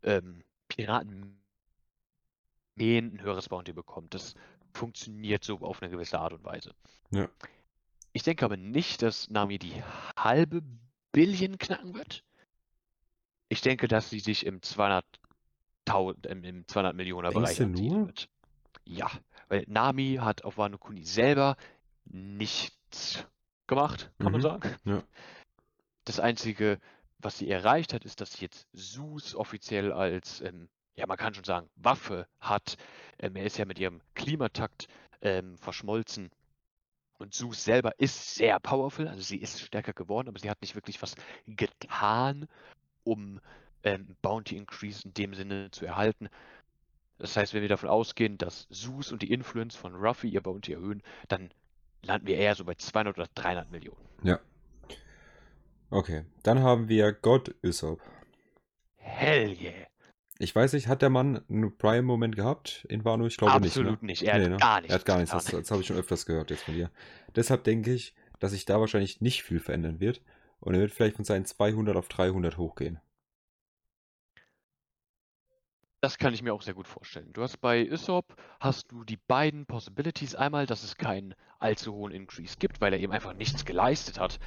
[0.03, 1.41] ähm, Piraten
[2.79, 4.13] ein höheres Bounty bekommt.
[4.13, 4.35] Das
[4.73, 6.73] funktioniert so auf eine gewisse Art und Weise.
[7.11, 7.27] Ja.
[8.13, 9.83] Ich denke aber nicht, dass Nami die
[10.17, 10.61] halbe
[11.11, 12.23] Billion knacken wird.
[13.49, 15.05] Ich denke, dass sie sich im 200,
[16.27, 18.07] im, im 200 Millionen Bereich nur?
[18.07, 18.29] wird.
[18.85, 19.09] Ja,
[19.49, 21.57] weil Nami hat auf Wano Kuni selber
[22.05, 23.25] nichts
[23.71, 24.43] gemacht, kann man Mhm.
[24.43, 24.75] sagen.
[24.85, 25.03] Ja.
[26.05, 26.79] Das Einzige,
[27.19, 31.33] was sie erreicht hat, ist, dass sie jetzt Zeus offiziell als, ähm, ja, man kann
[31.33, 32.75] schon sagen, Waffe hat.
[33.19, 34.87] Ähm, er ist ja mit ihrem Klimatakt
[35.21, 36.29] ähm, verschmolzen.
[37.17, 40.73] Und Zeus selber ist sehr powerful, also sie ist stärker geworden, aber sie hat nicht
[40.75, 41.15] wirklich was
[41.45, 42.47] getan,
[43.03, 43.39] um
[43.83, 46.29] ähm, Bounty Increase in dem Sinne zu erhalten.
[47.19, 50.73] Das heißt, wenn wir davon ausgehen, dass Zeus und die Influence von Ruffy ihr Bounty
[50.73, 51.51] erhöhen, dann
[52.03, 53.97] landen wir eher so bei 200 oder 300 Millionen.
[54.23, 54.39] Ja.
[55.89, 58.01] Okay, dann haben wir God Usopp.
[58.95, 59.87] Hell yeah!
[60.39, 63.27] Ich weiß nicht, hat der Mann einen Prime-Moment gehabt in Wano?
[63.27, 64.21] Ich glaube Absolut nicht.
[64.21, 64.23] nicht.
[64.23, 64.43] Er Ne?
[64.43, 64.57] hat Nee, ne?
[64.57, 64.91] gar nichts.
[64.93, 65.31] Er hat gar nichts.
[65.31, 66.89] Das, das habe ich schon öfters gehört jetzt von dir.
[67.35, 70.21] Deshalb denke ich, dass sich da wahrscheinlich nicht viel verändern wird.
[70.59, 72.99] Und er wird vielleicht von seinen 200 auf 300 hochgehen.
[76.01, 77.31] Das kann ich mir auch sehr gut vorstellen.
[77.31, 80.33] Du hast bei Usopp hast du die beiden Possibilities.
[80.33, 84.39] Einmal, dass es keinen allzu hohen Increase gibt, weil er eben einfach nichts geleistet hat.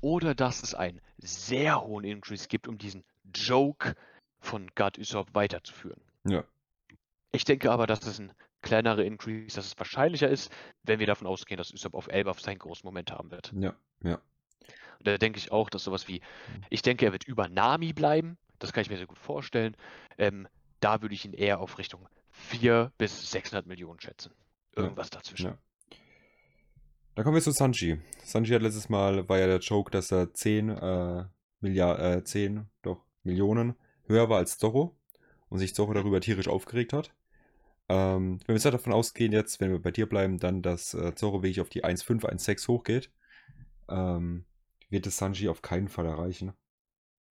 [0.00, 3.94] Oder dass es einen sehr hohen Increase gibt, um diesen Joke
[4.40, 6.00] von God Usopp weiterzuführen.
[6.28, 6.42] Ja.
[7.30, 10.52] Ich denke aber, dass es ein kleinerer Increase, dass es wahrscheinlicher ist,
[10.82, 13.52] wenn wir davon ausgehen, dass Usopp auf Elbaf seinen großen Moment haben wird.
[13.56, 14.20] Ja, ja.
[14.98, 16.20] Und da denke ich auch, dass sowas wie,
[16.68, 18.38] ich denke, er wird über Nami bleiben.
[18.58, 19.76] Das kann ich mir sehr gut vorstellen.
[20.18, 20.48] Ähm,
[20.80, 24.32] da würde ich ihn eher auf Richtung 4 bis 600 Millionen schätzen.
[24.76, 25.46] Ja, Irgendwas dazwischen.
[25.46, 25.58] Ja.
[27.14, 28.00] Dann kommen wir zu Sanji.
[28.24, 31.24] Sanji hat letztes Mal, war ja der Joke, dass er 10, äh,
[31.60, 33.74] Milliard, äh, 10, doch, Millionen
[34.06, 34.96] höher war als Zorro
[35.48, 37.12] und sich Zorro darüber tierisch aufgeregt hat.
[37.88, 41.14] Ähm, wenn wir jetzt davon ausgehen, jetzt, wenn wir bei dir bleiben, dann, dass äh,
[41.14, 43.10] Zorro wirklich auf die 1,5, 1,6 hochgeht,
[43.88, 44.44] ähm,
[44.88, 46.52] wird es Sanji auf keinen Fall erreichen.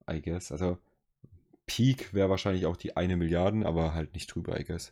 [0.09, 0.51] I guess.
[0.51, 0.77] Also,
[1.70, 4.91] Peak wäre wahrscheinlich auch die eine Milliarden, aber halt nicht drüber, I guess.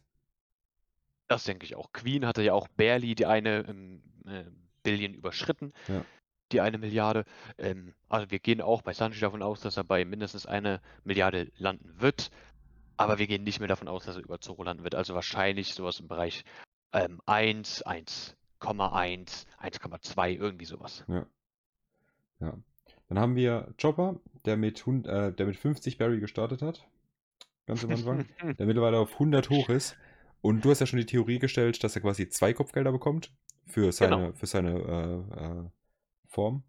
[1.28, 1.92] Das denke ich auch.
[1.92, 4.44] Queen hatte ja auch barely die eine ähm, äh,
[4.84, 5.74] Billion überschritten.
[5.88, 6.06] Ja.
[6.52, 7.26] Die eine Milliarde.
[7.58, 11.52] Ähm, also wir gehen auch bei Sanji davon aus, dass er bei mindestens eine Milliarde
[11.58, 12.30] landen wird.
[12.96, 14.94] Aber wir gehen nicht mehr davon aus, dass er über Zoro landen wird.
[14.94, 16.46] Also wahrscheinlich sowas im Bereich
[16.94, 21.04] ähm, 1, 1,1, 1,2, irgendwie sowas.
[21.08, 21.26] Ja.
[22.40, 22.54] Ja.
[23.10, 26.86] Dann haben wir Chopper, der mit, hund- äh, der mit 50 Barry gestartet hat.
[27.66, 28.26] Ganz am Anfang.
[28.58, 29.96] der mittlerweile auf 100 hoch ist.
[30.42, 33.32] Und du hast ja schon die Theorie gestellt, dass er quasi zwei Kopfgelder bekommt
[33.66, 34.32] für seine, Genau.
[34.34, 35.70] für seine äh, äh,
[36.28, 36.64] Form.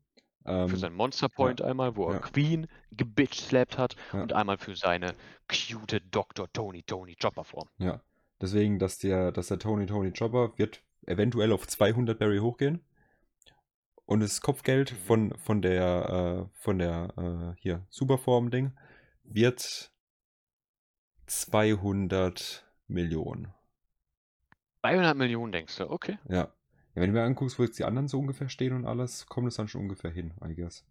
[0.47, 2.19] Ähm, für seinen Monster Point einmal, wo er Ja.
[2.21, 4.23] Queen gebitch-slapped hat Ja.
[4.23, 5.15] und einmal für seine
[5.49, 6.51] cute Dr.
[6.53, 7.69] Tony Tony Chopper Form.
[7.79, 8.01] ja.
[8.41, 12.81] Deswegen, dass der, dass der Tony Tony Chopper wird eventuell auf 200 Barry hochgehen.
[14.09, 14.97] Und das Kopfgeld Mhm.
[15.07, 17.13] von, von der, äh, von der,
[17.57, 18.73] äh, hier, Superform-Ding
[19.23, 19.93] wird
[21.27, 23.55] 200 Millionen.
[24.83, 26.19] 200 Millionen denkst du, okay.
[26.29, 26.37] Ja.
[26.37, 26.53] ja.
[26.95, 29.57] Wenn du mir anguckst, wo jetzt die anderen so ungefähr stehen und alles, kommt es
[29.57, 30.85] dann schon ungefähr hin, I guess.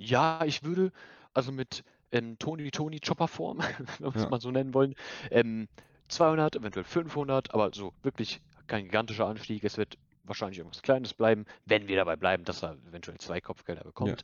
[0.00, 0.92] Ja, ich würde,
[1.34, 3.58] also mit ähm, Tony Tony Chopper Form,
[3.98, 4.28] wenn wir es Ja.
[4.28, 4.94] mal so nennen wollen,
[5.30, 5.68] ähm,
[6.08, 9.64] 200, eventuell 500, aber so wirklich kein gigantischer Anstieg.
[9.64, 13.84] Es wird wahrscheinlich irgendwas Kleines bleiben, wenn wir dabei bleiben, dass er eventuell zwei Kopfgelder
[13.84, 14.22] bekommt.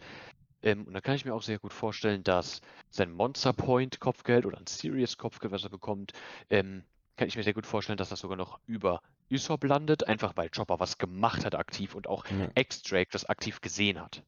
[0.63, 2.61] Ähm, und da kann ich mir auch sehr gut vorstellen, dass
[2.91, 6.13] sein Monster Point Kopfgeld oder ein Serious Kopfgeld, was er bekommt,
[6.51, 6.85] ähm,
[7.17, 9.01] kann ich mir sehr gut vorstellen, dass das sogar noch über
[9.31, 12.49] Usopp landet, einfach weil Chopper was gemacht hat aktiv und auch Ja.
[12.55, 14.23] X-Drake das aktiv gesehen hat.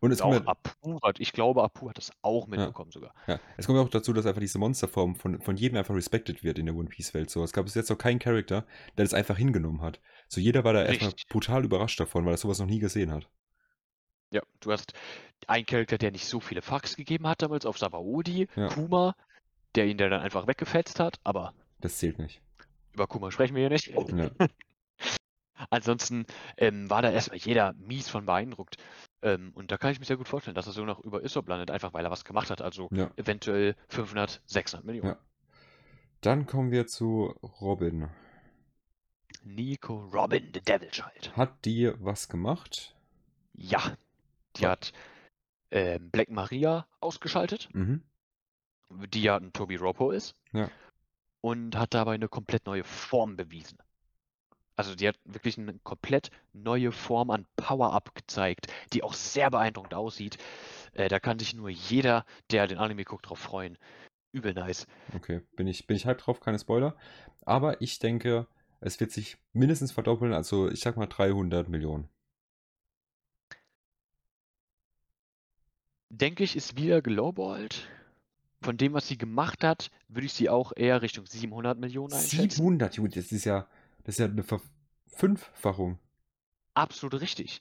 [0.00, 2.90] Und es Und auch kommt, ja, Apu hat, ich glaube, Apu hat das auch mitbekommen
[2.90, 3.14] sogar.
[3.26, 6.42] ja, es kommt ja auch dazu, dass einfach diese Monsterform von, von jedem einfach respected
[6.42, 7.30] wird in der One Piece-Welt.
[7.30, 8.64] So, es gab bis jetzt noch keinen Charakter,
[8.96, 10.00] der das einfach hingenommen hat.
[10.28, 11.28] So, jeder war da erstmal Richtig.
[11.28, 13.28] brutal überrascht davon, weil er sowas noch nie gesehen hat.
[14.30, 14.94] Ja, du hast
[15.46, 18.68] einen Charakter, der nicht so viele Fucks gegeben hat damals auf Sabaody, Ja.
[18.68, 19.14] Kuma,
[19.74, 21.52] der ihn dann einfach weggefetzt hat, aber
[21.82, 22.40] Das zählt nicht.
[22.94, 23.88] über Kuma sprechen wir hier nicht.
[23.88, 24.30] Ja.
[25.70, 26.26] Ansonsten
[26.56, 28.76] ähm, war da erstmal jeder mies von beeindruckt.
[29.22, 31.48] Ähm, und da kann ich mir sehr gut vorstellen, dass er so noch über Isop
[31.48, 32.62] landet, einfach weil er was gemacht hat.
[32.62, 33.10] Also Ja.
[33.16, 35.10] eventuell 500, 600 Millionen.
[35.10, 35.18] Ja.
[36.20, 38.08] Dann kommen wir zu Robin.
[39.44, 41.36] Nico Robin, the Devil Child.
[41.36, 42.94] Hat die was gemacht?
[43.54, 43.96] Ja,
[44.56, 44.92] die hat
[45.70, 48.02] ähm, Black Maria ausgeschaltet, Mhm.
[49.12, 50.34] die ja ein Toby Ropo ist.
[50.52, 50.70] Ja.
[51.42, 53.78] Und hat dabei eine komplett neue Form bewiesen.
[54.76, 59.94] Also die hat wirklich eine komplett neue Form an Power-Up gezeigt, die auch sehr beeindruckend
[59.94, 60.38] aussieht.
[60.94, 63.76] Äh, da kann sich nur jeder, der den Anime guckt, drauf freuen.
[64.32, 64.86] Übel nice.
[65.14, 66.96] Okay, bin ich, bin ich halb drauf, keine Spoiler.
[67.44, 68.46] Aber ich denke,
[68.80, 72.08] es wird sich mindestens verdoppeln, also ich sag mal 300 Millionen.
[76.08, 77.88] Denke ich, ist wieder gelowballt.
[78.62, 82.50] Von dem, was sie gemacht hat, würde ich sie auch eher Richtung 700 Millionen einschätzen.
[82.50, 83.66] 700, Junge, das ist ja,
[84.04, 85.98] das ist ja eine Verfünffachung.
[86.74, 87.60] Absolut richtig.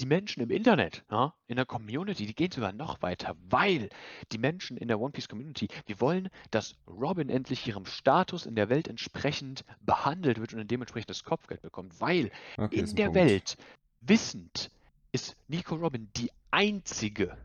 [0.00, 3.90] Die Menschen im Internet, ja, in der Community, die gehen sogar noch weiter, weil
[4.32, 8.54] die Menschen in der One Piece Community, die wollen, dass Robin endlich ihrem Status in
[8.54, 13.20] der Welt entsprechend behandelt wird und dementsprechend das Kopfgeld bekommt, weil Okay, in der Punkt.
[13.20, 13.56] Welt
[14.00, 14.70] wissend
[15.12, 17.36] ist Nico Robin die einzige,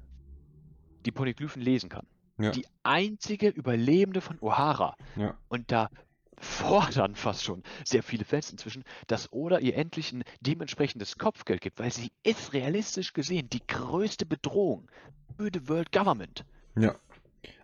[1.06, 2.07] die Poneglyphen lesen kann.
[2.37, 2.51] Ja.
[2.51, 4.95] Die einzige Überlebende von O'Hara.
[5.15, 5.89] Ja, Und da
[6.37, 11.79] fordern fast schon sehr viele Fans inzwischen, dass Oda ihr endlich ein dementsprechendes Kopfgeld gibt,
[11.79, 14.89] weil sie ist realistisch gesehen die größte Bedrohung
[15.37, 16.43] für the World Government.
[16.75, 16.95] ja.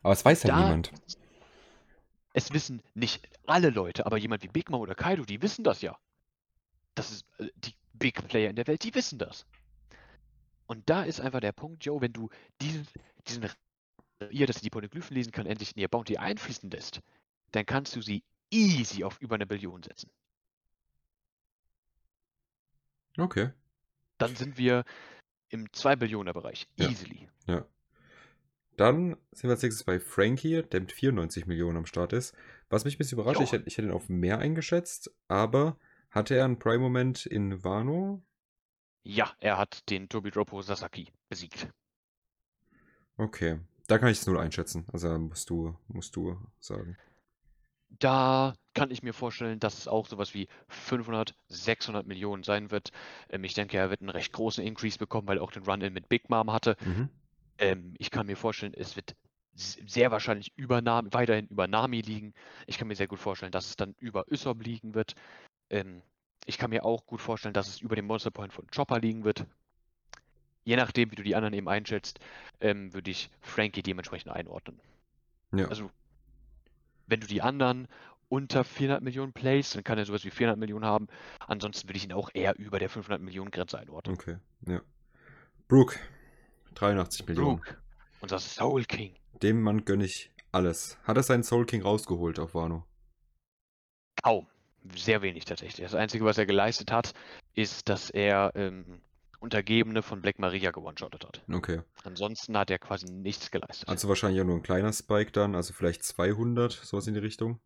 [0.03, 0.91] Aber es weiß ja Da- niemand.
[2.33, 5.81] Es wissen nicht alle Leute, aber jemand wie Big Mom oder Kaido, die wissen das
[5.81, 5.97] ja.
[6.95, 9.45] Das ist äh, die Big Player in der Welt, die wissen das.
[10.67, 12.29] Und da ist einfach der Punkt, Joe, wenn du
[12.61, 12.87] diesen,
[13.27, 13.49] diesen
[14.29, 17.01] ihr, dass sie die Poneglyphen lesen kann, endlich in ihr Bounty einfließen lässt,
[17.51, 20.09] dann kannst du sie easy auf über eine Billion setzen.
[23.17, 23.51] Okay.
[24.17, 24.85] Dann sind wir
[25.49, 26.67] im 2-Billioner-Bereich.
[26.77, 26.89] Ja.
[26.89, 27.27] Easily.
[27.47, 27.65] Ja.
[28.77, 32.33] Dann sind wir als nächstes bei Frankie, der mit 94 Millionen am Start ist.
[32.69, 33.43] Was mich ein bisschen überrascht, Jo.
[33.43, 35.77] ich hätte, ich hätte ihn auf mehr eingeschätzt, aber
[36.09, 38.23] hatte er einen Prime-Moment in Wano?
[39.03, 41.67] Ja, er hat den Tobidropo Sasaki besiegt.
[43.17, 43.59] Okay.
[43.91, 44.85] Da kann ich es null einschätzen.
[44.93, 46.95] Also musst du, musst du sagen.
[47.89, 52.93] Da kann ich mir vorstellen, dass es auch sowas wie 500, 600 Millionen sein wird.
[53.29, 55.91] Ähm, ich denke, er wird einen recht großen Increase bekommen, weil er auch den Run-In
[55.91, 56.77] mit Big Mom hatte.
[56.85, 57.09] Mhm.
[57.57, 59.13] Ähm, ich kann mir vorstellen, es wird
[59.55, 62.33] sehr wahrscheinlich über Nami, weiterhin über Nami liegen.
[62.67, 65.15] Ich kann mir sehr gut vorstellen, dass es dann über Usopp liegen wird.
[65.69, 66.01] Ähm,
[66.45, 69.25] ich kann mir auch gut vorstellen, dass es über dem Monster Point von Chopper liegen
[69.25, 69.45] wird.
[70.63, 72.19] Je nachdem, wie du die anderen eben einschätzt,
[72.59, 74.79] ähm, würde ich Frankie dementsprechend einordnen.
[75.53, 75.67] Ja.
[75.67, 75.89] Also,
[77.07, 77.87] wenn du die anderen
[78.29, 81.07] unter 400 Millionen plays, dann kann er sowas wie 400 Millionen haben.
[81.39, 84.15] Ansonsten würde ich ihn auch eher über der 500 Millionen Grenze einordnen.
[84.15, 84.37] Okay.
[84.67, 84.81] Ja.
[85.67, 85.99] Brooke.
[86.75, 87.57] 83 Millionen.
[87.57, 87.77] Brooke,
[88.21, 89.15] unser Soul King.
[89.41, 90.97] Dem Mann gönne ich alles.
[91.03, 92.85] Hat er seinen Soul King rausgeholt auf Wano?
[94.23, 94.47] Kaum.
[94.95, 95.85] Sehr wenig tatsächlich.
[95.85, 97.13] Das Einzige, was er geleistet hat,
[97.53, 99.01] ist, dass er ähm,
[99.41, 101.41] Untergebene von Black Maria gewone-shottet hat.
[101.51, 101.81] Okay.
[102.03, 103.89] Ansonsten hat er quasi nichts geleistet.
[103.89, 107.59] Also wahrscheinlich ja nur ein kleiner Spike dann, also vielleicht 200, sowas in die Richtung.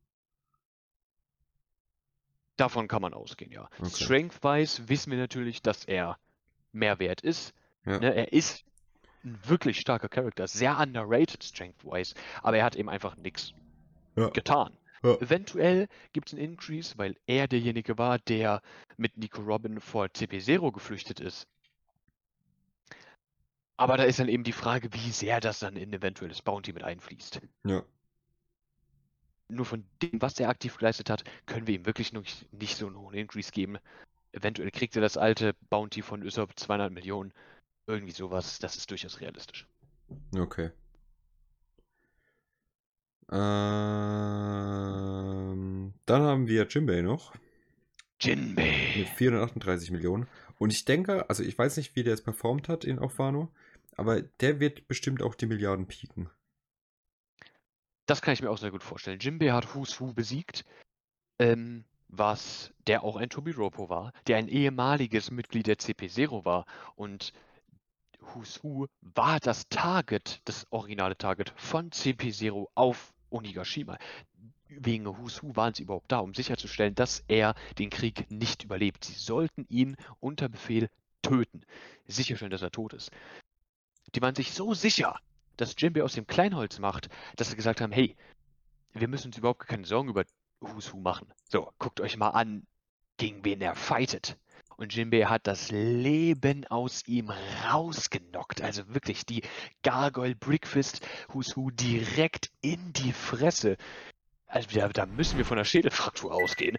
[2.56, 3.68] Davon kann man ausgehen, ja.
[3.80, 3.90] Okay.
[3.90, 6.18] Strength-wise wissen wir natürlich, dass er
[6.72, 7.54] mehr wert ist.
[7.86, 8.00] Ja.
[8.00, 8.64] Ne, er ist
[9.26, 13.54] ein wirklich starker Charakter, sehr underrated Strength-wise, aber er hat eben einfach nichts
[14.16, 14.30] Ja.
[14.30, 14.78] getan.
[15.04, 15.16] Ja.
[15.20, 18.62] Eventuell gibt es einen Increase, weil er derjenige war, der
[18.96, 21.48] mit Nico Robin vor CP0 geflüchtet ist.
[23.78, 26.84] Aber da ist dann eben die Frage, wie sehr das dann in eventuelles Bounty mit
[26.84, 27.42] einfließt.
[27.66, 27.84] Ja.
[29.48, 32.78] Nur von dem, was er aktiv geleistet hat, können wir ihm wirklich noch nicht, nicht
[32.78, 33.78] so einen hohen Increase geben.
[34.32, 37.34] Eventuell kriegt er das alte Bounty von Usopp 200 Millionen.
[37.88, 39.68] Irgendwie sowas, das ist durchaus realistisch.
[40.36, 40.72] Okay.
[43.32, 43.40] Ähm,
[46.06, 47.42] dann haben wir Jimbei noch mit
[48.20, 49.06] Jinbei.
[49.16, 50.28] 438 Millionen.
[50.58, 53.52] Und ich denke, also ich weiß nicht, wie der jetzt performt hat in auf Wano,
[53.96, 56.30] aber der wird bestimmt auch die Milliarden pieken.
[58.06, 59.20] Das kann ich mir auch sehr gut vorstellen.
[59.20, 60.64] Jinbei hat Who's Who besiegt,
[61.40, 66.66] ähm, was der auch ein Tobiropo war, der ein ehemaliges Mitglied der CP0 war.
[66.96, 67.34] Und
[68.20, 73.98] Who's Who war das Target, das originale Target von CP0 auf Onigashima.
[74.68, 79.06] Wegen Who's Who waren sie überhaupt da, um sicherzustellen, dass er den Krieg nicht überlebt.
[79.06, 80.90] Sie sollten ihn unter Befehl
[81.24, 81.62] töten.
[82.08, 83.12] Sicherstellen, dass er tot ist.
[84.16, 85.20] Die waren sich so sicher,
[85.58, 88.16] dass Jinbei aus dem Kleinholz macht, dass sie gesagt haben, hey,
[88.94, 90.24] wir müssen uns überhaupt keine Sorgen über
[90.62, 91.28] Who's Who machen.
[91.50, 92.66] So, guckt euch mal an,
[93.18, 94.38] gegen wen er fightet.
[94.78, 97.30] Und Jinbei hat das Leben aus ihm
[97.66, 98.62] rausgenockt.
[98.62, 99.44] Also wirklich die
[99.84, 103.78] Gargoyle Brickfist Who's Who direkt in die Fresse.
[104.48, 106.78] Also da, da müssen wir von der Schädelfraktur ausgehen.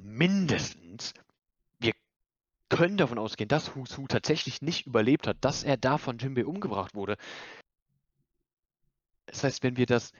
[0.00, 1.14] mindestens,
[2.72, 6.94] können davon ausgehen, dass Husu tatsächlich nicht überlebt hat, dass er da von Jinbei umgebracht
[6.94, 7.18] wurde.
[9.26, 10.12] Das heißt, wenn wir das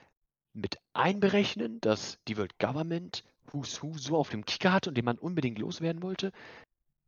[0.53, 5.17] mit einberechnen, dass die World Government Husu so auf dem Kicker hatte und den man
[5.17, 6.31] unbedingt loswerden wollte,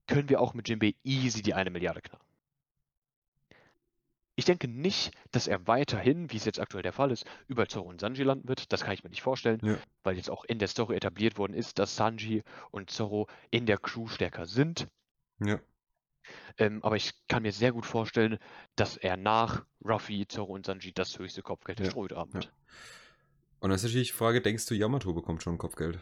[0.07, 2.25] können wir auch mit Jinbei easy die eine Milliarde knacken.
[4.35, 7.87] Ich denke nicht, dass er weiterhin, wie es jetzt aktuell der Fall ist, über Zoro
[7.87, 8.73] und Sanji landen wird.
[8.73, 9.77] Das kann ich mir nicht vorstellen, Ja.
[10.03, 13.77] weil jetzt auch in der Story etabliert worden ist, dass Sanji und Zoro in der
[13.77, 14.87] Crew stärker sind.
[15.39, 15.59] Ja.
[16.57, 18.39] Ähm, aber ich kann mir sehr gut vorstellen,
[18.75, 22.45] dass er nach Ruffy, Zoro und Sanji das höchste Kopfgeld der Ja, Strohhüte haben ja.
[23.59, 25.99] Und dann ist natürlich die Frage, denkst du, Yamato bekommt schon Kopfgeld?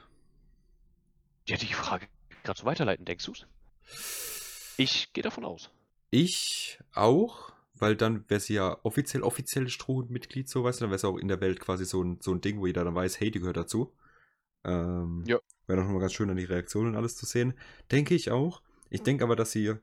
[1.48, 2.10] Ja, die Frage
[2.44, 3.48] gerade so weiterleiten, denkst du's?
[4.78, 5.72] Ich gehe davon aus.
[6.12, 10.98] Ich auch, weil dann wäre sie ja offiziell, offiziell Strohhut-Mitglied, so weißt du, dann wäre
[10.98, 13.20] es auch in der Welt quasi so ein, so ein Ding, wo jeder dann weiß,
[13.20, 13.94] hey, die gehört dazu.
[14.66, 15.40] Ähm, Ja.
[15.68, 17.54] Wäre doch nochmal ganz schön, an die Reaktionen und alles zu sehen.
[17.92, 18.62] Denke ich auch.
[18.94, 19.74] Ich denke aber, dass sie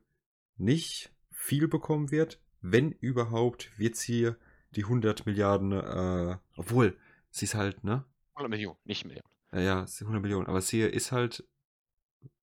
[0.57, 2.41] nicht viel bekommen wird.
[2.61, 4.31] Wenn überhaupt, wird sie
[4.77, 6.97] die 100 Milliarden, äh, obwohl,
[7.31, 8.05] sie ist halt, ne?
[8.35, 9.27] 100 Millionen, nicht Millionen.
[9.53, 11.45] Ja, ja, sie 100 Millionen, aber sie ist halt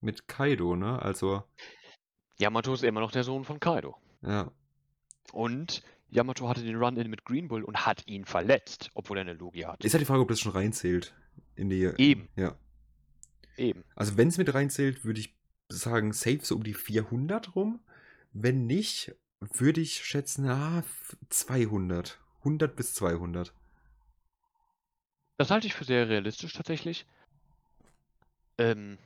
[0.02, 1.02] mit Kaido, ne?
[1.02, 1.41] Also,
[2.38, 3.95] Yamato ist immer noch der Sohn von Kaido.
[4.22, 4.52] ja,
[5.31, 9.35] Und Yamato hatte den Run-In mit Green Bull und hat ihn verletzt, obwohl er eine
[9.35, 9.85] Logia hat.
[9.85, 11.15] ist halt die Frage, ob das schon reinzählt.
[11.56, 12.27] In die, Eben.
[12.35, 12.57] Ja.
[13.56, 13.85] Eben.
[13.95, 15.36] Also wenn es mit reinzählt, würde ich
[15.69, 17.80] sagen, safe so um die 400 rum.
[18.34, 22.19] Wenn nicht, würde ich schätzen, f- 200.
[22.44, 23.53] 100 bis 200.
[25.39, 27.07] Das halte ich für sehr realistisch tatsächlich.
[28.57, 28.98] Ähm,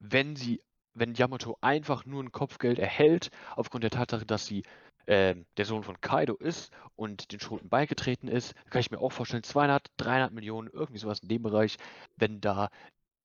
[0.00, 0.60] wenn sie,
[0.94, 4.62] wenn Yamato einfach nur ein Kopfgeld erhält, aufgrund der Tatsache, dass sie
[5.06, 9.12] ähm, der Sohn von Kaido ist und den Schroten beigetreten ist, kann ich mir auch
[9.12, 11.76] vorstellen, 200, 300 Millionen, irgendwie sowas in dem Bereich,
[12.16, 12.70] wenn da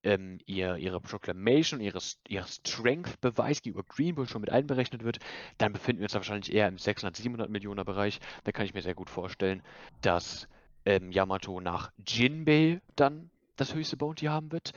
[0.04, 5.20] ähm, ihr, ihre Proclamation, ihre, ihre Strength-Beweis gegenüber Green Bull schon mit einberechnet wird,
[5.58, 8.20] dann befinden wir uns da wahrscheinlich eher im 600, 700 Millionen Bereich.
[8.44, 9.62] Da kann ich mir sehr gut vorstellen,
[10.02, 10.48] dass
[10.86, 14.72] ähm, Yamato nach Jinbei dann das höchste Bounty haben wird.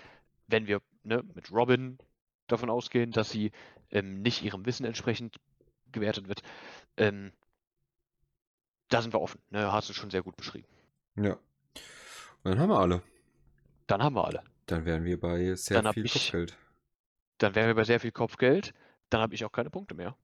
[0.48, 1.98] Wenn wir ne, mit Robin
[2.48, 3.52] davon ausgehen, dass sie
[3.90, 5.38] ähm, nicht ihrem Wissen entsprechend
[5.92, 6.42] gewertet wird,
[6.96, 7.32] ähm,
[8.88, 9.40] da sind wir offen.
[9.50, 10.66] Ne, hast du schon sehr gut beschrieben.
[11.16, 11.38] Ja.
[12.42, 13.02] Und dann haben wir alle.
[13.86, 14.42] Dann haben wir alle.
[14.66, 16.56] Dann wären wir bei sehr Dann viel ich- Kopfgeld.
[17.38, 18.72] Dann wären wir bei sehr viel Kopfgeld.
[19.10, 20.16] Dann habe ich auch keine Punkte mehr.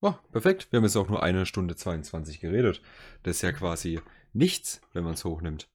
[0.00, 0.68] Oh, perfekt.
[0.70, 2.80] Wir haben jetzt auch nur eine Stunde 22 geredet.
[3.22, 4.00] Das ist ja quasi
[4.32, 5.68] nichts, wenn man es hochnimmt.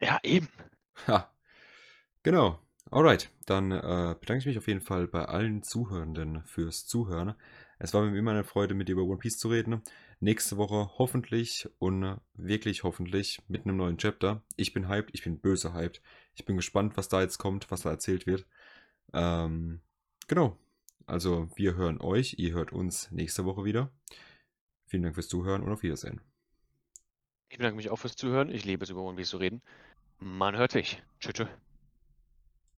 [0.00, 0.48] Ja, eben.
[1.06, 1.30] Ha.
[2.22, 2.58] Genau.
[2.90, 3.30] Alright.
[3.46, 7.34] Dann äh, bedanke ich mich auf jeden Fall bei allen Zuhörenden fürs Zuhören.
[7.78, 9.82] Es war mir immer eine Freude, mit dir über One Piece zu reden.
[10.20, 14.42] Nächste Woche hoffentlich und wirklich hoffentlich mit einem neuen Chapter.
[14.56, 16.00] Ich bin hyped, ich bin böse hyped.
[16.36, 18.46] Ich bin gespannt, was da jetzt kommt, was da erzählt wird.
[19.12, 19.80] Ähm,
[20.28, 20.56] genau.
[21.06, 23.90] Also wir hören euch, ihr hört uns nächste Woche wieder.
[24.86, 26.20] Vielen Dank fürs Zuhören und auf Wiedersehen.
[27.48, 28.50] Ich bedanke mich auch fürs Zuhören.
[28.50, 29.62] Ich liebe es, über One Piece zu reden.
[30.18, 31.02] Man hört sich.
[31.20, 31.34] Tschüss.
[31.34, 31.48] tschüss.